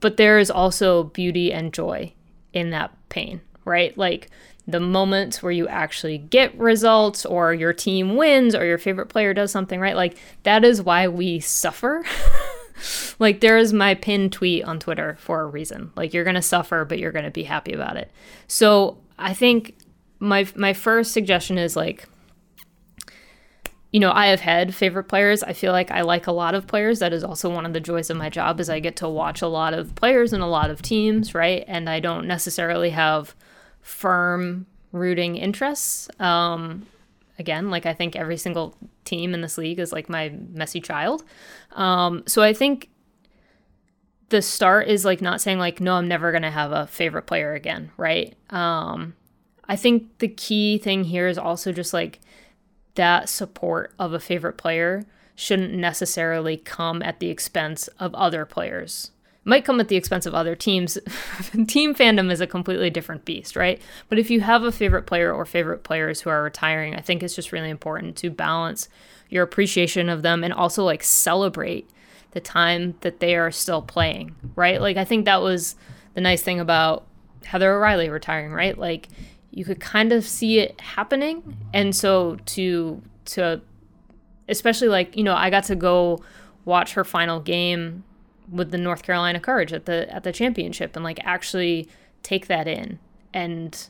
but 0.00 0.16
there 0.16 0.38
is 0.38 0.50
also 0.50 1.04
beauty 1.04 1.52
and 1.52 1.72
joy 1.72 2.12
in 2.52 2.70
that 2.70 2.92
pain, 3.08 3.40
right? 3.64 3.96
Like 3.98 4.30
the 4.66 4.80
moments 4.80 5.42
where 5.42 5.52
you 5.52 5.68
actually 5.68 6.18
get 6.18 6.56
results 6.58 7.26
or 7.26 7.52
your 7.52 7.72
team 7.72 8.16
wins 8.16 8.54
or 8.54 8.64
your 8.64 8.78
favorite 8.78 9.06
player 9.06 9.34
does 9.34 9.52
something, 9.52 9.78
right? 9.78 9.96
Like 9.96 10.16
that 10.44 10.64
is 10.64 10.82
why 10.82 11.08
we 11.08 11.40
suffer. 11.40 12.04
like 13.18 13.40
there 13.40 13.58
is 13.58 13.72
my 13.72 13.94
pinned 13.94 14.32
tweet 14.32 14.64
on 14.64 14.78
Twitter 14.78 15.16
for 15.20 15.42
a 15.42 15.46
reason. 15.46 15.92
Like 15.96 16.14
you're 16.14 16.24
going 16.24 16.34
to 16.34 16.42
suffer 16.42 16.84
but 16.84 16.98
you're 16.98 17.12
going 17.12 17.26
to 17.26 17.30
be 17.30 17.44
happy 17.44 17.72
about 17.72 17.96
it. 17.96 18.10
So, 18.48 18.98
I 19.16 19.32
think 19.32 19.76
my 20.18 20.46
my 20.56 20.72
first 20.72 21.12
suggestion 21.12 21.56
is 21.56 21.76
like 21.76 22.08
you 23.92 24.00
know, 24.00 24.10
I 24.10 24.26
have 24.26 24.40
had 24.40 24.74
favorite 24.74 25.04
players. 25.04 25.44
I 25.44 25.52
feel 25.52 25.70
like 25.70 25.92
I 25.92 26.00
like 26.00 26.26
a 26.26 26.32
lot 26.32 26.56
of 26.56 26.66
players. 26.66 26.98
That 26.98 27.12
is 27.12 27.22
also 27.22 27.48
one 27.48 27.64
of 27.64 27.74
the 27.74 27.80
joys 27.80 28.10
of 28.10 28.16
my 28.16 28.28
job 28.28 28.58
is 28.58 28.68
I 28.68 28.80
get 28.80 28.96
to 28.96 29.08
watch 29.08 29.40
a 29.40 29.46
lot 29.46 29.72
of 29.72 29.94
players 29.94 30.32
and 30.32 30.42
a 30.42 30.46
lot 30.46 30.68
of 30.68 30.82
teams, 30.82 31.32
right? 31.32 31.62
And 31.68 31.88
I 31.88 32.00
don't 32.00 32.26
necessarily 32.26 32.90
have 32.90 33.36
firm 33.84 34.66
rooting 34.90 35.36
interests. 35.36 36.08
Um, 36.18 36.86
again, 37.38 37.70
like 37.70 37.86
I 37.86 37.94
think 37.94 38.16
every 38.16 38.36
single 38.36 38.74
team 39.04 39.34
in 39.34 39.42
this 39.42 39.56
league 39.58 39.78
is 39.78 39.92
like 39.92 40.08
my 40.08 40.30
messy 40.50 40.80
child. 40.80 41.22
Um, 41.72 42.24
so 42.26 42.42
I 42.42 42.52
think 42.52 42.90
the 44.30 44.42
start 44.42 44.88
is 44.88 45.04
like 45.04 45.20
not 45.20 45.40
saying 45.40 45.58
like 45.58 45.80
no 45.80 45.94
i'm 45.94 46.08
never 46.08 46.32
going 46.32 46.42
to 46.42 46.50
have 46.50 46.72
a 46.72 46.86
favorite 46.86 47.26
player 47.26 47.52
again 47.52 47.90
right 47.96 48.34
um 48.50 49.14
i 49.66 49.76
think 49.76 50.18
the 50.18 50.26
key 50.26 50.78
thing 50.78 51.04
here 51.04 51.28
is 51.28 51.38
also 51.38 51.70
just 51.70 51.92
like 51.92 52.20
that 52.94 53.28
support 53.28 53.92
of 53.98 54.12
a 54.12 54.18
favorite 54.18 54.56
player 54.56 55.04
shouldn't 55.36 55.74
necessarily 55.74 56.56
come 56.56 57.02
at 57.02 57.20
the 57.20 57.28
expense 57.28 57.86
of 58.00 58.14
other 58.14 58.44
players 58.44 59.10
might 59.44 59.64
come 59.64 59.78
at 59.80 59.88
the 59.88 59.96
expense 59.96 60.26
of 60.26 60.34
other 60.34 60.56
teams. 60.56 60.98
Team 61.66 61.94
fandom 61.94 62.32
is 62.32 62.40
a 62.40 62.46
completely 62.46 62.90
different 62.90 63.24
beast, 63.24 63.56
right? 63.56 63.80
But 64.08 64.18
if 64.18 64.30
you 64.30 64.40
have 64.40 64.64
a 64.64 64.72
favorite 64.72 65.06
player 65.06 65.32
or 65.32 65.44
favorite 65.44 65.84
players 65.84 66.20
who 66.20 66.30
are 66.30 66.42
retiring, 66.42 66.94
I 66.94 67.00
think 67.00 67.22
it's 67.22 67.34
just 67.34 67.52
really 67.52 67.70
important 67.70 68.16
to 68.16 68.30
balance 68.30 68.88
your 69.28 69.42
appreciation 69.42 70.08
of 70.08 70.22
them 70.22 70.44
and 70.44 70.52
also 70.52 70.84
like 70.84 71.02
celebrate 71.02 71.88
the 72.30 72.40
time 72.40 72.94
that 73.00 73.20
they 73.20 73.36
are 73.36 73.50
still 73.50 73.82
playing, 73.82 74.34
right? 74.56 74.80
Like 74.80 74.96
I 74.96 75.04
think 75.04 75.24
that 75.24 75.42
was 75.42 75.76
the 76.14 76.20
nice 76.20 76.42
thing 76.42 76.60
about 76.60 77.06
Heather 77.44 77.72
O'Reilly 77.72 78.08
retiring, 78.08 78.52
right? 78.52 78.76
Like 78.76 79.08
you 79.50 79.64
could 79.64 79.80
kind 79.80 80.12
of 80.12 80.24
see 80.24 80.58
it 80.58 80.80
happening. 80.80 81.56
And 81.72 81.94
so 81.94 82.38
to 82.46 83.02
to 83.26 83.60
especially 84.48 84.88
like, 84.88 85.16
you 85.16 85.22
know, 85.22 85.34
I 85.34 85.50
got 85.50 85.64
to 85.64 85.76
go 85.76 86.22
watch 86.64 86.94
her 86.94 87.04
final 87.04 87.40
game 87.40 88.04
with 88.50 88.70
the 88.70 88.78
North 88.78 89.02
Carolina 89.02 89.40
Courage 89.40 89.72
at 89.72 89.86
the 89.86 90.12
at 90.12 90.24
the 90.24 90.32
championship 90.32 90.96
and 90.96 91.04
like 91.04 91.18
actually 91.24 91.88
take 92.22 92.46
that 92.46 92.66
in 92.66 92.98
and 93.32 93.88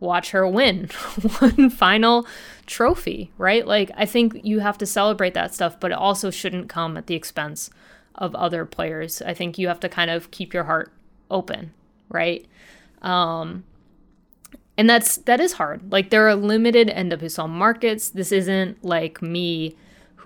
watch 0.00 0.30
her 0.30 0.46
win 0.46 0.86
one 1.38 1.70
final 1.70 2.26
trophy, 2.66 3.30
right? 3.38 3.66
Like 3.66 3.90
I 3.96 4.06
think 4.06 4.40
you 4.44 4.60
have 4.60 4.78
to 4.78 4.86
celebrate 4.86 5.34
that 5.34 5.54
stuff, 5.54 5.78
but 5.80 5.90
it 5.90 5.98
also 5.98 6.30
shouldn't 6.30 6.68
come 6.68 6.96
at 6.96 7.06
the 7.06 7.14
expense 7.14 7.70
of 8.14 8.34
other 8.34 8.64
players. 8.64 9.22
I 9.22 9.34
think 9.34 9.58
you 9.58 9.68
have 9.68 9.80
to 9.80 9.88
kind 9.88 10.10
of 10.10 10.30
keep 10.30 10.52
your 10.52 10.64
heart 10.64 10.92
open, 11.30 11.72
right? 12.08 12.46
Um 13.02 13.64
and 14.78 14.90
that's 14.90 15.16
that 15.18 15.40
is 15.40 15.54
hard. 15.54 15.90
Like 15.90 16.10
there 16.10 16.28
are 16.28 16.34
limited 16.34 16.88
NWSL 16.88 17.48
markets. 17.48 18.10
This 18.10 18.32
isn't 18.32 18.84
like 18.84 19.22
me 19.22 19.76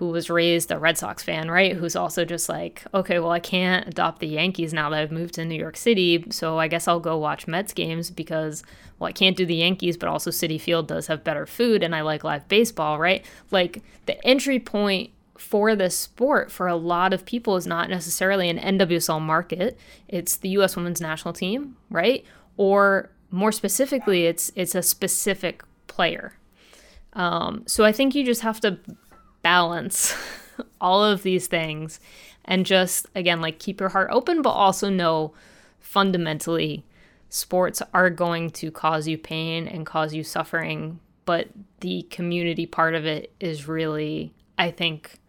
who 0.01 0.07
was 0.07 0.31
raised 0.31 0.71
a 0.71 0.79
Red 0.79 0.97
Sox 0.97 1.21
fan, 1.21 1.51
right? 1.51 1.73
Who's 1.73 1.95
also 1.95 2.25
just 2.25 2.49
like, 2.49 2.83
okay, 2.91 3.19
well, 3.19 3.29
I 3.29 3.39
can't 3.39 3.87
adopt 3.87 4.17
the 4.19 4.27
Yankees 4.27 4.73
now 4.73 4.89
that 4.89 4.99
I've 4.99 5.11
moved 5.11 5.35
to 5.35 5.45
New 5.45 5.53
York 5.53 5.77
City, 5.77 6.25
so 6.31 6.57
I 6.57 6.67
guess 6.67 6.87
I'll 6.87 6.99
go 6.99 7.19
watch 7.19 7.45
Mets 7.45 7.71
games 7.71 8.09
because, 8.09 8.63
well, 8.97 9.09
I 9.09 9.11
can't 9.11 9.37
do 9.37 9.45
the 9.45 9.53
Yankees, 9.53 9.97
but 9.97 10.09
also 10.09 10.31
Citi 10.31 10.59
Field 10.59 10.87
does 10.87 11.05
have 11.05 11.23
better 11.23 11.45
food 11.45 11.83
and 11.83 11.95
I 11.95 12.01
like 12.01 12.23
live 12.23 12.47
baseball, 12.47 12.97
right? 12.97 13.23
Like 13.51 13.83
the 14.07 14.19
entry 14.25 14.57
point 14.57 15.11
for 15.37 15.75
this 15.75 15.99
sport 15.99 16.51
for 16.51 16.65
a 16.65 16.75
lot 16.75 17.13
of 17.13 17.23
people 17.23 17.55
is 17.55 17.67
not 17.67 17.87
necessarily 17.87 18.49
an 18.49 18.57
NWSL 18.57 19.21
market. 19.21 19.77
It's 20.07 20.35
the 20.35 20.49
US 20.49 20.75
women's 20.75 20.99
national 20.99 21.35
team, 21.35 21.77
right? 21.91 22.25
Or 22.57 23.11
more 23.29 23.51
specifically, 23.51 24.25
it's 24.25 24.51
it's 24.55 24.73
a 24.73 24.81
specific 24.81 25.63
player. 25.85 26.33
Um, 27.13 27.63
so 27.67 27.83
I 27.83 27.91
think 27.91 28.15
you 28.15 28.25
just 28.25 28.41
have 28.41 28.59
to 28.61 28.79
balance 29.41 30.15
all 30.81 31.03
of 31.03 31.23
these 31.23 31.47
things 31.47 31.99
and 32.45 32.65
just 32.65 33.07
again 33.15 33.41
like 33.41 33.59
keep 33.59 33.79
your 33.79 33.89
heart 33.89 34.09
open 34.11 34.41
but 34.41 34.51
also 34.51 34.89
know 34.89 35.33
fundamentally 35.79 36.83
sports 37.29 37.81
are 37.93 38.09
going 38.09 38.49
to 38.49 38.71
cause 38.71 39.07
you 39.07 39.17
pain 39.17 39.67
and 39.67 39.85
cause 39.85 40.13
you 40.13 40.23
suffering 40.23 40.99
but 41.25 41.47
the 41.79 42.03
community 42.03 42.65
part 42.65 42.93
of 42.95 43.05
it 43.05 43.31
is 43.39 43.67
really 43.67 44.33
i 44.57 44.69
think 44.69 45.19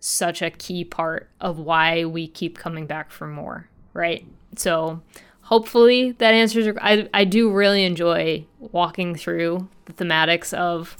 such 0.00 0.42
a 0.42 0.50
key 0.50 0.84
part 0.84 1.28
of 1.40 1.58
why 1.58 2.04
we 2.04 2.26
keep 2.26 2.58
coming 2.58 2.86
back 2.86 3.10
for 3.10 3.26
more 3.26 3.68
right? 3.94 4.26
So 4.56 5.02
hopefully 5.42 6.12
that 6.12 6.34
answers 6.34 6.66
your 6.66 6.82
I, 6.82 7.08
I 7.12 7.24
do 7.24 7.50
really 7.50 7.84
enjoy 7.84 8.44
walking 8.58 9.14
through 9.14 9.68
the 9.86 9.92
thematics 9.92 10.54
of 10.54 10.96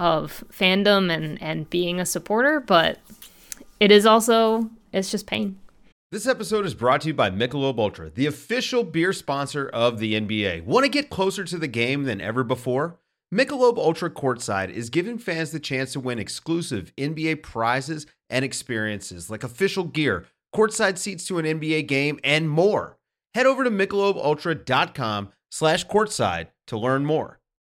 of 0.00 0.42
fandom 0.50 1.14
and 1.14 1.40
and 1.40 1.70
being 1.70 2.00
a 2.00 2.06
supporter, 2.06 2.58
but 2.58 2.98
it 3.78 3.92
is 3.92 4.06
also 4.06 4.68
it's 4.92 5.10
just 5.10 5.26
pain. 5.26 5.58
This 6.10 6.26
episode 6.26 6.66
is 6.66 6.74
brought 6.74 7.02
to 7.02 7.08
you 7.08 7.14
by 7.14 7.30
Michelob 7.30 7.78
Ultra, 7.78 8.10
the 8.10 8.26
official 8.26 8.82
beer 8.82 9.12
sponsor 9.12 9.68
of 9.68 10.00
the 10.00 10.14
NBA. 10.14 10.64
Want 10.64 10.84
to 10.84 10.90
get 10.90 11.08
closer 11.08 11.44
to 11.44 11.56
the 11.56 11.68
game 11.68 12.02
than 12.02 12.20
ever 12.20 12.42
before? 12.42 12.98
Michelob 13.32 13.78
Ultra 13.78 14.10
Courtside 14.10 14.70
is 14.70 14.90
giving 14.90 15.18
fans 15.18 15.52
the 15.52 15.60
chance 15.60 15.92
to 15.92 16.00
win 16.00 16.18
exclusive 16.18 16.92
NBA 16.96 17.44
prizes 17.44 18.06
and 18.28 18.44
experiences 18.44 19.30
like 19.30 19.44
official 19.44 19.84
gear, 19.84 20.26
courtside 20.52 20.98
seats 20.98 21.24
to 21.26 21.38
an 21.38 21.44
NBA 21.44 21.86
game, 21.86 22.18
and 22.24 22.50
more. 22.50 22.98
Head 23.34 23.46
over 23.46 23.62
to 23.62 23.70
michelobultra.com 23.70 25.28
slash 25.52 25.86
courtside 25.86 26.48
to 26.66 26.76
learn 26.76 27.06
more. 27.06 27.39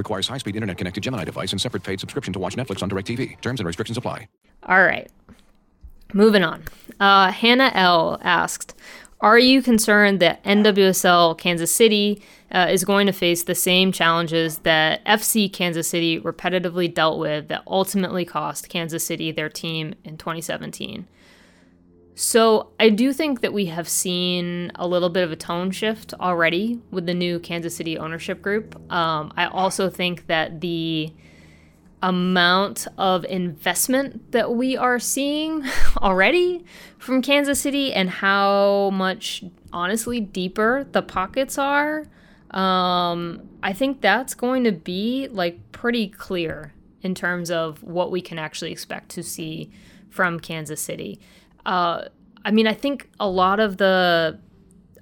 Requires 0.00 0.26
high-speed 0.26 0.56
internet-connected 0.56 1.02
Gemini 1.02 1.24
device 1.24 1.52
and 1.52 1.60
separate 1.60 1.82
paid 1.82 2.00
subscription 2.00 2.32
to 2.32 2.38
watch 2.38 2.56
Netflix 2.56 2.82
on 2.82 2.88
DirecTV. 2.88 3.38
Terms 3.42 3.60
and 3.60 3.66
restrictions 3.66 3.98
apply. 3.98 4.28
All 4.62 4.82
right. 4.82 5.10
Moving 6.14 6.42
on. 6.42 6.64
Uh, 6.98 7.30
Hannah 7.30 7.70
L. 7.74 8.18
asked, 8.22 8.74
are 9.20 9.38
you 9.38 9.60
concerned 9.60 10.18
that 10.20 10.42
NWSL 10.44 11.36
Kansas 11.36 11.70
City 11.70 12.22
uh, 12.50 12.68
is 12.70 12.82
going 12.82 13.06
to 13.08 13.12
face 13.12 13.42
the 13.42 13.54
same 13.54 13.92
challenges 13.92 14.60
that 14.60 15.04
FC 15.04 15.52
Kansas 15.52 15.86
City 15.86 16.18
repetitively 16.18 16.92
dealt 16.92 17.18
with 17.18 17.48
that 17.48 17.62
ultimately 17.66 18.24
cost 18.24 18.70
Kansas 18.70 19.04
City 19.06 19.30
their 19.30 19.50
team 19.50 19.94
in 20.02 20.16
2017? 20.16 21.06
So, 22.22 22.68
I 22.78 22.90
do 22.90 23.14
think 23.14 23.40
that 23.40 23.54
we 23.54 23.64
have 23.66 23.88
seen 23.88 24.72
a 24.74 24.86
little 24.86 25.08
bit 25.08 25.24
of 25.24 25.32
a 25.32 25.36
tone 25.36 25.70
shift 25.70 26.12
already 26.20 26.78
with 26.90 27.06
the 27.06 27.14
new 27.14 27.40
Kansas 27.40 27.74
City 27.74 27.96
ownership 27.96 28.42
group. 28.42 28.76
Um, 28.92 29.32
I 29.38 29.46
also 29.46 29.88
think 29.88 30.26
that 30.26 30.60
the 30.60 31.14
amount 32.02 32.86
of 32.98 33.24
investment 33.24 34.32
that 34.32 34.54
we 34.54 34.76
are 34.76 34.98
seeing 34.98 35.64
already 35.96 36.62
from 36.98 37.22
Kansas 37.22 37.58
City 37.58 37.90
and 37.94 38.10
how 38.10 38.90
much, 38.92 39.42
honestly, 39.72 40.20
deeper 40.20 40.86
the 40.92 41.00
pockets 41.00 41.56
are, 41.56 42.04
um, 42.50 43.48
I 43.62 43.72
think 43.72 44.02
that's 44.02 44.34
going 44.34 44.64
to 44.64 44.72
be 44.72 45.26
like 45.28 45.72
pretty 45.72 46.08
clear 46.08 46.74
in 47.00 47.14
terms 47.14 47.50
of 47.50 47.82
what 47.82 48.10
we 48.10 48.20
can 48.20 48.38
actually 48.38 48.72
expect 48.72 49.08
to 49.12 49.22
see 49.22 49.70
from 50.10 50.38
Kansas 50.38 50.82
City. 50.82 51.18
Uh, 51.66 52.04
I 52.44 52.50
mean, 52.50 52.66
I 52.66 52.74
think 52.74 53.10
a 53.18 53.28
lot 53.28 53.60
of 53.60 53.76
the 53.76 54.38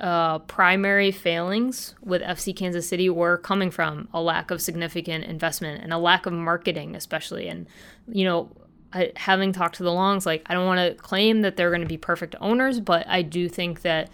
uh, 0.00 0.38
primary 0.40 1.11
failings 1.11 1.94
with 2.02 2.22
FC 2.22 2.54
Kansas 2.54 2.88
City 2.88 3.11
were 3.11 3.38
coming 3.38 3.70
from 3.70 4.09
a 4.12 4.20
lack 4.20 4.50
of 4.50 4.62
significant 4.62 5.24
investment 5.24 5.82
and 5.82 5.92
a 5.92 5.98
lack 5.98 6.26
of 6.26 6.32
marketing, 6.32 6.94
especially. 6.94 7.48
And, 7.48 7.66
you 8.09 8.24
know, 8.24 8.50
I, 8.92 9.12
having 9.16 9.52
talked 9.52 9.76
to 9.76 9.82
the 9.82 9.92
Longs, 9.92 10.24
like, 10.24 10.42
I 10.46 10.54
don't 10.54 10.66
want 10.66 10.78
to 10.78 11.02
claim 11.02 11.42
that 11.42 11.56
they're 11.56 11.70
going 11.70 11.82
to 11.82 11.86
be 11.86 11.96
perfect 11.96 12.36
owners, 12.40 12.80
but 12.80 13.06
I 13.09 13.22
do 13.22 13.48
think 13.48 13.82
that 13.82 14.11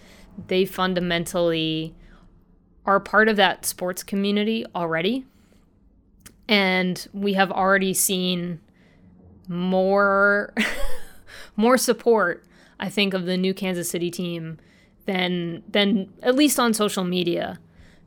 they 0.47 0.65
fundamentally 0.65 1.95
are 2.87 3.01
part 3.01 3.29
of 3.29 3.37
that 3.37 3.65
sports 3.65 4.03
community 4.03 4.65
already. 4.75 5.27
And 6.49 7.07
we 7.13 7.35
have 7.35 7.51
already 7.51 7.95
seen 7.95 8.61
more 9.49 10.55
more 11.57 11.77
support 11.77 12.45
I 12.79 12.89
think, 12.89 13.15
of 13.15 13.27
the 13.27 13.37
new 13.37 13.55
Kansas 13.55 13.89
City 13.89 14.11
team 14.11 14.59
than 15.07 15.63
than 15.69 16.13
at 16.23 16.35
least 16.35 16.59
on 16.59 16.75
social 16.75 17.05
media 17.05 17.59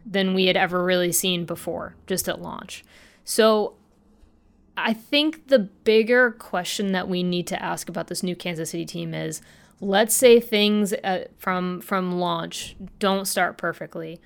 than 0.05 0.33
we 0.33 0.45
had 0.45 0.57
ever 0.57 0.83
really 0.83 1.11
seen 1.11 1.45
before, 1.45 1.95
just 2.05 2.29
at 2.29 2.41
launch. 2.41 2.83
So 3.23 3.73
I 4.77 4.93
think 4.93 5.47
the 5.47 5.59
bigger 5.59 6.31
question 6.31 6.91
that 6.93 7.09
we 7.09 7.23
need 7.23 7.47
to 7.47 7.61
ask 7.61 7.89
about 7.89 8.07
this 8.07 8.23
new 8.23 8.35
Kansas 8.35 8.69
City 8.69 8.85
team 8.85 9.13
is 9.13 9.41
let's 9.79 10.15
say 10.15 10.39
things 10.39 10.93
uh, 10.93 11.25
from 11.37 11.81
from 11.81 12.19
launch 12.19 12.75
don't 12.99 13.25
start 13.25 13.57
perfectly. 13.57 14.19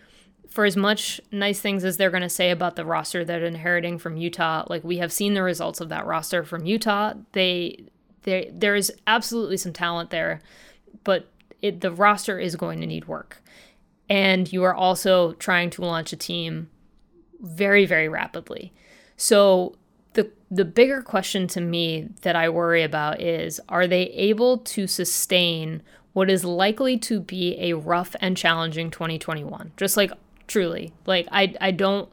For 0.49 0.65
as 0.65 0.75
much 0.75 1.21
nice 1.31 1.61
things 1.61 1.85
as 1.85 1.95
they're 1.95 2.09
going 2.09 2.23
to 2.23 2.29
say 2.29 2.51
about 2.51 2.75
the 2.75 2.83
roster 2.83 3.23
they're 3.23 3.45
inheriting 3.45 3.97
from 3.97 4.17
Utah, 4.17 4.65
like 4.67 4.83
we 4.83 4.97
have 4.97 5.13
seen 5.13 5.33
the 5.33 5.43
results 5.43 5.79
of 5.79 5.87
that 5.89 6.05
roster 6.05 6.43
from 6.43 6.65
Utah, 6.65 7.13
they 7.31 7.85
there 8.23 8.45
there 8.51 8.75
is 8.75 8.91
absolutely 9.07 9.57
some 9.57 9.73
talent 9.73 10.09
there, 10.09 10.41
but 11.03 11.27
it, 11.61 11.81
the 11.81 11.91
roster 11.91 12.39
is 12.39 12.55
going 12.55 12.79
to 12.81 12.87
need 12.87 13.07
work. 13.07 13.41
and 14.09 14.51
you 14.51 14.63
are 14.63 14.75
also 14.75 15.33
trying 15.33 15.69
to 15.71 15.81
launch 15.81 16.11
a 16.11 16.17
team 16.17 16.69
very, 17.39 17.85
very 17.85 18.09
rapidly. 18.09 18.73
So 19.17 19.75
the 20.13 20.29
the 20.49 20.65
bigger 20.65 21.01
question 21.01 21.47
to 21.47 21.61
me 21.61 22.09
that 22.23 22.35
I 22.35 22.49
worry 22.49 22.83
about 22.83 23.21
is 23.21 23.59
are 23.69 23.87
they 23.87 24.03
able 24.09 24.57
to 24.59 24.85
sustain 24.87 25.81
what 26.13 26.29
is 26.29 26.43
likely 26.43 26.97
to 26.97 27.21
be 27.21 27.55
a 27.59 27.73
rough 27.73 28.15
and 28.19 28.35
challenging 28.35 28.91
2021? 28.91 29.71
Just 29.77 29.95
like 29.95 30.11
truly. 30.47 30.93
Like 31.05 31.27
I 31.31 31.55
I 31.61 31.71
don't 31.71 32.09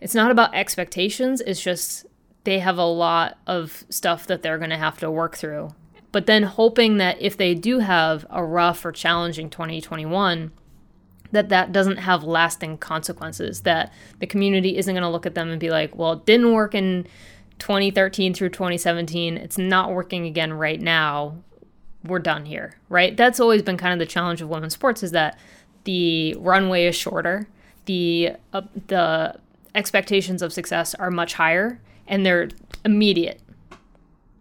it's 0.00 0.14
not 0.14 0.30
about 0.30 0.54
expectations, 0.54 1.40
it's 1.40 1.62
just 1.62 2.06
they 2.44 2.58
have 2.58 2.78
a 2.78 2.84
lot 2.84 3.38
of 3.46 3.84
stuff 3.88 4.26
that 4.26 4.42
they're 4.42 4.58
going 4.58 4.70
to 4.70 4.76
have 4.76 4.98
to 4.98 5.10
work 5.10 5.36
through. 5.36 5.70
But 6.10 6.26
then 6.26 6.42
hoping 6.42 6.98
that 6.98 7.20
if 7.20 7.36
they 7.36 7.54
do 7.54 7.78
have 7.78 8.26
a 8.28 8.44
rough 8.44 8.84
or 8.84 8.92
challenging 8.92 9.48
2021, 9.48 10.52
that 11.30 11.48
that 11.48 11.72
doesn't 11.72 11.96
have 11.96 12.22
lasting 12.22 12.76
consequences 12.78 13.62
that 13.62 13.92
the 14.18 14.26
community 14.26 14.76
isn't 14.76 14.94
going 14.94 15.02
to 15.02 15.08
look 15.08 15.24
at 15.24 15.34
them 15.34 15.48
and 15.48 15.58
be 15.58 15.70
like 15.70 15.96
well 15.96 16.12
it 16.12 16.26
didn't 16.26 16.52
work 16.52 16.74
in 16.74 17.06
2013 17.58 18.34
through 18.34 18.50
2017 18.50 19.38
it's 19.38 19.56
not 19.56 19.92
working 19.92 20.26
again 20.26 20.52
right 20.52 20.80
now. 20.80 21.36
We're 22.04 22.18
done 22.18 22.44
here 22.44 22.76
right? 22.90 23.16
That's 23.16 23.40
always 23.40 23.62
been 23.62 23.78
kind 23.78 23.94
of 23.94 23.98
the 23.98 24.10
challenge 24.10 24.42
of 24.42 24.48
women's 24.50 24.74
sports 24.74 25.02
is 25.02 25.12
that 25.12 25.38
the 25.84 26.36
runway 26.38 26.86
is 26.86 26.94
shorter. 26.94 27.48
The 27.86 28.32
uh, 28.52 28.62
the 28.86 29.36
expectations 29.74 30.42
of 30.42 30.52
success 30.52 30.94
are 30.94 31.10
much 31.10 31.34
higher 31.34 31.80
and 32.06 32.24
they're 32.24 32.48
immediate 32.84 33.40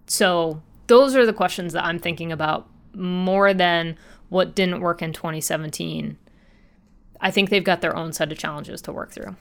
so 0.07 0.61
those 0.87 1.15
are 1.15 1.25
the 1.25 1.33
questions 1.33 1.73
that 1.73 1.85
i'm 1.85 1.99
thinking 1.99 2.31
about 2.31 2.67
more 2.93 3.53
than 3.53 3.97
what 4.29 4.55
didn't 4.55 4.81
work 4.81 5.01
in 5.01 5.13
2017 5.13 6.17
I 7.21 7.31
think 7.31 7.49
they've 7.49 7.63
got 7.63 7.81
their 7.81 7.95
own 7.95 8.13
set 8.13 8.31
of 8.31 8.37
challenges 8.37 8.81
to 8.83 8.91
work 8.91 9.11
through. 9.11 9.35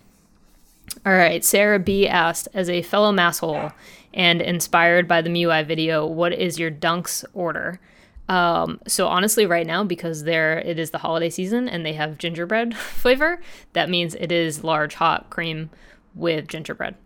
All 1.07 1.13
right, 1.13 1.45
Sarah 1.45 1.79
B 1.79 2.07
asked, 2.07 2.49
as 2.53 2.69
a 2.69 2.83
fellow 2.83 3.13
masshole 3.13 3.73
and 4.13 4.43
inspired 4.43 5.09
by 5.09 5.23
the 5.23 5.31
MUI 5.31 5.65
video, 5.65 6.05
what 6.07 6.33
is 6.33 6.59
your 6.59 6.71
dunks 6.71 7.25
order? 7.33 7.81
Um, 8.29 8.81
so 8.87 9.07
honestly, 9.09 9.47
right 9.47 9.67
now, 9.67 9.83
because 9.83 10.25
there 10.25 10.59
it 10.59 10.79
is 10.79 10.91
the 10.91 10.99
holiday 10.99 11.31
season 11.31 11.69
and 11.69 11.87
they 11.87 11.95
have 11.95 12.19
gingerbread 12.19 12.77
flavor, 12.77 13.41
that 13.73 13.89
means 13.89 14.15
it 14.15 14.31
is 14.31 14.63
large 14.63 14.95
hot 14.95 15.31
cream 15.31 15.71
with 16.15 16.49
gingerbread. 16.49 16.97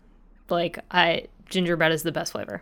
Like 0.49 0.79
I, 0.91 1.27
gingerbread 1.49 1.91
is 1.91 2.03
the 2.03 2.11
best 2.11 2.31
flavor. 2.31 2.61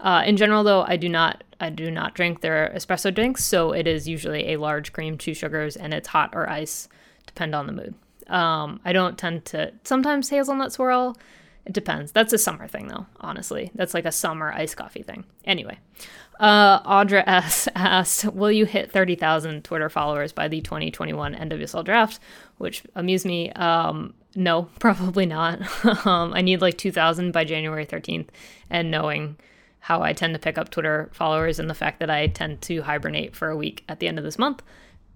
Uh, 0.00 0.22
in 0.26 0.36
general, 0.36 0.64
though, 0.64 0.82
I 0.82 0.96
do 0.96 1.08
not 1.08 1.44
I 1.60 1.70
do 1.70 1.90
not 1.90 2.14
drink 2.14 2.40
their 2.40 2.72
espresso 2.74 3.14
drinks, 3.14 3.44
so 3.44 3.72
it 3.72 3.86
is 3.86 4.08
usually 4.08 4.52
a 4.52 4.56
large 4.56 4.92
cream, 4.92 5.16
two 5.16 5.32
sugars, 5.32 5.76
and 5.76 5.94
it's 5.94 6.08
hot 6.08 6.30
or 6.34 6.48
ice 6.48 6.88
depend 7.26 7.54
on 7.54 7.66
the 7.66 7.72
mood. 7.72 7.94
Um, 8.26 8.80
I 8.84 8.92
don't 8.92 9.16
tend 9.16 9.44
to 9.46 9.72
sometimes 9.84 10.28
hazelnut 10.28 10.72
swirl. 10.72 11.16
It 11.64 11.72
depends. 11.72 12.10
That's 12.10 12.32
a 12.32 12.38
summer 12.38 12.66
thing 12.66 12.88
though, 12.88 13.06
honestly. 13.20 13.70
That's 13.74 13.94
like 13.94 14.04
a 14.04 14.12
summer 14.12 14.52
iced 14.52 14.76
coffee 14.76 15.02
thing. 15.02 15.24
Anyway, 15.44 15.78
uh, 16.40 16.80
Audra 16.82 17.22
S 17.26 17.68
asked, 17.76 18.24
"Will 18.24 18.50
you 18.50 18.64
hit 18.64 18.90
30,000 18.90 19.62
Twitter 19.62 19.88
followers 19.88 20.32
by 20.32 20.48
the 20.48 20.60
2021 20.60 21.34
NWSL 21.34 21.84
draft?" 21.84 22.18
Which 22.58 22.82
amused 22.96 23.24
me. 23.24 23.52
Um, 23.52 24.14
no, 24.34 24.62
probably 24.78 25.26
not. 25.26 25.60
um, 26.06 26.32
I 26.34 26.40
need 26.40 26.60
like 26.60 26.78
2,000 26.78 27.32
by 27.32 27.44
January 27.44 27.86
13th, 27.86 28.28
and 28.70 28.90
knowing 28.90 29.36
how 29.80 30.02
I 30.02 30.12
tend 30.12 30.34
to 30.34 30.40
pick 30.40 30.58
up 30.58 30.70
Twitter 30.70 31.10
followers 31.12 31.58
and 31.58 31.68
the 31.68 31.74
fact 31.74 31.98
that 32.00 32.10
I 32.10 32.28
tend 32.28 32.62
to 32.62 32.82
hibernate 32.82 33.34
for 33.34 33.50
a 33.50 33.56
week 33.56 33.84
at 33.88 33.98
the 33.98 34.06
end 34.06 34.18
of 34.18 34.24
this 34.24 34.38
month, 34.38 34.62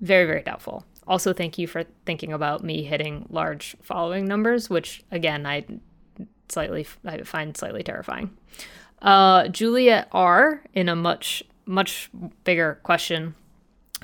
very 0.00 0.26
very 0.26 0.42
doubtful 0.42 0.84
also 1.06 1.32
thank 1.32 1.58
you 1.58 1.66
for 1.66 1.84
thinking 2.04 2.32
about 2.32 2.64
me 2.64 2.82
hitting 2.82 3.26
large 3.30 3.76
following 3.82 4.26
numbers, 4.26 4.68
which 4.68 5.04
again 5.10 5.46
I 5.46 5.64
slightly 6.48 6.86
I 7.04 7.22
find 7.22 7.56
slightly 7.56 7.82
terrifying. 7.82 8.36
Uh, 9.00 9.48
Juliet 9.48 10.08
R 10.12 10.62
in 10.74 10.88
a 10.88 10.96
much 10.96 11.42
much 11.66 12.10
bigger 12.44 12.80
question 12.82 13.34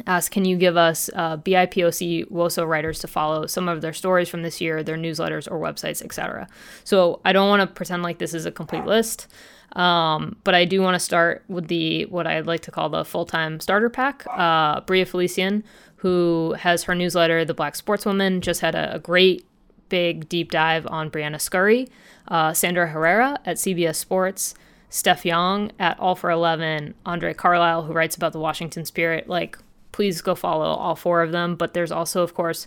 asked, 0.07 0.31
can 0.31 0.45
you 0.45 0.57
give 0.57 0.77
us 0.77 1.11
uh, 1.15 1.37
BIPOC 1.37 2.29
WOSO 2.31 2.67
writers 2.67 2.99
to 3.01 3.09
follow 3.09 3.47
some 3.47 3.69
of 3.69 3.81
their 3.81 3.93
stories 3.93 4.29
from 4.29 4.43
this 4.43 4.61
year, 4.61 4.83
their 4.83 4.97
newsletters 4.97 5.51
or 5.51 5.61
websites, 5.61 6.03
etc. 6.03 6.49
So 6.85 7.21
I 7.25 7.33
don't 7.33 7.49
want 7.49 7.61
to 7.61 7.67
pretend 7.67 8.03
like 8.03 8.19
this 8.19 8.35
is 8.35 8.47
a 8.47 8.51
complete 8.51 8.85
list. 8.85 9.29
Um, 9.73 10.37
but 10.45 10.55
I 10.55 10.65
do 10.65 10.83
want 10.83 10.95
to 10.95 11.01
start 11.01 11.45
with 11.49 11.69
the 11.69 12.05
what 12.07 12.27
I'd 12.27 12.47
like 12.47 12.61
to 12.63 12.71
call 12.71 12.91
the 12.91 13.05
full 13.05 13.25
time 13.25 13.61
starter 13.61 13.89
pack. 13.89 14.25
Uh, 14.31 14.81
Bria 14.83 15.07
Felicien, 15.07 15.63
who 15.97 16.55
has 16.59 16.83
her 16.85 16.95
newsletter, 16.95 17.45
The 17.45 17.55
Black 17.55 17.75
Sportswoman, 17.75 18.41
just 18.41 18.61
had 18.61 18.75
a, 18.75 18.97
a 18.97 18.99
great 18.99 19.47
big 19.89 20.29
deep 20.29 20.51
dive 20.51 20.87
on 20.89 21.11
Briana 21.11 21.41
Scurry, 21.41 21.89
uh, 22.29 22.53
Sandra 22.53 22.89
Herrera 22.89 23.39
at 23.45 23.57
CBS 23.57 23.97
Sports, 23.97 24.55
Steph 24.89 25.25
Yang 25.25 25.73
at 25.79 25.99
All 26.01 26.15
for 26.15 26.31
11, 26.31 26.95
Andre 27.05 27.35
Carlisle, 27.35 27.83
who 27.83 27.93
writes 27.93 28.17
about 28.17 28.33
the 28.33 28.39
Washington 28.39 28.85
Spirit. 28.85 29.29
Like, 29.29 29.59
please 29.93 30.21
go 30.21 30.35
follow 30.35 30.67
all 30.67 30.97
four 30.97 31.23
of 31.23 31.33
them. 31.33 31.55
But 31.55 31.75
there's 31.75 31.93
also, 31.93 32.23
of 32.23 32.35
course, 32.35 32.67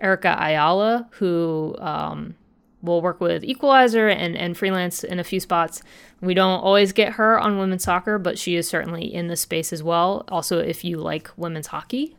Erica 0.00 0.36
Ayala, 0.38 1.08
who 1.12 1.76
um, 1.78 2.34
will 2.82 3.00
work 3.00 3.20
with 3.20 3.44
Equalizer 3.44 4.08
and, 4.08 4.36
and 4.36 4.56
freelance 4.56 5.02
in 5.02 5.18
a 5.18 5.24
few 5.24 5.40
spots. 5.40 5.82
We 6.20 6.34
don't 6.34 6.60
always 6.60 6.92
get 6.92 7.14
her 7.14 7.38
on 7.38 7.58
women's 7.58 7.84
soccer, 7.84 8.18
but 8.18 8.38
she 8.38 8.56
is 8.56 8.68
certainly 8.68 9.12
in 9.12 9.28
the 9.28 9.36
space 9.36 9.72
as 9.72 9.82
well. 9.82 10.24
Also, 10.28 10.58
if 10.58 10.84
you 10.84 10.98
like 10.98 11.30
women's 11.36 11.68
hockey, 11.68 12.16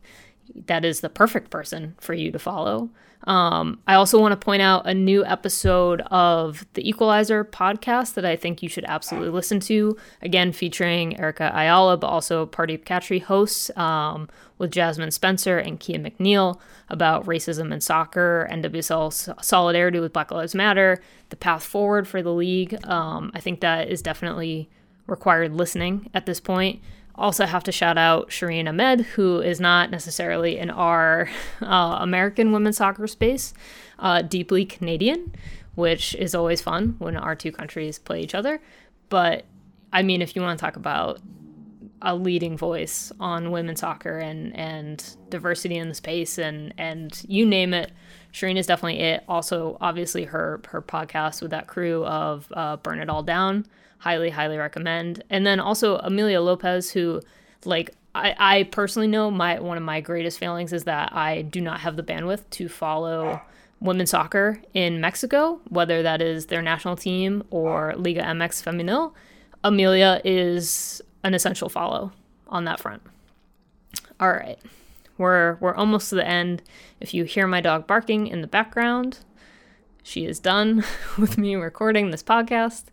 that 0.68 0.86
is 0.86 1.01
the 1.01 1.10
perfect 1.10 1.49
person 1.49 1.95
for 1.99 2.14
you 2.14 2.32
to 2.32 2.39
follow. 2.39 2.89
Um, 3.26 3.80
I 3.88 3.95
also 3.95 4.20
want 4.20 4.39
to 4.39 4.43
point 4.43 4.62
out 4.62 4.88
a 4.88 4.93
new 4.93 5.26
episode 5.26 6.01
of 6.01 6.66
the 6.74 6.88
Equalizer 6.88 7.43
podcast 7.43 8.14
that 8.14 8.26
I 8.26 8.36
think 8.36 8.62
you 8.62 8.70
should 8.70 8.86
absolutely 8.86 9.30
listen 9.30 9.60
to. 9.62 9.97
Again, 10.22 10.51
featuring 10.51 11.20
Erica 11.20 11.51
Ayala, 11.53 11.97
but 11.97 12.08
also 12.08 12.45
Party 12.45 12.78
Khatri 12.78 13.22
hosts 13.22 13.76
um, 13.78 14.30
with 14.58 14.72
Jasmine 14.72 15.12
Spencer 15.12 15.58
and 15.58 15.80
Kia 15.80 15.99
McNeill 15.99 16.60
about 16.89 17.26
racism 17.26 17.74
in 17.74 17.82
soccer, 17.82 18.47
NWSL 18.51 19.43
solidarity 19.43 19.99
with 19.99 20.14
Black 20.14 20.32
Lives 20.32 20.56
Matter, 20.56 21.01
the 21.30 21.36
path 21.36 21.64
forward 21.64 22.08
for 22.08 22.22
the 22.22 22.34
league. 22.34 22.78
Um, 22.86 23.32
I 23.34 23.39
think 23.39 23.60
that 23.60 23.89
is 23.89 24.01
definitely 24.01 24.70
required 25.08 25.53
listening 25.53 26.10
at 26.14 26.26
this 26.26 26.39
point 26.39 26.82
also 27.18 27.45
have 27.45 27.64
to 27.64 27.72
shout 27.72 27.97
out 27.97 28.30
Shireen 28.30 28.68
Ahmed, 28.68 29.01
who 29.01 29.39
is 29.39 29.60
not 29.60 29.89
necessarily 29.89 30.58
in 30.58 30.70
our 30.70 31.30
uh, 31.62 31.97
American 31.99 32.51
women's 32.51 32.78
soccer 32.78 33.08
space, 33.08 33.53
uh, 33.99 34.22
deeply 34.22 34.66
Canadian, 34.66 35.34
which 35.76 36.16
is 36.16 36.36
always 36.36 36.62
fun 36.62 36.95
when 36.99 37.16
our 37.16 37.36
two 37.36 37.51
countries 37.51 37.99
play 37.99 38.22
each 38.22 38.36
other. 38.36 38.62
But 39.10 39.45
I 39.93 40.03
mean, 40.03 40.22
if 40.22 40.36
you 40.36 40.41
want 40.41 40.60
to 40.60 40.64
talk 40.64 40.76
about 40.76 41.20
a 42.06 42.16
leading 42.16 42.56
voice 42.56 43.12
on 43.20 43.51
women's 43.51 43.82
soccer 43.82 44.20
and 44.20 44.56
and 44.56 45.18
diversity 45.30 45.76
in 45.76 45.89
the 45.89 45.95
space 45.95 46.38
and 46.38 46.74
and 46.78 47.24
you 47.28 47.45
name 47.45 47.74
it, 47.74 47.91
Shireen 48.32 48.58
is 48.58 48.68
definitely 48.68 48.99
it. 48.99 49.24
Also, 49.28 49.78
obviously 49.82 50.24
her 50.26 50.62
her 50.68 50.82
podcast 50.82 51.41
with 51.41 51.51
that 51.51 51.68
crew 51.68 52.06
of 52.06 52.47
uh, 52.53 52.78
Burn 52.78 52.99
It 52.99 53.10
All 53.10 53.24
Down 53.24 53.66
highly, 53.97 54.30
highly 54.30 54.58
recommend. 54.58 55.24
And 55.32 55.45
then 55.45 55.60
also 55.60 55.97
Amelia 55.97 56.39
Lopez, 56.39 56.91
who 56.91 57.22
like 57.66 57.89
I, 58.14 58.36
I 58.38 58.64
personally 58.64 59.08
know 59.08 59.32
my 59.32 59.60
one 59.60 59.78
of 59.78 59.84
my 59.84 59.99
greatest 59.99 60.39
failings 60.39 60.72
is 60.72 60.84
that 60.84 61.12
I 61.14 61.41
do 61.41 61.60
not 61.60 61.80
have 61.80 61.97
the 61.97 62.03
bandwidth 62.03 62.49
to 62.51 62.70
follow 62.70 63.41
women's 63.82 64.12
soccer 64.12 64.62
in 64.74 65.01
Mexico, 65.01 65.60
whether 65.70 66.03
that 66.03 66.22
is 66.22 66.45
their 66.45 66.62
national 66.62 66.95
team 66.95 67.43
or 67.49 67.93
Liga 67.97 68.22
MX 68.22 68.64
Femenil. 68.64 69.14
Amelia 69.64 70.22
is 70.24 71.01
an 71.26 71.34
essential 71.34 71.69
follow 71.69 72.11
on 72.47 72.65
that 72.65 72.80
front. 72.80 73.01
All 74.19 74.32
right. 74.32 74.59
We're 75.17 75.55
we're 75.55 75.76
almost 75.76 76.09
to 76.09 76.15
the 76.15 76.28
end. 76.28 76.61
If 76.99 77.13
you 77.13 77.23
hear 77.23 77.47
my 77.47 77.61
dog 77.61 77.88
barking 77.88 78.28
in 78.28 78.41
the 78.41 78.47
background, 78.47 79.19
she 80.03 80.26
is 80.26 80.39
done 80.39 80.84
with 81.17 81.38
me 81.38 81.55
recording 81.55 82.11
this 82.11 82.23
podcast. 82.23 82.86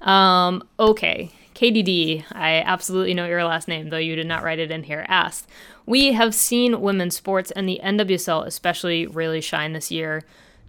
Um, 0.00 0.66
okay, 0.78 1.30
KDD, 1.54 2.24
I 2.32 2.60
absolutely 2.60 3.14
know 3.14 3.26
your 3.26 3.44
last 3.44 3.68
name, 3.68 3.90
though 3.90 3.98
you 3.98 4.16
did 4.16 4.26
not 4.26 4.42
write 4.42 4.58
it 4.58 4.70
in 4.70 4.82
here, 4.82 5.06
asked, 5.08 5.48
We 5.86 6.12
have 6.12 6.34
seen 6.34 6.80
women's 6.80 7.16
sports 7.16 7.50
and 7.52 7.68
the 7.68 7.80
NWSL 7.82 8.46
especially 8.46 9.06
really 9.06 9.40
shine 9.40 9.72
this 9.72 9.90
year, 9.90 10.22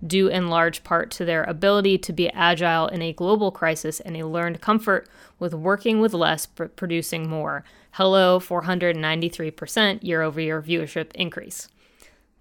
due 0.06 0.28
in 0.28 0.48
large 0.48 0.84
part 0.84 1.10
to 1.12 1.26
their 1.26 1.44
ability 1.44 1.98
to 1.98 2.14
be 2.14 2.30
agile 2.30 2.88
in 2.88 3.02
a 3.02 3.14
global 3.14 3.52
crisis 3.52 4.00
and 4.00 4.16
a 4.16 4.28
learned 4.28 4.62
comfort 4.62 5.10
with 5.40 5.54
working 5.54 6.00
with 6.00 6.14
less 6.14 6.46
but 6.46 6.76
producing 6.76 7.30
more. 7.30 7.64
Hello, 7.92 8.40
493% 8.40 10.04
year 10.04 10.22
over 10.22 10.40
year 10.40 10.62
viewership 10.62 11.12
increase. 11.16 11.68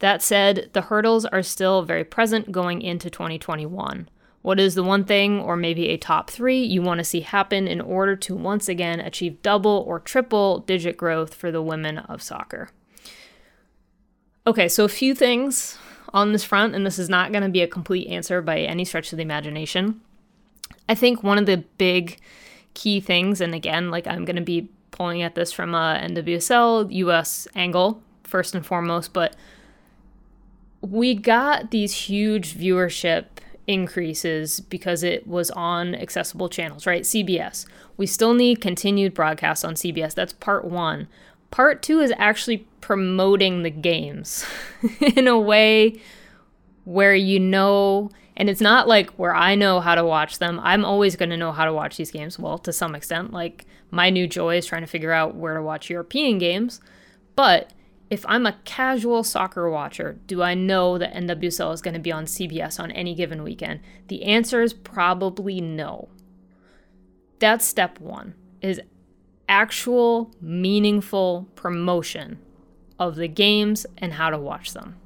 That 0.01 0.23
said, 0.23 0.71
the 0.75 0.83
hurdles 0.83 1.25
are 1.25 1.43
still 1.43 1.83
very 1.83 2.05
present 2.05 2.53
going 2.53 2.83
into 2.83 3.09
2021. 3.09 4.09
What 4.43 4.61
is 4.61 4.75
the 4.75 4.85
one 4.85 5.05
thing, 5.05 5.41
or 5.41 5.57
maybe 5.57 5.89
a 5.89 5.97
top 5.97 6.31
three, 6.31 6.63
you 6.63 6.83
want 6.83 6.99
to 6.99 7.05
see 7.05 7.21
happen 7.21 7.67
in 7.67 7.81
order 7.81 8.15
to 8.15 8.37
once 8.37 8.69
again 8.69 9.01
achieve 9.01 9.43
double 9.43 9.85
or 9.89 9.99
triple 9.99 10.61
digit 10.61 10.97
growth 10.97 11.35
for 11.35 11.51
the 11.51 11.63
women 11.63 11.99
of 11.99 12.23
soccer? 12.23 12.69
Okay, 14.47 14.69
so 14.69 14.85
a 14.85 14.89
few 14.89 15.15
things 15.15 15.79
on 16.13 16.33
this 16.33 16.45
front, 16.45 16.75
and 16.75 16.87
this 16.87 16.99
is 16.99 17.09
not 17.09 17.33
going 17.33 17.43
to 17.43 17.49
be 17.49 17.63
a 17.63 17.69
complete 17.69 18.09
answer 18.09 18.41
by 18.43 18.61
any 18.61 18.85
stretch 18.85 19.13
of 19.13 19.17
the 19.17 19.23
imagination. 19.23 20.01
I 20.89 20.95
think 20.95 21.23
one 21.23 21.39
of 21.39 21.47
the 21.47 21.65
big 21.79 22.19
key 22.75 23.01
things, 23.01 23.41
and 23.41 23.55
again, 23.55 23.91
like 23.91 24.07
I'm 24.07 24.25
going 24.25 24.37
to 24.37 24.43
be 24.43 24.69
pulling 24.91 25.23
at 25.23 25.35
this 25.35 25.53
from 25.53 25.75
a 25.75 26.01
NWSL 26.03 26.93
US 26.93 27.49
angle 27.55 28.03
first 28.25 28.55
and 28.55 28.65
foremost, 28.65 29.13
but 29.13 29.37
we 30.81 31.15
got 31.15 31.71
these 31.71 31.93
huge 31.93 32.57
viewership 32.57 33.25
increases 33.67 34.61
because 34.61 35.03
it 35.03 35.27
was 35.27 35.51
on 35.53 35.95
accessible 35.95 36.49
channels, 36.49 36.87
right? 36.87 37.03
CBS. 37.03 37.67
We 37.97 38.07
still 38.07 38.35
need 38.35 38.61
continued 38.61 39.15
broadcasts 39.15 39.65
on 39.65 39.75
CBS. 39.75 40.15
That's 40.15 40.33
part 40.35 40.65
one. 40.65 41.09
Part 41.51 41.83
two 41.83 42.01
is 42.01 42.13
actually 42.17 42.67
promoting 42.87 43.64
the 43.64 43.70
games 43.70 44.47
in 45.01 45.26
a 45.26 45.37
way 45.37 46.01
where 46.84 47.16
you 47.16 47.41
know, 47.41 48.09
and 48.37 48.49
it's 48.49 48.61
not 48.61 48.87
like 48.87 49.11
where 49.14 49.34
I 49.34 49.57
know 49.57 49.80
how 49.80 49.97
to 49.97 50.05
watch 50.05 50.39
them. 50.39 50.61
I'm 50.62 50.84
always 50.84 51.16
going 51.16 51.30
to 51.30 51.37
know 51.37 51.51
how 51.51 51.64
to 51.64 51.72
watch 51.72 51.97
these 51.97 52.12
games. 52.12 52.39
Well, 52.39 52.59
to 52.59 52.72
some 52.72 52.95
extent, 52.95 53.32
like 53.32 53.66
my 53.91 54.09
new 54.09 54.28
joy 54.28 54.59
is 54.59 54.66
trying 54.66 54.82
to 54.82 54.87
figure 54.87 55.11
out 55.11 55.34
where 55.34 55.55
to 55.55 55.62
watch 55.62 55.91
European 55.91 56.39
games. 56.39 56.80
But 57.34 57.72
if 58.09 58.24
I'm 58.28 58.47
a 58.47 58.57
casual 58.64 59.24
soccer 59.24 59.68
watcher, 59.68 60.20
do 60.28 60.41
I 60.41 60.55
know 60.55 60.97
that 60.97 61.12
NWSL 61.12 61.74
is 61.74 61.82
going 61.82 61.95
to 61.95 61.99
be 61.99 62.12
on 62.12 62.26
CBS 62.26 62.78
on 62.78 62.93
any 62.93 63.16
given 63.16 63.43
weekend? 63.43 63.80
The 64.07 64.22
answer 64.22 64.62
is 64.62 64.72
probably 64.72 65.61
no. 65.61 66.09
That's 67.41 67.66
step 67.66 67.99
one 67.99 68.34
is 68.61 68.80
actual 69.49 70.30
meaningful 70.41 71.49
promotion 71.57 72.39
of 72.99 73.16
the 73.16 73.28
games 73.28 73.86
and 73.99 74.14
how 74.14 74.30
to 74.30 74.38
watch 74.38 74.72
them. 74.72 74.97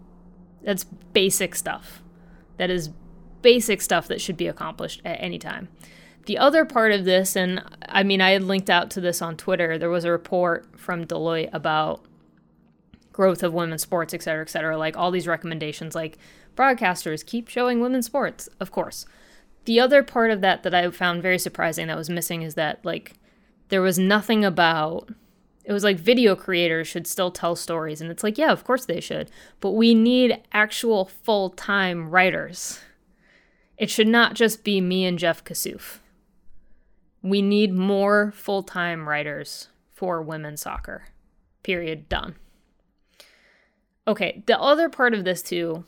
That's 0.62 0.84
basic 0.84 1.54
stuff. 1.54 2.02
That 2.56 2.70
is 2.70 2.90
basic 3.42 3.80
stuff 3.80 4.06
that 4.08 4.20
should 4.20 4.36
be 4.36 4.46
accomplished 4.46 5.00
at 5.04 5.20
any 5.20 5.38
time. 5.38 5.68
The 6.26 6.38
other 6.38 6.64
part 6.64 6.92
of 6.92 7.04
this, 7.04 7.34
and 7.34 7.62
I 7.88 8.02
mean, 8.02 8.20
I 8.20 8.30
had 8.30 8.44
linked 8.44 8.68
out 8.68 8.90
to 8.92 9.00
this 9.00 9.22
on 9.22 9.36
Twitter, 9.36 9.78
there 9.78 9.88
was 9.88 10.04
a 10.04 10.10
report 10.10 10.78
from 10.78 11.06
Deloitte 11.06 11.48
about 11.52 12.04
growth 13.12 13.42
of 13.42 13.54
women's 13.54 13.82
sports, 13.82 14.14
et 14.14 14.22
cetera, 14.22 14.42
et 14.42 14.50
cetera. 14.50 14.76
Like 14.76 14.96
all 14.96 15.10
these 15.10 15.26
recommendations, 15.26 15.94
like 15.94 16.18
broadcasters 16.54 17.24
keep 17.24 17.48
showing 17.48 17.80
women's 17.80 18.06
sports, 18.06 18.48
of 18.60 18.70
course. 18.70 19.06
The 19.64 19.80
other 19.80 20.02
part 20.02 20.30
of 20.30 20.40
that 20.42 20.62
that 20.62 20.74
I 20.74 20.88
found 20.90 21.22
very 21.22 21.38
surprising 21.38 21.86
that 21.88 21.96
was 21.96 22.10
missing 22.10 22.42
is 22.42 22.54
that, 22.54 22.84
like, 22.84 23.14
there 23.68 23.82
was 23.82 23.98
nothing 23.98 24.44
about 24.44 25.10
it 25.64 25.72
was 25.72 25.84
like 25.84 25.98
video 25.98 26.34
creators 26.34 26.88
should 26.88 27.06
still 27.06 27.30
tell 27.30 27.54
stories 27.54 28.00
and 28.00 28.10
it's 28.10 28.22
like 28.22 28.38
yeah 28.38 28.52
of 28.52 28.64
course 28.64 28.86
they 28.86 29.00
should 29.00 29.30
but 29.60 29.72
we 29.72 29.94
need 29.94 30.40
actual 30.52 31.06
full-time 31.06 32.10
writers. 32.10 32.80
It 33.76 33.88
should 33.88 34.08
not 34.08 34.34
just 34.34 34.62
be 34.64 34.80
me 34.80 35.04
and 35.04 35.18
jeff 35.18 35.44
kassouf 35.44 35.98
we 37.22 37.42
need 37.42 37.72
more 37.72 38.32
full-time 38.34 39.08
writers 39.08 39.68
for 39.92 40.22
women's 40.22 40.62
soccer. 40.62 41.04
Period. 41.62 42.08
Done. 42.08 42.36
Okay 44.08 44.42
the 44.46 44.58
other 44.58 44.88
part 44.88 45.14
of 45.14 45.24
this 45.24 45.42
too 45.42 45.84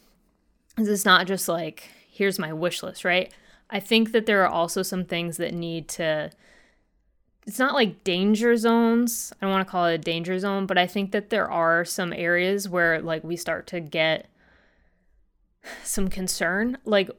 is 0.78 0.88
it's 0.88 1.04
not 1.04 1.26
just 1.26 1.48
like 1.48 1.88
here's 2.10 2.38
my 2.38 2.52
wish 2.52 2.82
list 2.82 3.04
right? 3.04 3.32
I 3.70 3.80
think 3.80 4.12
that 4.12 4.26
there 4.26 4.42
are 4.42 4.50
also 4.50 4.82
some 4.82 5.06
things 5.06 5.38
that 5.38 5.54
need 5.54 5.88
to 5.90 6.30
it's 7.46 7.58
not 7.58 7.74
like 7.74 8.04
danger 8.04 8.56
zones. 8.56 9.32
I 9.34 9.44
don't 9.44 9.52
want 9.52 9.66
to 9.66 9.70
call 9.70 9.86
it 9.86 9.94
a 9.94 9.98
danger 9.98 10.38
zone, 10.38 10.66
but 10.66 10.78
I 10.78 10.86
think 10.86 11.10
that 11.12 11.30
there 11.30 11.50
are 11.50 11.84
some 11.84 12.12
areas 12.12 12.68
where 12.68 13.00
like 13.00 13.24
we 13.24 13.36
start 13.36 13.66
to 13.68 13.80
get 13.80 14.26
some 15.82 16.08
concern. 16.08 16.78
Like 16.84 17.10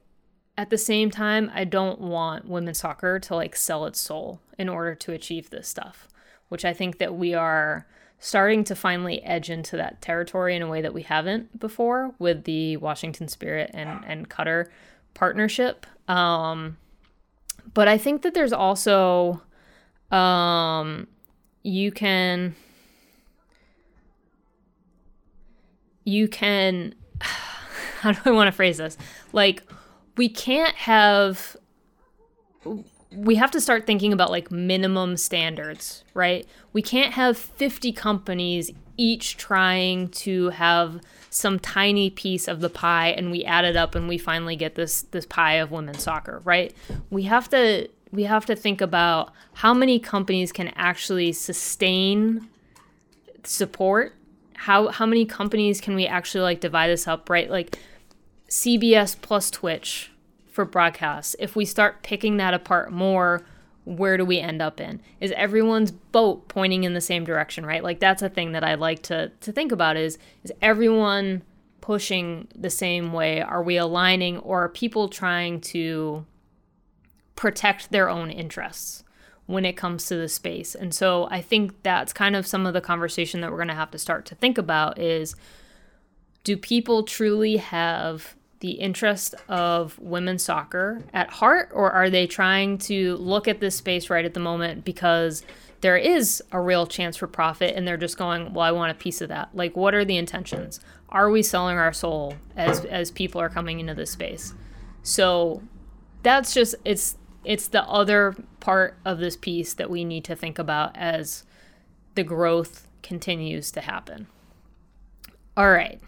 at 0.57 0.69
the 0.69 0.77
same 0.77 1.11
time, 1.11 1.51
I 1.53 1.65
don't 1.65 1.99
want 1.99 2.47
women's 2.47 2.79
soccer 2.79 3.19
to 3.19 3.35
like 3.35 3.55
sell 3.55 3.85
its 3.85 3.99
soul 3.99 4.39
in 4.57 4.69
order 4.69 4.95
to 4.95 5.11
achieve 5.11 5.49
this 5.49 5.67
stuff, 5.67 6.07
which 6.47 6.63
I 6.63 6.73
think 6.73 6.99
that 6.99 7.15
we 7.15 7.33
are 7.33 7.85
starting 8.19 8.63
to 8.63 8.75
finally 8.75 9.21
edge 9.23 9.49
into 9.49 9.75
that 9.75 10.01
territory 10.01 10.55
in 10.55 10.61
a 10.61 10.69
way 10.69 10.81
that 10.81 10.93
we 10.93 11.01
haven't 11.01 11.59
before 11.59 12.13
with 12.17 12.45
the 12.45 12.77
Washington 12.77 13.27
Spirit 13.27 13.71
and 13.73 14.05
and 14.07 14.29
Qatar 14.29 14.67
partnership. 15.13 15.85
Um, 16.07 16.77
but 17.73 17.89
I 17.89 17.97
think 17.97 18.21
that 18.21 18.33
there's 18.33 18.53
also 18.53 19.41
um, 20.11 21.07
you 21.63 21.91
can 21.91 22.55
you 26.05 26.27
can 26.27 26.93
how 28.01 28.11
do 28.11 28.19
I 28.25 28.31
want 28.31 28.47
to 28.47 28.51
phrase 28.51 28.77
this? 28.77 28.97
Like 29.31 29.63
we 30.17 30.29
can't 30.29 30.75
have 30.75 31.57
we 33.15 33.35
have 33.35 33.51
to 33.51 33.61
start 33.61 33.85
thinking 33.85 34.11
about 34.11 34.31
like 34.31 34.51
minimum 34.51 35.17
standards, 35.17 36.03
right? 36.13 36.47
We 36.71 36.81
can't 36.81 37.13
have 37.13 37.37
50 37.37 37.91
companies 37.91 38.71
each 38.97 39.37
trying 39.37 40.09
to 40.09 40.49
have 40.49 40.99
some 41.29 41.59
tiny 41.59 42.09
piece 42.09 42.47
of 42.47 42.59
the 42.59 42.69
pie 42.69 43.09
and 43.09 43.31
we 43.31 43.43
add 43.43 43.65
it 43.65 43.75
up 43.75 43.95
and 43.95 44.07
we 44.07 44.17
finally 44.17 44.55
get 44.55 44.75
this 44.75 45.03
this 45.03 45.25
pie 45.25 45.55
of 45.55 45.71
women's 45.71 46.03
soccer, 46.03 46.41
right? 46.43 46.73
We 47.09 47.23
have 47.23 47.49
to 47.49 47.87
we 48.13 48.23
have 48.23 48.45
to 48.45 48.55
think 48.55 48.79
about 48.79 49.33
how 49.53 49.73
many 49.73 49.97
companies 49.97 50.51
can 50.51 50.67
actually 50.75 51.33
sustain 51.33 52.47
support. 53.43 54.15
How 54.53 54.89
how 54.89 55.07
many 55.07 55.25
companies 55.25 55.81
can 55.81 55.95
we 55.95 56.05
actually 56.05 56.43
like 56.43 56.61
divide 56.61 56.89
this 56.89 57.07
up 57.07 57.29
right? 57.29 57.49
Like 57.49 57.79
CBS 58.47 59.19
plus 59.19 59.49
Twitch 59.49 60.11
for 60.51 60.63
broadcasts 60.63 61.35
if 61.39 61.55
we 61.55 61.65
start 61.65 62.03
picking 62.03 62.37
that 62.37 62.53
apart 62.53 62.91
more 62.91 63.43
where 63.85 64.15
do 64.15 64.23
we 64.23 64.39
end 64.39 64.61
up 64.61 64.79
in? 64.79 65.01
Is 65.19 65.33
everyone's 65.35 65.91
boat 65.91 66.47
pointing 66.47 66.83
in 66.83 66.93
the 66.93 67.01
same 67.01 67.25
direction 67.25 67.65
right? 67.65 67.83
Like 67.83 67.99
that's 67.99 68.21
a 68.21 68.29
thing 68.29 68.51
that 68.51 68.63
i 68.63 68.75
like 68.75 69.01
to 69.03 69.29
to 69.41 69.51
think 69.51 69.71
about 69.71 69.97
is 69.97 70.19
is 70.43 70.53
everyone 70.61 71.41
pushing 71.81 72.47
the 72.55 72.69
same 72.69 73.11
way? 73.11 73.41
Are 73.41 73.63
we 73.63 73.75
aligning 73.75 74.37
or 74.37 74.63
are 74.63 74.69
people 74.69 75.09
trying 75.09 75.59
to 75.61 76.25
protect 77.35 77.91
their 77.91 78.09
own 78.09 78.29
interests 78.29 79.03
when 79.45 79.65
it 79.65 79.73
comes 79.73 80.05
to 80.05 80.15
the 80.15 80.29
space. 80.29 80.73
And 80.75 80.93
so 80.93 81.27
I 81.29 81.41
think 81.41 81.83
that's 81.83 82.13
kind 82.13 82.35
of 82.35 82.47
some 82.47 82.65
of 82.65 82.73
the 82.73 82.81
conversation 82.81 83.41
that 83.41 83.51
we're 83.51 83.57
going 83.57 83.67
to 83.67 83.73
have 83.73 83.91
to 83.91 83.97
start 83.97 84.25
to 84.27 84.35
think 84.35 84.57
about 84.57 84.99
is 84.99 85.35
do 86.43 86.57
people 86.57 87.03
truly 87.03 87.57
have 87.57 88.35
the 88.59 88.71
interest 88.71 89.35
of 89.49 89.99
women's 89.99 90.43
soccer 90.43 91.03
at 91.13 91.29
heart 91.29 91.69
or 91.73 91.91
are 91.91 92.09
they 92.09 92.25
trying 92.25 92.77
to 92.77 93.17
look 93.17 93.45
at 93.45 93.59
this 93.59 93.75
space 93.75 94.09
right 94.09 94.23
at 94.23 94.33
the 94.33 94.39
moment 94.39 94.85
because 94.85 95.43
there 95.81 95.97
is 95.97 96.41
a 96.53 96.61
real 96.61 96.87
chance 96.87 97.17
for 97.17 97.27
profit 97.27 97.75
and 97.75 97.85
they're 97.85 97.97
just 97.97 98.17
going 98.17 98.53
well 98.53 98.65
i 98.65 98.71
want 98.71 98.89
a 98.89 98.93
piece 98.93 99.19
of 99.19 99.27
that. 99.27 99.49
Like 99.53 99.75
what 99.75 99.93
are 99.93 100.05
the 100.05 100.15
intentions? 100.15 100.79
Are 101.09 101.29
we 101.29 101.43
selling 101.43 101.77
our 101.77 101.91
soul 101.91 102.35
as 102.55 102.85
as 102.85 103.11
people 103.11 103.41
are 103.41 103.49
coming 103.49 103.81
into 103.81 103.93
this 103.93 104.11
space? 104.11 104.53
So 105.01 105.61
that's 106.23 106.53
just 106.53 106.75
it's 106.85 107.17
it's 107.43 107.67
the 107.67 107.83
other 107.83 108.35
part 108.59 108.97
of 109.05 109.19
this 109.19 109.35
piece 109.35 109.73
that 109.73 109.89
we 109.89 110.03
need 110.03 110.23
to 110.25 110.35
think 110.35 110.59
about 110.59 110.95
as 110.95 111.43
the 112.15 112.23
growth 112.23 112.87
continues 113.01 113.71
to 113.71 113.81
happen. 113.81 114.27
All 115.55 115.69
right. 115.69 115.99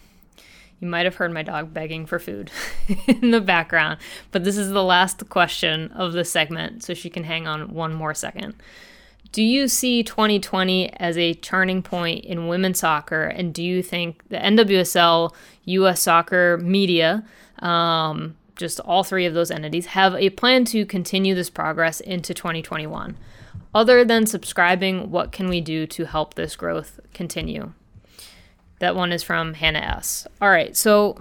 You 0.80 0.88
might 0.88 1.06
have 1.06 1.16
heard 1.16 1.34
my 1.34 1.44
dog 1.44 1.74
begging 1.74 2.06
for 2.06 2.20
food 2.20 2.52
in 3.08 3.32
the 3.32 3.42
background, 3.42 4.00
but 4.32 4.44
this 4.44 4.58
is 4.58 4.72
the 4.72 4.84
last 4.84 5.30
question 5.30 5.92
of 5.92 6.14
the 6.14 6.26
segment, 6.26 6.84
so 6.84 6.94
she 6.94 7.10
can 7.10 7.24
hang 7.24 7.48
on 7.48 7.74
one 7.74 7.94
more 7.94 8.14
second. 8.14 8.56
Do 9.32 9.44
you 9.44 9.68
see 9.68 10.04
2020 10.04 10.92
as 10.94 11.18
a 11.18 11.34
turning 11.34 11.82
point 11.82 12.26
in 12.26 12.48
women's 12.48 12.80
soccer? 12.80 13.24
And 13.24 13.54
do 13.54 13.64
you 13.64 13.82
think 13.82 14.28
the 14.30 14.38
NWSL, 14.38 15.34
US 15.66 16.02
Soccer 16.02 16.58
Media, 16.58 17.24
um, 17.60 18.36
just 18.56 18.80
all 18.82 19.04
three 19.04 19.26
of 19.26 19.34
those 19.34 19.52
entities, 19.52 19.88
have 19.88 20.16
a 20.16 20.30
plan 20.32 20.66
to 20.66 20.86
continue 20.86 21.36
this 21.36 21.50
progress 21.50 22.00
into 22.00 22.34
2021. 22.34 23.18
Other 23.74 24.06
than 24.06 24.26
subscribing, 24.26 25.12
what 25.12 25.32
can 25.32 25.50
we 25.50 25.60
do 25.62 25.86
to 25.88 26.06
help 26.06 26.36
this 26.36 26.56
growth 26.56 27.00
continue? 27.14 27.74
That 28.80 28.96
one 28.96 29.12
is 29.12 29.24
from 29.24 29.56
Hannah 29.56 29.80
S. 29.80 30.28
All 30.42 30.50
right, 30.50 30.76
so 30.76 31.18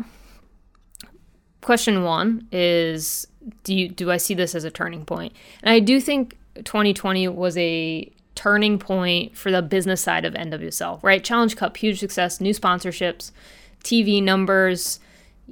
question 1.60 2.04
one 2.04 2.46
is 2.52 3.26
do 3.62 3.74
you 3.74 3.88
do 3.88 4.10
I 4.10 4.18
see 4.18 4.34
this 4.34 4.54
as 4.54 4.64
a 4.64 4.70
turning 4.70 5.04
point? 5.04 5.32
And 5.62 5.70
I 5.70 5.80
do 5.80 6.00
think 6.00 6.36
2020 6.62 7.28
was 7.28 7.56
a 7.56 8.10
turning 8.34 8.78
point 8.78 9.36
for 9.36 9.50
the 9.50 9.62
business 9.62 10.00
side 10.00 10.24
of 10.24 10.34
NWSL, 10.34 11.02
right? 11.02 11.22
Challenge 11.22 11.56
Cup, 11.56 11.76
huge 11.76 12.00
success, 12.00 12.40
new 12.40 12.52
sponsorships, 12.52 13.30
TV 13.82 14.22
numbers, 14.22 15.00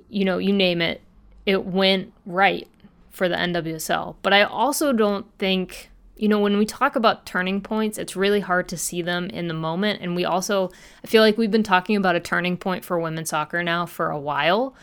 you 0.08 0.24
know, 0.24 0.38
you 0.38 0.52
name 0.52 0.80
it 0.80 1.00
it 1.46 1.64
went 1.64 2.12
right 2.26 2.68
for 3.10 3.28
the 3.28 3.36
NWSL. 3.36 4.16
But 4.22 4.32
I 4.32 4.42
also 4.42 4.92
don't 4.92 5.26
think 5.38 5.90
you 6.22 6.28
know, 6.28 6.38
when 6.38 6.56
we 6.56 6.64
talk 6.64 6.94
about 6.94 7.26
turning 7.26 7.60
points, 7.60 7.98
it's 7.98 8.14
really 8.14 8.38
hard 8.38 8.68
to 8.68 8.76
see 8.76 9.02
them 9.02 9.28
in 9.30 9.48
the 9.48 9.54
moment. 9.54 10.02
And 10.02 10.14
we 10.14 10.24
also, 10.24 10.70
I 11.02 11.08
feel 11.08 11.20
like 11.20 11.36
we've 11.36 11.50
been 11.50 11.64
talking 11.64 11.96
about 11.96 12.14
a 12.14 12.20
turning 12.20 12.56
point 12.56 12.84
for 12.84 13.00
women's 13.00 13.30
soccer 13.30 13.60
now 13.64 13.86
for 13.86 14.08
a 14.10 14.18
while. 14.20 14.76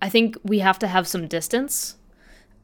I 0.00 0.08
think 0.08 0.36
we 0.42 0.58
have 0.58 0.80
to 0.80 0.88
have 0.88 1.06
some 1.06 1.28
distance. 1.28 1.96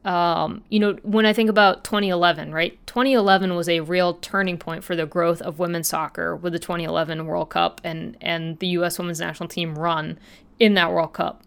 Um, 0.03 0.63
you 0.67 0.79
know, 0.79 0.97
when 1.03 1.25
I 1.25 1.31
think 1.31 1.49
about 1.49 1.85
2011, 1.85 2.53
right? 2.53 2.77
2011 2.85 3.55
was 3.55 3.69
a 3.69 3.79
real 3.79 4.15
turning 4.15 4.57
point 4.57 4.83
for 4.83 4.97
the 4.97 5.05
growth 5.05 5.41
of 5.41 5.57
women's 5.57 5.87
soccer 5.87 6.35
with 6.35 6.51
the 6.51 6.59
2011 6.59 7.27
World 7.27 7.49
Cup 7.49 7.79
and 7.85 8.17
and 8.19 8.59
the 8.59 8.67
U.S. 8.67 8.99
Women's 8.99 9.21
National 9.21 9.47
Team 9.47 9.77
run 9.77 10.19
in 10.59 10.73
that 10.73 10.91
World 10.91 11.13
Cup. 11.13 11.43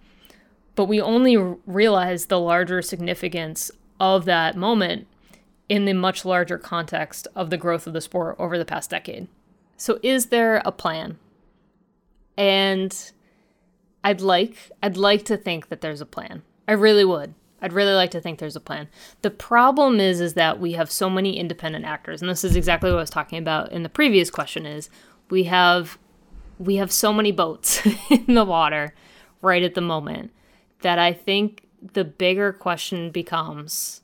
But 0.75 0.87
we 0.87 1.01
only 1.01 1.37
realize 1.37 2.27
the 2.27 2.41
larger 2.41 2.83
significance 2.83 3.71
of 4.01 4.25
that 4.25 4.57
moment 4.57 5.07
in 5.69 5.85
the 5.85 5.93
much 5.93 6.25
larger 6.25 6.59
context 6.59 7.29
of 7.35 7.51
the 7.51 7.57
growth 7.57 7.87
of 7.87 7.93
the 7.93 8.01
sport 8.01 8.37
over 8.39 8.59
the 8.59 8.65
past 8.65 8.91
decade. 8.91 9.29
So 9.77 9.99
is 10.03 10.27
there 10.27 10.61
a 10.65 10.73
plan? 10.73 11.19
And 12.37 13.13
I'd 14.05 14.21
like 14.21 14.71
I'd 14.83 14.97
like 14.97 15.25
to 15.27 15.37
think 15.37 15.69
that 15.69 15.81
there's 15.81 16.01
a 16.01 16.07
plan. 16.07 16.43
I 16.67 16.73
really 16.73 17.05
would. 17.05 17.35
I'd 17.61 17.73
really 17.73 17.95
like 17.95 18.11
to 18.11 18.21
think 18.21 18.39
there's 18.39 18.57
a 18.57 18.61
plan. 18.61 18.89
The 19.23 19.31
problem 19.31 20.01
is 20.01 20.21
is 20.21 20.35
that 20.35 20.59
we 20.59 20.73
have 20.73 20.91
so 20.91 21.09
many 21.09 21.39
independent 21.39 21.85
actors 21.85 22.21
and 22.21 22.31
this 22.31 22.45
is 22.45 22.57
exactly 22.57 22.91
what 22.91 22.99
I 22.99 23.03
was 23.03 23.11
talking 23.11 23.39
about 23.39 23.73
in 23.73 23.83
the 23.83 23.89
previous 23.89 24.31
question 24.31 24.67
is 24.67 24.91
we 25.31 25.45
have 25.45 25.99
we 26.59 26.77
have 26.77 26.93
so 26.93 27.13
many 27.13 27.33
boats 27.33 27.81
in 28.11 28.35
the 28.35 28.45
water 28.45 28.95
right 29.41 29.63
at 29.63 29.75
the 29.75 29.81
moment 29.81 30.33
that 30.83 30.99
I 30.99 31.13
think 31.13 31.65
the 31.81 32.05
bigger 32.05 32.53
question 32.53 33.11
becomes 33.11 34.03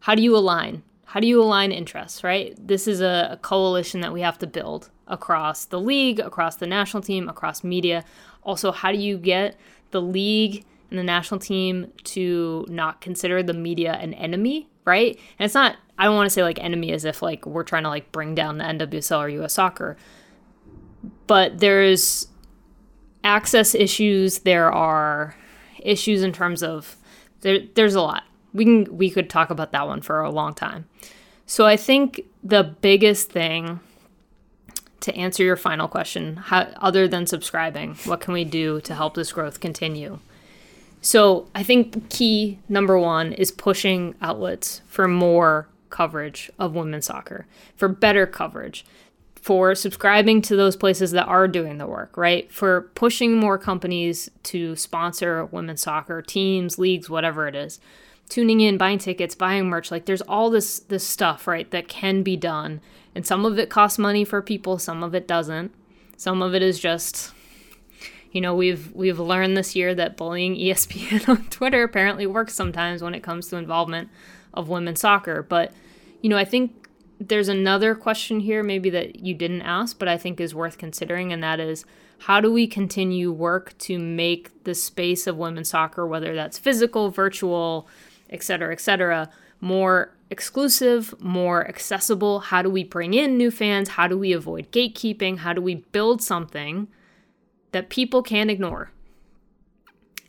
how 0.00 0.14
do 0.14 0.22
you 0.22 0.36
align 0.36 0.82
how 1.06 1.20
do 1.20 1.26
you 1.26 1.40
align 1.40 1.70
interests, 1.70 2.24
right? 2.24 2.54
This 2.58 2.88
is 2.88 3.00
a, 3.00 3.28
a 3.32 3.36
coalition 3.36 4.00
that 4.00 4.12
we 4.12 4.22
have 4.22 4.38
to 4.40 4.46
build 4.46 4.90
across 5.06 5.64
the 5.64 5.80
league, 5.80 6.18
across 6.18 6.56
the 6.56 6.66
national 6.66 7.02
team, 7.02 7.28
across 7.28 7.62
media. 7.62 8.04
Also, 8.42 8.72
how 8.72 8.90
do 8.90 8.98
you 8.98 9.16
get 9.16 9.56
the 9.92 10.02
league 10.02 10.64
and 10.90 10.98
the 10.98 11.04
national 11.04 11.38
team 11.38 11.92
to 12.04 12.66
not 12.68 13.00
consider 13.00 13.40
the 13.40 13.54
media 13.54 13.92
an 13.94 14.14
enemy, 14.14 14.68
right? 14.84 15.16
And 15.38 15.44
it's 15.46 15.54
not, 15.54 15.76
I 15.96 16.04
don't 16.04 16.16
want 16.16 16.26
to 16.26 16.30
say 16.30 16.42
like 16.42 16.58
enemy 16.58 16.90
as 16.90 17.04
if 17.04 17.22
like 17.22 17.46
we're 17.46 17.62
trying 17.62 17.84
to 17.84 17.88
like 17.88 18.10
bring 18.10 18.34
down 18.34 18.58
the 18.58 18.64
NWSL 18.64 19.18
or 19.18 19.28
US 19.28 19.54
soccer, 19.54 19.96
but 21.28 21.60
there's 21.60 22.26
access 23.22 23.76
issues, 23.76 24.40
there 24.40 24.72
are 24.72 25.36
issues 25.86 26.22
in 26.22 26.32
terms 26.32 26.62
of, 26.62 26.96
there, 27.40 27.60
there's 27.74 27.94
a 27.94 28.00
lot 28.00 28.24
we 28.56 28.64
can 28.64 28.96
we 28.96 29.10
could 29.10 29.28
talk 29.28 29.50
about 29.50 29.70
that 29.72 29.86
one 29.86 30.00
for 30.00 30.20
a 30.20 30.30
long 30.30 30.54
time. 30.54 30.86
So 31.44 31.66
I 31.66 31.76
think 31.76 32.22
the 32.42 32.64
biggest 32.64 33.30
thing 33.30 33.80
to 35.00 35.14
answer 35.14 35.44
your 35.44 35.56
final 35.56 35.86
question, 35.86 36.36
how, 36.36 36.62
other 36.78 37.06
than 37.06 37.26
subscribing, 37.26 37.94
what 38.06 38.20
can 38.20 38.34
we 38.34 38.44
do 38.44 38.80
to 38.80 38.94
help 38.94 39.14
this 39.14 39.30
growth 39.30 39.60
continue? 39.60 40.18
So 41.00 41.46
I 41.54 41.62
think 41.62 42.08
key 42.08 42.58
number 42.68 42.98
one 42.98 43.32
is 43.32 43.52
pushing 43.52 44.16
outlets 44.20 44.80
for 44.88 45.06
more 45.06 45.68
coverage 45.90 46.50
of 46.58 46.74
women's 46.74 47.06
soccer, 47.06 47.46
for 47.76 47.86
better 47.86 48.26
coverage, 48.26 48.84
for 49.46 49.76
subscribing 49.76 50.42
to 50.42 50.56
those 50.56 50.74
places 50.74 51.12
that 51.12 51.26
are 51.26 51.46
doing 51.46 51.78
the 51.78 51.86
work, 51.86 52.16
right? 52.16 52.50
For 52.50 52.90
pushing 52.96 53.36
more 53.36 53.58
companies 53.58 54.28
to 54.42 54.74
sponsor 54.74 55.44
women's 55.44 55.82
soccer 55.82 56.20
teams, 56.20 56.80
leagues, 56.80 57.08
whatever 57.08 57.46
it 57.46 57.54
is 57.54 57.78
tuning 58.28 58.60
in, 58.60 58.76
buying 58.76 58.98
tickets, 58.98 59.36
buying 59.36 59.68
merch. 59.68 59.92
Like 59.92 60.06
there's 60.06 60.22
all 60.22 60.50
this 60.50 60.80
this 60.80 61.06
stuff, 61.06 61.46
right, 61.46 61.70
that 61.70 61.86
can 61.86 62.24
be 62.24 62.36
done. 62.36 62.80
And 63.14 63.24
some 63.24 63.44
of 63.44 63.56
it 63.56 63.70
costs 63.70 64.00
money 64.00 64.24
for 64.24 64.42
people, 64.42 64.80
some 64.80 65.04
of 65.04 65.14
it 65.14 65.28
doesn't. 65.28 65.72
Some 66.16 66.42
of 66.42 66.52
it 66.52 66.62
is 66.62 66.80
just 66.80 67.32
you 68.32 68.40
know, 68.40 68.52
we've 68.52 68.92
we've 68.94 69.20
learned 69.20 69.56
this 69.56 69.76
year 69.76 69.94
that 69.94 70.16
bullying 70.16 70.56
ESPN 70.56 71.28
on 71.28 71.44
Twitter 71.50 71.84
apparently 71.84 72.26
works 72.26 72.52
sometimes 72.52 73.00
when 73.00 73.14
it 73.14 73.22
comes 73.22 73.46
to 73.48 73.56
involvement 73.58 74.10
of 74.52 74.68
women's 74.68 75.00
soccer. 75.00 75.44
But, 75.44 75.72
you 76.20 76.28
know, 76.28 76.36
I 76.36 76.44
think 76.44 76.85
there's 77.18 77.48
another 77.48 77.94
question 77.94 78.40
here 78.40 78.62
maybe 78.62 78.90
that 78.90 79.20
you 79.20 79.34
didn't 79.34 79.62
ask, 79.62 79.98
but 79.98 80.08
I 80.08 80.18
think 80.18 80.40
is 80.40 80.54
worth 80.54 80.78
considering, 80.78 81.32
and 81.32 81.42
that 81.42 81.60
is 81.60 81.84
how 82.20 82.40
do 82.40 82.52
we 82.52 82.66
continue 82.66 83.32
work 83.32 83.76
to 83.78 83.98
make 83.98 84.64
the 84.64 84.74
space 84.74 85.26
of 85.26 85.36
women's 85.36 85.70
soccer, 85.70 86.06
whether 86.06 86.34
that's 86.34 86.58
physical, 86.58 87.10
virtual, 87.10 87.88
et 88.30 88.42
cetera, 88.42 88.72
et 88.72 88.80
cetera, 88.80 89.30
more 89.60 90.14
exclusive, 90.30 91.14
more 91.20 91.66
accessible? 91.68 92.40
How 92.40 92.62
do 92.62 92.70
we 92.70 92.84
bring 92.84 93.14
in 93.14 93.36
new 93.36 93.50
fans? 93.50 93.90
How 93.90 94.08
do 94.08 94.18
we 94.18 94.32
avoid 94.32 94.70
gatekeeping? 94.72 95.38
How 95.38 95.52
do 95.52 95.60
we 95.60 95.76
build 95.76 96.22
something 96.22 96.88
that 97.72 97.90
people 97.90 98.22
can't 98.22 98.50
ignore? 98.50 98.90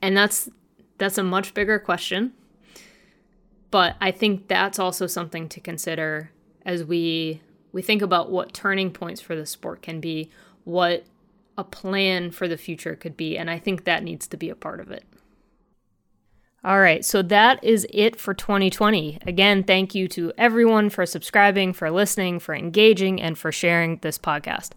And 0.01 0.15
that's 0.15 0.49
that's 0.97 1.17
a 1.17 1.23
much 1.23 1.53
bigger 1.53 1.79
question. 1.79 2.33
But 3.69 3.95
I 3.99 4.11
think 4.11 4.47
that's 4.47 4.79
also 4.79 5.07
something 5.07 5.49
to 5.49 5.59
consider 5.59 6.31
as 6.67 6.83
we 6.83 7.41
we 7.71 7.81
think 7.81 8.01
about 8.01 8.29
what 8.29 8.53
turning 8.53 8.91
points 8.91 9.21
for 9.21 9.35
the 9.35 9.45
sport 9.45 9.81
can 9.81 9.99
be, 9.99 10.29
what 10.65 11.05
a 11.57 11.63
plan 11.63 12.29
for 12.29 12.47
the 12.47 12.57
future 12.57 12.95
could 12.95 13.17
be, 13.17 13.37
and 13.37 13.49
I 13.49 13.57
think 13.57 13.85
that 13.85 14.03
needs 14.03 14.27
to 14.27 14.37
be 14.37 14.49
a 14.49 14.55
part 14.55 14.79
of 14.79 14.91
it. 14.91 15.03
All 16.63 16.79
right, 16.79 17.05
so 17.05 17.21
that 17.23 17.63
is 17.63 17.87
it 17.91 18.19
for 18.19 18.33
2020. 18.33 19.19
Again, 19.25 19.63
thank 19.63 19.95
you 19.95 20.07
to 20.09 20.33
everyone 20.37 20.89
for 20.89 21.05
subscribing, 21.05 21.71
for 21.71 21.89
listening, 21.89 22.39
for 22.39 22.53
engaging, 22.53 23.21
and 23.21 23.37
for 23.37 23.51
sharing 23.51 23.97
this 23.97 24.17
podcast. 24.17 24.71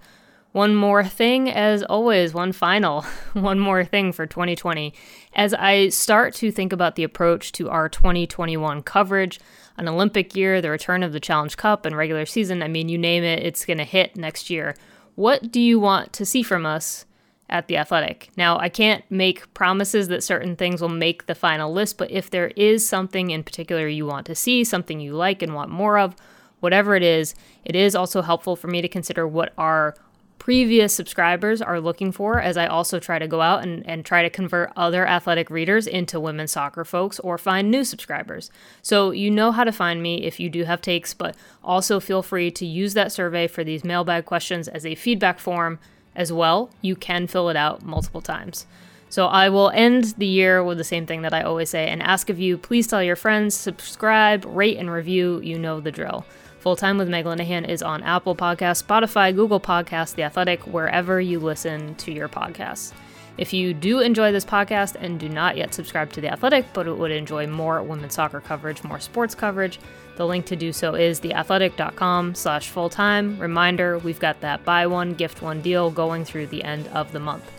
One 0.52 0.74
more 0.74 1.04
thing, 1.04 1.48
as 1.48 1.84
always, 1.84 2.34
one 2.34 2.52
final, 2.52 3.02
one 3.34 3.60
more 3.60 3.84
thing 3.84 4.12
for 4.12 4.26
2020. 4.26 4.92
As 5.34 5.54
I 5.54 5.90
start 5.90 6.34
to 6.36 6.50
think 6.50 6.72
about 6.72 6.96
the 6.96 7.04
approach 7.04 7.52
to 7.52 7.70
our 7.70 7.88
2021 7.88 8.82
coverage, 8.82 9.38
an 9.76 9.88
Olympic 9.88 10.34
year, 10.34 10.60
the 10.60 10.70
return 10.70 11.02
of 11.02 11.12
the 11.12 11.20
Challenge 11.20 11.56
Cup, 11.56 11.86
and 11.86 11.96
regular 11.96 12.26
season, 12.26 12.62
I 12.62 12.68
mean, 12.68 12.88
you 12.88 12.98
name 12.98 13.22
it, 13.22 13.44
it's 13.44 13.64
going 13.64 13.78
to 13.78 13.84
hit 13.84 14.16
next 14.16 14.50
year. 14.50 14.74
What 15.14 15.52
do 15.52 15.60
you 15.60 15.78
want 15.78 16.12
to 16.14 16.26
see 16.26 16.42
from 16.42 16.66
us 16.66 17.06
at 17.50 17.66
The 17.66 17.76
Athletic. 17.76 18.30
Now, 18.36 18.58
I 18.58 18.68
can't 18.68 19.04
make 19.10 19.52
promises 19.52 20.08
that 20.08 20.22
certain 20.22 20.56
things 20.56 20.80
will 20.80 20.88
make 20.88 21.26
the 21.26 21.34
final 21.34 21.72
list, 21.72 21.98
but 21.98 22.10
if 22.10 22.30
there 22.30 22.48
is 22.56 22.88
something 22.88 23.30
in 23.30 23.42
particular 23.42 23.88
you 23.88 24.06
want 24.06 24.26
to 24.26 24.34
see, 24.34 24.64
something 24.64 25.00
you 25.00 25.14
like 25.14 25.42
and 25.42 25.54
want 25.54 25.70
more 25.70 25.98
of, 25.98 26.14
whatever 26.60 26.94
it 26.94 27.02
is, 27.02 27.34
it 27.64 27.74
is 27.74 27.94
also 27.96 28.22
helpful 28.22 28.54
for 28.54 28.68
me 28.68 28.80
to 28.80 28.88
consider 28.88 29.26
what 29.26 29.52
our 29.58 29.96
previous 30.40 30.94
subscribers 30.94 31.60
are 31.60 31.80
looking 31.80 32.10
for 32.10 32.40
as 32.40 32.56
I 32.56 32.66
also 32.66 32.98
try 32.98 33.18
to 33.18 33.28
go 33.28 33.42
out 33.42 33.62
and, 33.62 33.86
and 33.86 34.04
try 34.04 34.22
to 34.22 34.30
convert 34.30 34.72
other 34.74 35.06
athletic 35.06 35.50
readers 35.50 35.86
into 35.86 36.18
women's 36.18 36.50
soccer 36.50 36.82
folks 36.82 37.20
or 37.20 37.36
find 37.36 37.70
new 37.70 37.84
subscribers. 37.84 38.50
So 38.80 39.10
you 39.10 39.30
know 39.30 39.52
how 39.52 39.64
to 39.64 39.70
find 39.70 40.02
me 40.02 40.24
if 40.24 40.40
you 40.40 40.48
do 40.48 40.64
have 40.64 40.80
takes, 40.80 41.12
but 41.12 41.36
also 41.62 42.00
feel 42.00 42.22
free 42.22 42.50
to 42.52 42.64
use 42.64 42.94
that 42.94 43.12
survey 43.12 43.46
for 43.46 43.62
these 43.62 43.84
mailbag 43.84 44.24
questions 44.24 44.66
as 44.66 44.86
a 44.86 44.94
feedback 44.94 45.38
form 45.38 45.78
as 46.16 46.32
well, 46.32 46.70
you 46.80 46.96
can 46.96 47.26
fill 47.26 47.50
it 47.50 47.56
out 47.56 47.84
multiple 47.84 48.22
times. 48.22 48.66
So 49.10 49.26
I 49.26 49.50
will 49.50 49.70
end 49.70 50.14
the 50.16 50.26
year 50.26 50.64
with 50.64 50.78
the 50.78 50.84
same 50.84 51.04
thing 51.04 51.20
that 51.22 51.34
I 51.34 51.42
always 51.42 51.68
say 51.68 51.88
and 51.88 52.02
ask 52.02 52.30
of 52.30 52.40
you 52.40 52.56
please 52.56 52.86
tell 52.86 53.02
your 53.02 53.14
friends, 53.14 53.54
subscribe, 53.54 54.46
rate, 54.46 54.78
and 54.78 54.90
review. 54.90 55.40
You 55.42 55.58
know 55.58 55.80
the 55.80 55.92
drill. 55.92 56.24
Full 56.60 56.76
Time 56.76 56.98
with 56.98 57.08
Meg 57.08 57.24
Linehan 57.24 57.66
is 57.66 57.82
on 57.82 58.02
Apple 58.02 58.36
Podcasts, 58.36 58.84
Spotify, 58.84 59.34
Google 59.34 59.60
Podcasts, 59.60 60.14
The 60.14 60.24
Athletic, 60.24 60.66
wherever 60.66 61.18
you 61.18 61.40
listen 61.40 61.94
to 61.96 62.12
your 62.12 62.28
podcasts. 62.28 62.92
If 63.38 63.54
you 63.54 63.72
do 63.72 64.00
enjoy 64.00 64.30
this 64.30 64.44
podcast 64.44 64.96
and 65.00 65.18
do 65.18 65.30
not 65.30 65.56
yet 65.56 65.72
subscribe 65.72 66.12
to 66.12 66.20
The 66.20 66.30
Athletic, 66.30 66.66
but 66.74 66.86
would 66.98 67.10
enjoy 67.10 67.46
more 67.46 67.82
women's 67.82 68.12
soccer 68.12 68.40
coverage, 68.42 68.84
more 68.84 69.00
sports 69.00 69.34
coverage, 69.34 69.80
the 70.16 70.26
link 70.26 70.44
to 70.46 70.56
do 70.56 70.70
so 70.70 70.94
is 70.94 71.20
theathletic.com 71.20 72.34
slash 72.34 72.68
full-time. 72.68 73.38
Reminder, 73.38 73.96
we've 73.96 74.20
got 74.20 74.38
that 74.42 74.62
buy 74.62 74.86
one, 74.86 75.14
gift 75.14 75.40
one 75.40 75.62
deal 75.62 75.90
going 75.90 76.26
through 76.26 76.48
the 76.48 76.62
end 76.62 76.88
of 76.88 77.10
the 77.12 77.20
month. 77.20 77.50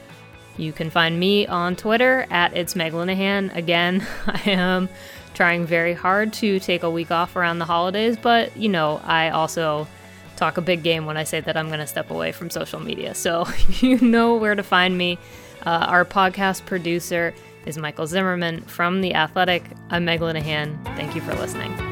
You 0.58 0.74
can 0.74 0.92
find 0.92 1.20
me 1.20 1.48
on 1.48 1.76
Twitter 1.76 2.28
at 2.30 2.56
It's 2.56 2.76
Meg 2.76 2.94
Linehan. 2.94 3.56
Again, 3.56 4.06
I 4.28 4.52
am 4.52 4.90
trying 5.34 5.66
very 5.66 5.94
hard 5.94 6.34
to 6.34 6.60
take 6.60 6.84
a 6.84 6.90
week 6.90 7.12
off 7.12 7.36
around 7.36 7.60
the 7.60 7.66
holidays, 7.66 8.18
but 8.18 8.56
you 8.58 8.70
know, 8.70 9.02
I 9.04 9.30
also 9.30 9.88
talk 10.36 10.58
a 10.58 10.62
big 10.62 10.84
game 10.84 11.06
when 11.06 11.18
I 11.18 11.24
say 11.24 11.40
that 11.40 11.56
I'm 11.56 11.68
going 11.68 11.80
to 11.80 11.88
step 11.88 12.10
away 12.10 12.32
from 12.32 12.50
social 12.50 12.80
media. 12.80 13.14
So 13.14 13.46
you 13.80 14.00
know 14.00 14.36
where 14.36 14.56
to 14.56 14.64
find 14.64 14.98
me. 14.98 15.18
Uh, 15.66 15.86
our 15.88 16.06
podcast 16.06 16.66
producer 16.66 17.34
is 17.66 17.78
Michael 17.78 18.08
Zimmerman 18.08 18.62
from 18.62 19.02
The 19.02 19.14
Athletic. 19.14 19.64
I'm 19.92 20.06
Meg 20.06 20.20
Linehan. 20.20 20.84
Thank 20.96 21.16
you 21.16 21.22
for 21.22 21.36
listening. 21.36 21.91